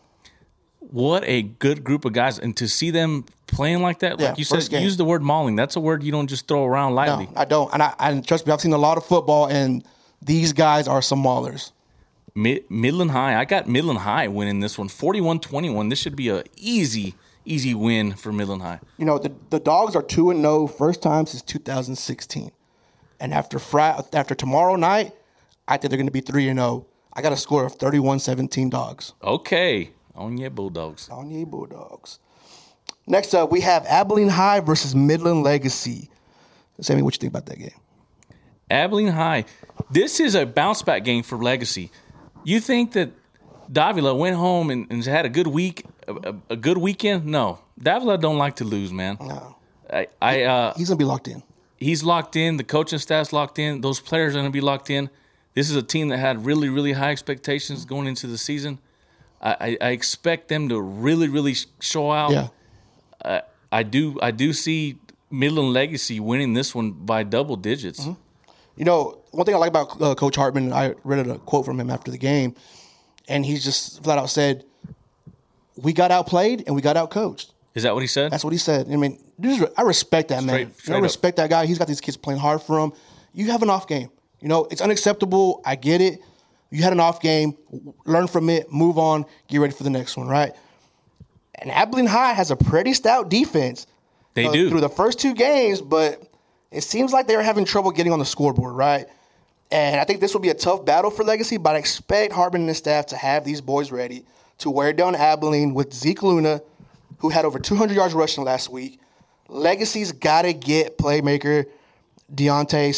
What 0.90 1.24
a 1.26 1.42
good 1.44 1.84
group 1.84 2.06
of 2.06 2.14
guys, 2.14 2.40
and 2.40 2.56
to 2.58 2.68
see 2.68 2.92
them 2.92 3.26
playing 3.48 3.82
like 3.82 4.00
that, 4.00 4.20
Yeah, 4.20 4.30
like 4.30 4.38
you 4.38 4.46
said, 4.46 4.70
game. 4.70 4.84
use 4.84 4.96
the 4.98 5.04
word 5.06 5.22
mauling. 5.22 5.56
That's 5.56 5.76
a 5.76 5.80
word 5.80 6.02
you 6.04 6.12
don't 6.12 6.28
just 6.28 6.48
throw 6.48 6.66
around 6.66 6.96
lightly. 6.96 7.26
No, 7.26 7.32
I 7.36 7.46
don't. 7.46 7.74
And 7.74 7.84
I 7.84 7.94
and 8.00 8.26
trust 8.26 8.48
me, 8.48 8.54
I've 8.54 8.62
seen 8.62 8.74
a 8.74 8.78
lot 8.78 8.98
of 8.98 9.06
football, 9.06 9.48
and 9.48 9.84
these 10.22 10.54
guys 10.54 10.88
are 10.88 11.02
some 11.02 11.22
maulers. 11.22 11.72
Mid- 12.36 12.70
Midland 12.70 13.12
High, 13.12 13.38
I 13.40 13.46
got 13.46 13.68
Midland 13.68 14.00
High 14.00 14.28
winning 14.28 14.60
this 14.60 14.78
one, 14.78 14.88
41-21. 14.90 15.90
This 15.90 16.00
should 16.00 16.16
be 16.16 16.30
a 16.30 16.44
easy, 16.56 17.16
easy 17.46 17.74
win 17.74 18.14
for 18.14 18.32
Midland 18.32 18.62
High. 18.62 18.80
You 18.98 19.06
know, 19.06 19.18
the, 19.18 19.34
the 19.50 19.60
dogs 19.60 19.96
are 19.96 20.04
2 20.04 20.30
and 20.30 20.42
0 20.42 20.68
first 20.68 21.02
time 21.02 21.26
since 21.26 21.42
2016. 21.42 22.52
And 23.20 23.34
after 23.34 23.58
Friday, 23.58 24.04
after 24.14 24.36
tomorrow 24.36 24.76
night, 24.76 25.14
I 25.68 25.78
think 25.78 25.90
they're 25.90 25.98
going 25.98 26.06
to 26.08 26.12
be 26.12 26.22
3 26.22 26.48
and 26.50 26.60
0. 26.60 26.86
I 27.14 27.22
got 27.24 27.34
a 27.34 27.38
score 27.38 27.66
of 27.66 27.76
31-17 27.80 28.70
dogs. 28.70 29.14
Okay, 29.24 29.90
on 30.18 30.38
your 30.38 30.50
Bulldogs. 30.50 31.10
On 31.10 31.30
ye 31.30 31.46
Bulldogs. 31.46 32.20
Next 33.06 33.34
up, 33.34 33.52
we 33.52 33.62
have 33.62 33.86
Abilene 33.86 34.30
High 34.30 34.60
versus 34.60 34.94
Midland 34.96 35.44
Legacy. 35.44 36.10
Sammy, 36.82 37.02
what 37.02 37.14
you 37.16 37.20
think 37.20 37.32
about 37.32 37.46
that 37.48 37.58
game? 37.60 37.72
Abilene 38.70 39.08
High. 39.08 39.46
This 39.90 40.20
is 40.20 40.36
a 40.36 40.46
bounce 40.46 40.82
back 40.82 41.04
game 41.04 41.24
for 41.24 41.38
Legacy. 41.38 41.92
You 42.44 42.60
think 42.60 42.92
that 42.94 43.12
Davila 43.72 44.14
went 44.16 44.36
home 44.36 44.70
and, 44.70 44.88
and 44.92 45.04
had 45.04 45.26
a 45.26 45.30
good 45.30 45.48
week, 45.48 45.86
a, 46.08 46.14
a, 46.14 46.36
a 46.52 46.56
good 46.56 46.78
weekend? 46.78 47.26
No, 47.26 47.60
Davila 47.80 48.18
don't 48.18 48.38
like 48.38 48.58
to 48.58 48.64
lose, 48.66 48.92
man. 48.92 49.18
No. 49.22 49.56
I, 49.92 50.08
I 50.22 50.44
uh, 50.44 50.74
He's 50.76 50.90
going 50.90 50.98
to 50.98 51.02
be 51.02 51.08
locked 51.08 51.30
in. 51.30 51.44
he's 51.78 52.04
locked 52.04 52.36
in. 52.36 52.58
The 52.58 52.64
coaching 52.66 53.00
staff's 53.00 53.32
locked 53.32 53.58
in. 53.58 53.80
Those 53.80 54.02
players 54.02 54.36
are 54.36 54.40
going 54.40 54.52
to 54.52 54.52
be 54.52 54.62
locked 54.62 54.90
in. 54.90 55.10
This 55.54 55.70
is 55.70 55.76
a 55.78 55.82
team 55.82 56.10
that 56.10 56.18
had 56.18 56.46
really, 56.46 56.68
really 56.70 56.92
high 56.92 57.12
expectations 57.12 57.86
going 57.86 58.06
into 58.06 58.28
the 58.28 58.38
season. 58.38 58.80
I, 59.42 59.52
I, 59.60 59.78
I 59.82 59.90
expect 59.90 60.48
them 60.48 60.70
to 60.70 60.80
really, 60.82 61.28
really 61.28 61.56
show 61.80 62.12
out. 62.12 62.32
Yeah. 62.32 63.42
I 63.72 63.84
do, 63.84 64.18
I 64.22 64.32
do 64.32 64.54
see 64.54 64.98
Midland 65.30 65.74
Legacy 65.74 66.20
winning 66.20 66.54
this 66.54 66.74
one 66.74 66.92
by 66.92 67.24
double 67.24 67.56
digits. 67.56 68.02
Mm-hmm. 68.02 68.14
You 68.78 68.86
know, 68.86 69.20
one 69.32 69.46
thing 69.46 69.56
I 69.56 69.58
like 69.58 69.70
about 69.70 70.02
uh, 70.02 70.16
Coach 70.16 70.36
Hartman, 70.36 70.72
I 70.72 70.94
read 71.04 71.28
a 71.28 71.38
quote 71.40 71.66
from 71.66 71.80
him 71.80 71.90
after 71.90 72.12
the 72.12 72.18
game, 72.18 72.56
and 73.28 73.46
he 73.46 73.58
just 73.58 74.04
flat 74.04 74.18
out 74.20 74.30
said, 74.30 74.64
"We 75.76 75.94
got 75.94 76.12
outplayed 76.12 76.64
and 76.68 76.76
we 76.76 76.82
got 76.82 76.96
outcoached." 76.96 77.52
Is 77.74 77.84
that 77.84 77.94
what 77.94 78.02
he 78.02 78.08
said? 78.08 78.32
That's 78.32 78.44
what 78.44 78.54
he 78.54 78.60
said. 78.60 78.88
I 78.92 78.96
mean, 78.96 79.20
I 79.78 79.82
respect 79.82 80.30
that 80.30 80.44
man. 80.44 80.56
Straight- 80.56 80.68
know, 80.68 80.74
straight 80.78 80.96
I 80.96 80.98
up. 80.98 81.04
respect 81.04 81.38
that 81.38 81.50
guy. 81.50 81.66
He's 81.66 81.78
got 81.78 81.88
these 81.88 82.02
kids 82.02 82.18
playing 82.18 82.40
hard 82.40 82.62
for 82.62 82.80
him. 82.80 82.94
You 83.34 83.52
have 83.52 83.64
an 83.64 83.70
off 83.70 83.88
game. 83.88 84.10
You 84.40 84.48
know, 84.48 84.68
it's 84.70 84.82
unacceptable. 84.82 85.62
I 85.66 85.76
get 85.76 86.00
it. 86.02 86.22
You 86.70 86.84
had 86.84 86.94
an 86.94 87.00
off 87.00 87.22
game. 87.22 87.56
Learn 88.06 88.28
from 88.28 88.50
it. 88.50 88.72
Move 88.72 88.98
on. 88.98 89.26
Get 89.48 89.60
ready 89.60 89.74
for 89.74 89.84
the 89.84 89.90
next 89.90 90.18
one. 90.18 90.28
Right. 90.28 90.54
And 91.56 91.72
Abilene 91.72 92.06
High 92.06 92.34
has 92.34 92.52
a 92.52 92.56
pretty 92.56 92.94
stout 92.94 93.30
defense. 93.30 93.88
they 94.34 94.46
uh, 94.46 94.52
do. 94.52 94.70
through 94.70 94.82
the 94.82 94.90
first 94.90 95.20
two 95.20 95.34
games, 95.34 95.82
but 95.82 96.22
it 96.72 96.82
seems 96.82 97.12
like 97.14 97.28
they're 97.28 97.42
having 97.42 97.66
trouble 97.66 97.92
getting 97.92 98.14
on 98.14 98.20
the 98.20 98.26
scoreboard, 98.26 98.76
right? 98.76 99.08
And 99.72 100.00
I 100.00 100.04
think 100.04 100.22
this 100.22 100.34
will 100.34 100.42
be 100.42 100.50
a 100.50 100.54
tough 100.54 100.86
battle 100.86 101.12
for 101.12 101.24
Legacy, 101.24 101.58
but 101.58 101.76
I 101.76 101.80
expect 101.80 102.34
Harbin 102.34 102.62
and 102.62 102.70
his 102.70 102.78
staff 102.78 103.08
to 103.08 103.18
have 103.18 103.44
these 103.44 103.60
boys 103.60 103.92
ready 103.92 104.26
to 104.60 104.70
wear 104.70 104.94
down 104.94 105.16
Abilene 105.16 105.74
with 105.74 105.94
Zeke 105.94 106.24
Luna, 106.24 106.62
who 107.20 107.30
had 107.30 107.46
over 107.46 107.60
200 107.60 107.94
yards 107.94 108.14
rushing 108.14 108.44
last 108.44 108.70
week. 108.70 109.00
Legacy's 109.50 110.12
got 110.12 110.44
to 110.44 110.54
get 110.54 110.98
playmaker 110.98 111.66
Deontay 112.34 112.94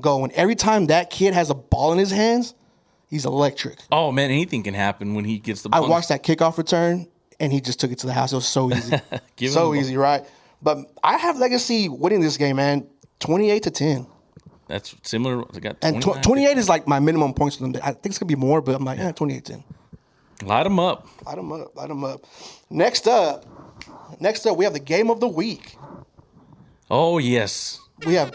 Going. 0.00 0.32
Every 0.32 0.54
time 0.56 0.86
that 0.86 1.10
kid 1.10 1.34
has 1.34 1.50
a 1.50 1.54
ball 1.54 1.92
in 1.92 1.98
his 1.98 2.10
hands, 2.10 2.54
he's 3.08 3.24
electric. 3.24 3.78
oh 3.92 4.10
man, 4.10 4.30
anything 4.30 4.62
can 4.62 4.74
happen 4.74 5.14
when 5.14 5.24
he 5.24 5.38
gets 5.38 5.62
the 5.62 5.68
ball. 5.68 5.84
I 5.84 5.88
watched 5.88 6.08
that 6.08 6.22
kickoff 6.24 6.58
return, 6.58 7.06
and 7.38 7.52
he 7.52 7.60
just 7.60 7.78
took 7.78 7.92
it 7.92 7.98
to 8.00 8.06
the 8.06 8.12
house. 8.12 8.32
It 8.32 8.36
was 8.36 8.46
so 8.48 8.72
easy, 8.72 8.96
so 9.48 9.74
easy, 9.74 9.96
right? 9.96 10.24
But 10.62 10.78
I 11.04 11.16
have 11.18 11.38
Legacy 11.38 11.88
winning 11.88 12.20
this 12.20 12.36
game, 12.36 12.56
man, 12.56 12.86
twenty-eight 13.20 13.62
to 13.64 13.70
ten. 13.70 14.06
That's 14.66 14.96
similar. 15.02 15.44
They 15.52 15.60
got 15.60 15.76
And 15.82 16.02
tw- 16.02 16.20
twenty-eight 16.22 16.58
is 16.58 16.68
like 16.68 16.88
my 16.88 16.98
minimum 16.98 17.34
points 17.34 17.56
for 17.56 17.62
them. 17.68 17.80
I 17.84 17.92
think 17.92 18.06
it's 18.06 18.18
gonna 18.18 18.28
be 18.28 18.34
more, 18.34 18.60
but 18.62 18.74
I'm 18.74 18.84
like, 18.84 18.98
eh, 18.98 19.04
yeah, 19.04 19.12
28-10. 19.12 19.62
Light 20.44 20.64
them 20.64 20.80
up. 20.80 21.06
Light 21.24 21.36
them 21.36 21.52
up, 21.52 21.76
light 21.76 21.88
them 21.88 22.02
up. 22.02 22.24
Next 22.70 23.06
up, 23.06 23.44
next 24.20 24.44
up, 24.46 24.56
we 24.56 24.64
have 24.64 24.72
the 24.72 24.80
game 24.80 25.10
of 25.10 25.20
the 25.20 25.28
week. 25.28 25.76
Oh 26.90 27.18
yes. 27.18 27.78
We 28.06 28.14
have 28.14 28.32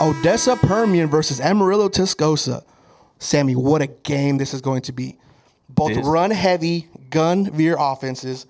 Odessa 0.00 0.56
Permian 0.56 1.08
versus 1.08 1.40
Amarillo 1.40 1.88
Tascosa. 1.88 2.64
Sammy, 3.18 3.54
what 3.54 3.80
a 3.80 3.86
game 3.86 4.38
this 4.38 4.52
is 4.52 4.60
going 4.60 4.82
to 4.82 4.92
be. 4.92 5.16
Both 5.68 5.94
This- 5.94 6.06
run 6.06 6.30
heavy, 6.30 6.88
gun 7.10 7.50
veer 7.50 7.76
offenses. 7.78 8.46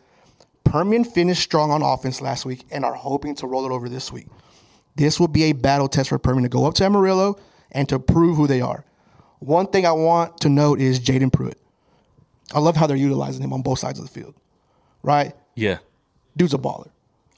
Permian 0.64 1.04
finished 1.04 1.42
strong 1.42 1.70
on 1.70 1.82
offense 1.82 2.20
last 2.20 2.44
week 2.44 2.64
and 2.70 2.84
are 2.84 2.94
hoping 2.94 3.34
to 3.36 3.46
roll 3.46 3.64
it 3.66 3.70
over 3.72 3.88
this 3.88 4.10
week. 4.10 4.26
This 4.96 5.20
will 5.20 5.28
be 5.28 5.44
a 5.44 5.52
battle 5.52 5.88
test 5.88 6.08
for 6.08 6.18
Permian 6.18 6.44
to 6.44 6.48
go 6.48 6.66
up 6.66 6.74
to 6.74 6.84
Amarillo 6.84 7.36
and 7.72 7.88
to 7.88 7.98
prove 7.98 8.36
who 8.36 8.46
they 8.46 8.60
are. 8.60 8.84
One 9.40 9.66
thing 9.66 9.84
I 9.86 9.92
want 9.92 10.40
to 10.40 10.48
note 10.48 10.80
is 10.80 10.98
Jaden 10.98 11.32
Pruitt. 11.32 11.58
I 12.54 12.60
love 12.60 12.76
how 12.76 12.86
they're 12.86 12.96
utilizing 12.96 13.42
him 13.42 13.52
on 13.52 13.62
both 13.62 13.78
sides 13.78 13.98
of 13.98 14.06
the 14.06 14.10
field. 14.10 14.34
Right? 15.02 15.34
Yeah. 15.54 15.78
Dude's 16.36 16.54
a 16.54 16.58
baller. 16.58 16.88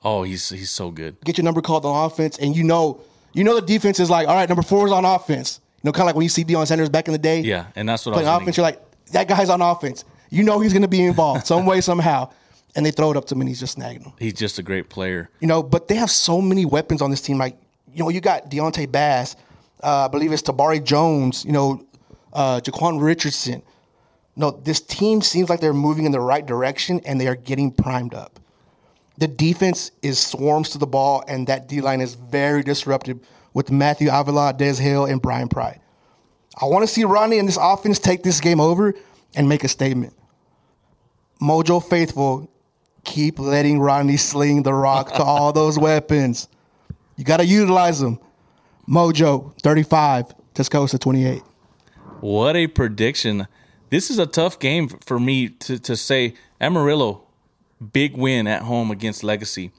Oh, 0.04 0.22
he's 0.22 0.48
he's 0.50 0.70
so 0.70 0.90
good. 0.90 1.16
get 1.24 1.36
your 1.36 1.44
number 1.44 1.60
called 1.60 1.84
on 1.84 2.06
offense, 2.06 2.38
and 2.38 2.54
you 2.56 2.62
know, 2.62 3.00
you 3.36 3.44
know 3.44 3.54
the 3.54 3.66
defense 3.66 4.00
is 4.00 4.08
like, 4.08 4.26
all 4.26 4.34
right, 4.34 4.48
number 4.48 4.62
four 4.62 4.86
is 4.86 4.92
on 4.92 5.04
offense. 5.04 5.60
You 5.82 5.88
know, 5.88 5.92
kind 5.92 6.02
of 6.02 6.06
like 6.06 6.16
when 6.16 6.22
you 6.22 6.28
see 6.30 6.42
Deion 6.42 6.66
Sanders 6.66 6.88
back 6.88 7.06
in 7.06 7.12
the 7.12 7.18
day. 7.18 7.40
Yeah, 7.40 7.66
and 7.76 7.88
that's 7.88 8.06
what 8.06 8.14
playing 8.14 8.26
I 8.28 8.32
was 8.36 8.42
offense, 8.42 8.56
thinking. 8.56 8.62
you're 8.64 8.70
like, 8.70 9.12
that 9.12 9.28
guy's 9.28 9.50
on 9.50 9.60
offense. 9.60 10.04
You 10.30 10.42
know 10.42 10.58
he's 10.58 10.72
going 10.72 10.82
to 10.82 10.88
be 10.88 11.04
involved 11.04 11.46
some 11.46 11.66
way, 11.66 11.80
somehow, 11.80 12.30
and 12.74 12.84
they 12.84 12.90
throw 12.90 13.10
it 13.10 13.16
up 13.16 13.26
to 13.26 13.34
him, 13.34 13.42
and 13.42 13.48
he's 13.48 13.60
just 13.60 13.78
snagging 13.78 14.02
them. 14.02 14.14
He's 14.18 14.32
just 14.32 14.58
a 14.58 14.62
great 14.62 14.88
player. 14.88 15.28
You 15.40 15.46
know, 15.46 15.62
but 15.62 15.86
they 15.86 15.94
have 15.96 16.10
so 16.10 16.40
many 16.40 16.64
weapons 16.64 17.02
on 17.02 17.10
this 17.10 17.20
team. 17.20 17.36
Like, 17.36 17.56
you 17.92 18.02
know, 18.02 18.08
you 18.08 18.20
got 18.20 18.50
Deontay 18.50 18.90
Bass, 18.90 19.36
uh, 19.82 20.06
I 20.06 20.08
believe 20.08 20.32
it's 20.32 20.42
Tabari 20.42 20.82
Jones. 20.82 21.44
You 21.44 21.52
know, 21.52 21.86
uh, 22.32 22.60
Jaquan 22.60 23.02
Richardson. 23.02 23.62
No, 24.34 24.50
this 24.50 24.80
team 24.80 25.22
seems 25.22 25.48
like 25.48 25.60
they're 25.60 25.72
moving 25.72 26.04
in 26.04 26.12
the 26.12 26.20
right 26.20 26.44
direction, 26.44 27.00
and 27.04 27.20
they 27.20 27.26
are 27.26 27.36
getting 27.36 27.70
primed 27.70 28.14
up. 28.14 28.40
The 29.18 29.28
defense 29.28 29.90
is 30.02 30.18
swarms 30.18 30.70
to 30.70 30.78
the 30.78 30.86
ball, 30.86 31.24
and 31.26 31.46
that 31.46 31.68
D 31.68 31.80
line 31.80 32.00
is 32.00 32.14
very 32.14 32.62
disruptive 32.62 33.20
with 33.54 33.70
Matthew 33.70 34.10
Avila, 34.12 34.52
Des 34.52 34.74
Hill, 34.74 35.06
and 35.06 35.22
Brian 35.22 35.48
Pride. 35.48 35.80
I 36.60 36.66
want 36.66 36.82
to 36.82 36.86
see 36.86 37.04
Ronnie 37.04 37.38
and 37.38 37.48
this 37.48 37.58
offense 37.60 37.98
take 37.98 38.22
this 38.22 38.40
game 38.40 38.60
over 38.60 38.94
and 39.34 39.48
make 39.48 39.64
a 39.64 39.68
statement. 39.68 40.14
Mojo 41.40 41.82
Faithful, 41.82 42.50
keep 43.04 43.38
letting 43.38 43.78
Ronnie 43.80 44.16
sling 44.16 44.62
the 44.62 44.72
rock 44.74 45.12
to 45.14 45.22
all 45.22 45.52
those 45.54 45.78
weapons. 45.78 46.48
You 47.16 47.24
got 47.24 47.38
to 47.38 47.46
utilize 47.46 48.00
them. 48.00 48.18
Mojo, 48.88 49.58
35, 49.62 50.34
Tascosa, 50.54 50.98
28. 50.98 51.42
What 52.20 52.56
a 52.56 52.66
prediction. 52.66 53.46
This 53.90 54.10
is 54.10 54.18
a 54.18 54.26
tough 54.26 54.58
game 54.58 54.88
for 54.88 55.18
me 55.18 55.48
to, 55.48 55.78
to 55.78 55.96
say 55.96 56.34
Amarillo, 56.60 57.25
big 57.92 58.16
win 58.16 58.46
at 58.46 58.62
home 58.62 58.90
against 58.90 59.22
Legacy. 59.22 59.72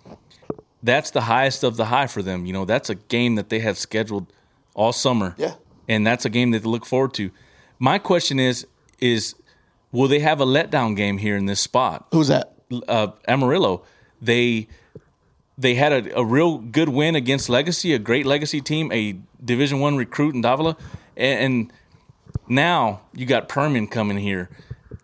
That's 0.84 1.12
the 1.12 1.22
highest 1.22 1.64
of 1.64 1.78
the 1.78 1.86
high 1.86 2.08
for 2.08 2.22
them. 2.22 2.46
You 2.46 2.54
know, 2.54 2.66
that's 2.66 2.90
a 2.90 2.96
game 2.96 3.36
that 3.36 3.50
they 3.50 3.60
have 3.60 3.78
scheduled 3.78 4.32
all 4.74 4.94
summer. 4.94 5.36
Yeah. 5.38 5.56
And 5.88 6.06
that's 6.06 6.26
a 6.26 6.30
game 6.30 6.52
that 6.52 6.64
they 6.64 6.70
look 6.70 6.86
forward 6.86 7.14
to. 7.16 7.32
My 7.80 7.98
question 7.98 8.40
is 8.40 8.68
is 9.00 9.36
will 9.92 10.08
they 10.08 10.20
have 10.20 10.42
a 10.42 10.46
letdown 10.46 10.96
game 10.96 11.18
here 11.18 11.36
in 11.36 11.46
this 11.46 11.60
spot? 11.60 12.08
Who's 12.12 12.28
that? 12.28 12.58
uh, 12.88 13.08
Amarillo, 13.28 13.84
they 14.22 14.68
they 15.58 15.76
had 15.76 15.92
a, 15.92 16.20
a 16.20 16.26
real 16.26 16.58
good 16.58 16.90
win 16.90 17.16
against 17.16 17.50
Legacy, 17.50 17.94
a 17.94 18.00
great 18.00 18.26
Legacy 18.26 18.62
team, 18.62 18.92
a 18.92 19.18
Division 19.44 19.80
One 19.80 19.98
recruit 19.98 20.36
in 20.36 20.42
Davila, 20.42 20.78
and, 21.16 21.40
and 21.40 21.74
now 22.48 23.02
you 23.14 23.26
got 23.26 23.50
Permian 23.50 23.88
coming 23.88 24.18
here. 24.18 24.50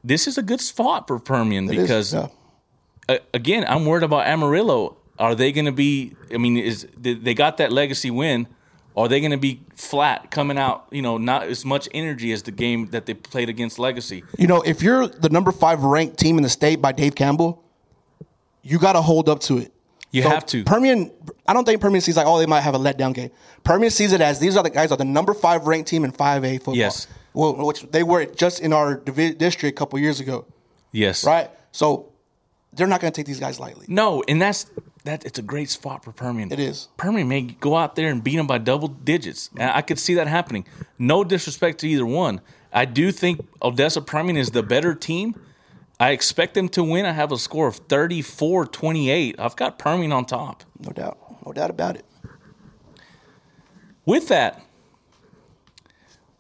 This 0.04 0.28
is 0.28 0.38
a 0.38 0.44
good 0.44 0.62
spot 0.62 1.08
for 1.08 1.20
Permian 1.20 1.70
It 1.70 1.76
is, 1.76 1.82
because 1.82 2.14
yeah. 2.14 2.28
Again, 3.34 3.66
I'm 3.68 3.86
worried 3.86 4.04
about 4.04 4.26
Amarillo. 4.28 4.98
Are 5.20 5.36
they 5.36 5.52
going 5.52 5.66
to 5.66 5.72
be? 5.72 6.16
I 6.34 6.38
mean, 6.38 6.58
is 6.58 6.88
they 6.98 7.34
got 7.34 7.58
that 7.58 7.72
Legacy 7.72 8.12
win? 8.12 8.48
Are 8.96 9.08
they 9.08 9.20
going 9.20 9.32
to 9.32 9.38
be 9.38 9.62
flat 9.76 10.30
coming 10.32 10.58
out? 10.58 10.86
You 10.92 11.02
know, 11.02 11.18
not 11.18 11.44
as 11.44 11.66
much 11.66 11.90
energy 11.94 12.32
as 12.32 12.44
the 12.44 12.52
game 12.52 12.88
that 12.92 13.06
they 13.06 13.14
played 13.14 13.50
against 13.50 13.80
Legacy. 13.80 14.24
You 14.38 14.48
know, 14.48 14.62
if 14.62 14.82
you're 14.84 15.08
the 15.08 15.30
number 15.30 15.52
five 15.52 15.84
ranked 15.84 16.18
team 16.20 16.38
in 16.38 16.44
the 16.44 16.50
state 16.50 16.82
by 16.82 16.92
Dave 16.92 17.16
Campbell, 17.16 17.64
you 18.62 18.80
got 18.80 18.94
to 18.94 19.02
hold 19.02 19.30
up 19.30 19.40
to 19.42 19.58
it. 19.58 19.72
You 20.12 20.22
So 20.22 20.30
have 20.30 20.46
to. 20.48 20.64
Permian, 20.64 21.12
I 21.48 21.54
don't 21.54 21.66
think 21.66 21.82
Permian 21.82 22.02
sees 22.02 22.16
like, 22.16 22.28
oh, 22.28 22.38
they 22.38 22.46
might 22.46 22.62
have 22.62 22.76
a 22.76 22.80
letdown 22.80 23.16
game. 23.16 23.32
Permian 23.64 23.90
sees 23.90 24.14
it 24.14 24.22
as 24.22 24.40
these 24.40 24.56
are 24.56 24.62
the 24.62 24.70
guys 24.70 24.92
are 24.92 24.98
the 24.98 25.06
number 25.06 25.34
five 25.34 25.66
ranked 25.66 25.90
team 25.90 26.06
in 26.06 26.12
5A 26.12 26.58
football. 26.58 26.76
Yes. 26.76 27.08
Well, 27.34 27.66
which 27.66 27.82
they 27.90 28.04
were 28.04 28.26
just 28.26 28.60
in 28.60 28.74
our 28.74 28.98
district 28.98 29.76
a 29.76 29.78
couple 29.78 29.98
years 29.98 30.20
ago, 30.20 30.46
Yes, 30.92 31.26
right? 31.26 31.50
So 31.72 32.13
they're 32.76 32.88
not 32.88 33.02
going 33.02 33.12
to 33.12 33.16
take 33.16 33.28
these 33.28 33.40
guys 33.40 33.60
lightly. 33.60 33.86
No, 33.88 34.24
and 34.28 34.42
that's 34.42 34.70
that. 35.04 35.26
It's 35.26 35.40
a 35.40 35.44
great 35.44 35.70
spot 35.70 36.04
for 36.04 36.12
Permian. 36.12 36.52
It 36.52 36.60
is. 36.60 36.88
Permian 36.98 37.28
may 37.28 37.42
go 37.42 37.76
out 37.76 37.96
there 37.96 38.10
and 38.10 38.24
beat 38.24 38.38
them 38.38 38.48
by 38.48 38.58
double 38.58 38.88
digits, 38.88 39.50
I 39.60 39.82
could 39.82 40.00
see 40.00 40.16
that 40.16 40.28
happening. 40.28 40.66
No 40.98 41.24
disrespect 41.24 41.80
to 41.80 41.88
either 41.90 42.06
one. 42.06 42.42
I 42.72 42.86
do 42.86 43.12
think 43.12 43.46
Odessa 43.62 44.02
Permian 44.02 44.38
is 44.38 44.52
the 44.52 44.64
better 44.64 44.96
team. 44.96 45.36
I 46.00 46.10
expect 46.10 46.56
them 46.56 46.68
to 46.70 46.84
win. 46.84 47.06
I 47.06 47.12
have 47.12 47.32
a 47.32 47.38
score 47.38 47.68
of 47.68 47.88
34-28. 47.88 49.36
I've 49.40 49.56
got 49.56 49.78
Permian 49.78 50.12
on 50.12 50.26
top. 50.26 50.64
No 50.80 50.90
doubt. 50.90 51.18
No 51.46 51.54
doubt 51.54 51.70
about 51.70 51.96
it. 51.96 52.06
With 54.06 54.28
that, 54.30 54.62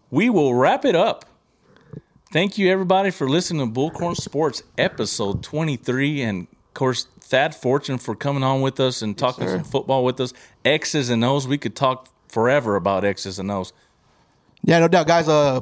we 0.10 0.30
will 0.30 0.54
wrap 0.54 0.86
it 0.86 0.96
up. 0.96 1.26
Thank 2.34 2.58
you, 2.58 2.72
everybody, 2.72 3.12
for 3.12 3.30
listening 3.30 3.72
to 3.72 3.80
Bullcorn 3.80 4.16
Sports 4.16 4.64
episode 4.76 5.44
23. 5.44 6.24
And, 6.24 6.48
of 6.48 6.74
course, 6.74 7.06
Thad 7.20 7.54
Fortune 7.54 8.00
for 8.00 8.16
coming 8.16 8.42
on 8.42 8.62
with 8.62 8.80
us 8.80 9.04
and 9.04 9.16
talking 9.16 9.46
sir. 9.46 9.58
some 9.58 9.64
football 9.64 10.04
with 10.04 10.20
us. 10.20 10.34
X's 10.66 11.12
and 11.12 11.24
O's. 11.24 11.48
We 11.48 11.60
could 11.60 11.76
talk 11.76 12.10
forever 12.30 12.76
about 12.76 13.06
X's 13.06 13.38
and 13.38 13.52
O's. 13.52 13.72
Yeah, 14.64 14.80
no 14.80 14.88
doubt, 14.88 15.06
guys. 15.06 15.30
Uh, 15.30 15.62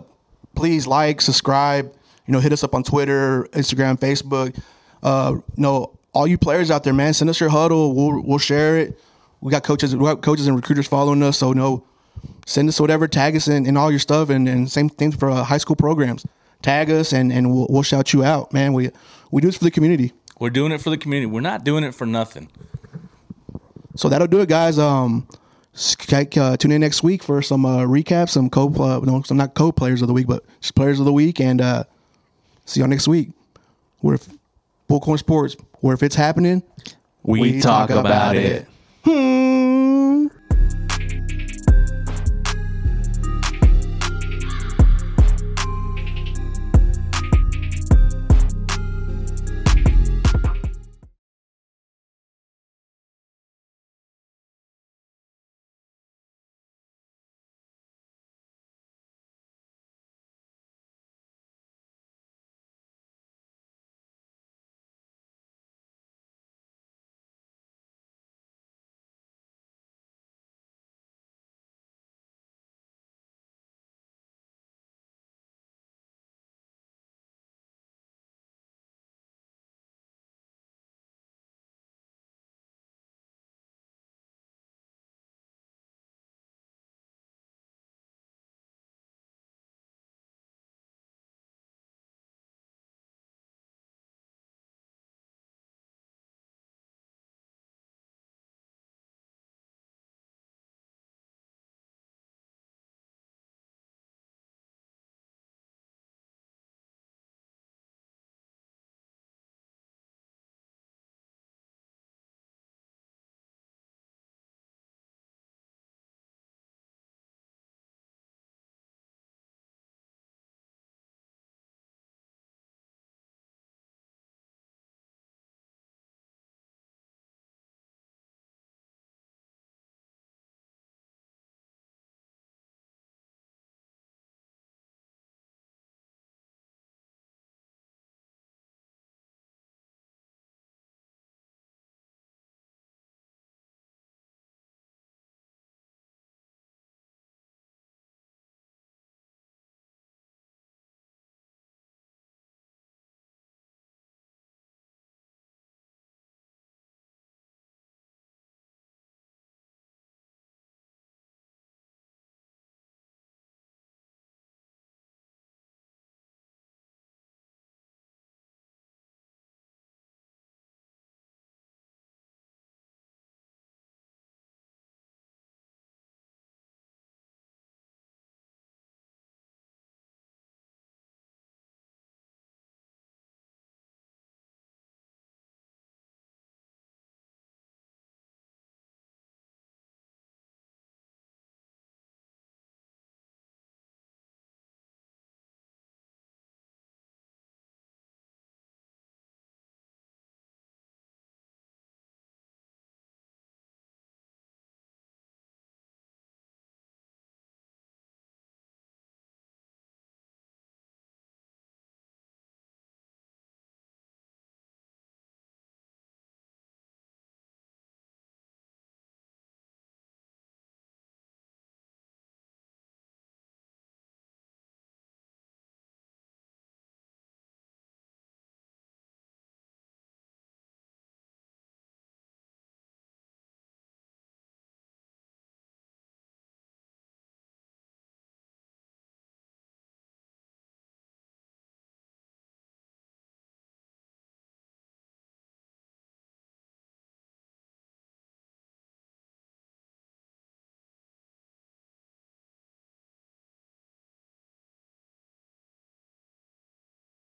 please 0.55 0.87
like, 0.87 1.19
subscribe. 1.19 1.93
You 2.25 2.31
know, 2.31 2.39
hit 2.39 2.53
us 2.53 2.63
up 2.63 2.73
on 2.73 2.83
Twitter, 2.83 3.49
Instagram, 3.51 3.99
Facebook. 3.99 4.57
Uh, 5.03 5.33
you 5.35 5.61
know, 5.61 5.91
all 6.13 6.25
you 6.25 6.37
players 6.37 6.71
out 6.71 6.85
there, 6.85 6.93
man, 6.93 7.13
send 7.13 7.29
us 7.29 7.37
your 7.37 7.49
Hudl. 7.49 7.93
We'll 7.93 8.21
we'll 8.21 8.37
share 8.37 8.77
it. 8.77 8.97
We 9.41 9.51
got 9.51 9.65
coaches, 9.65 9.93
we 9.93 10.05
got 10.05 10.21
coaches 10.21 10.47
and 10.47 10.55
recruiters 10.55 10.87
following 10.87 11.21
us. 11.21 11.37
So, 11.37 11.49
you 11.49 11.55
know, 11.55 11.83
send 12.45 12.69
us 12.69 12.79
whatever, 12.79 13.09
tag 13.09 13.35
us 13.35 13.49
in, 13.49 13.65
in 13.65 13.75
all 13.75 13.91
your 13.91 13.99
stuff, 13.99 14.29
and, 14.29 14.47
and 14.47 14.71
same 14.71 14.87
thing 14.87 15.11
for 15.11 15.29
uh, 15.29 15.43
high 15.43 15.57
school 15.57 15.75
programs. 15.75 16.25
Tag 16.61 16.89
us, 16.91 17.11
and 17.13 17.31
and 17.33 17.53
we'll, 17.53 17.67
we'll 17.69 17.83
shout 17.83 18.13
you 18.13 18.23
out, 18.23 18.53
man. 18.53 18.73
We 18.73 18.89
we 19.31 19.41
do 19.41 19.47
this 19.47 19.57
for 19.57 19.63
the 19.63 19.71
community. 19.71 20.13
We're 20.39 20.49
doing 20.49 20.71
it 20.71 20.81
for 20.81 20.89
the 20.89 20.97
community. 20.97 21.27
We're 21.27 21.41
not 21.41 21.63
doing 21.63 21.83
it 21.83 21.93
for 21.95 22.05
nothing. 22.05 22.49
So 23.95 24.09
that'll 24.09 24.27
do 24.27 24.39
it, 24.41 24.49
guys. 24.49 24.79
Um, 24.79 25.27
s- 25.75 25.95
check, 25.99 26.35
uh, 26.37 26.57
tune 26.57 26.71
in 26.71 26.81
next 26.81 27.03
week 27.03 27.23
for 27.23 27.41
some 27.41 27.65
uh, 27.65 27.79
recaps, 27.85 28.29
some 28.29 28.49
co 28.49 28.67
uh, 28.69 28.99
no, 29.03 29.21
some 29.23 29.37
not 29.37 29.53
co 29.53 29.71
players 29.71 30.01
of 30.01 30.07
the 30.07 30.13
week, 30.13 30.27
but 30.27 30.43
just 30.61 30.75
players 30.75 30.99
of 30.99 31.05
the 31.05 31.13
week, 31.13 31.39
and 31.39 31.61
uh, 31.61 31.83
see 32.65 32.79
y'all 32.79 32.89
next 32.89 33.07
week. 33.07 33.29
Where 33.99 34.15
if 34.15 34.27
Bullcorn 34.89 35.19
Sports, 35.19 35.55
where 35.81 35.93
if 35.93 36.01
it's 36.03 36.15
happening, 36.15 36.63
We 37.23 37.59
talk 37.61 37.89
about 37.89 38.35
it. 38.35 38.67
Hmm. 39.03 39.60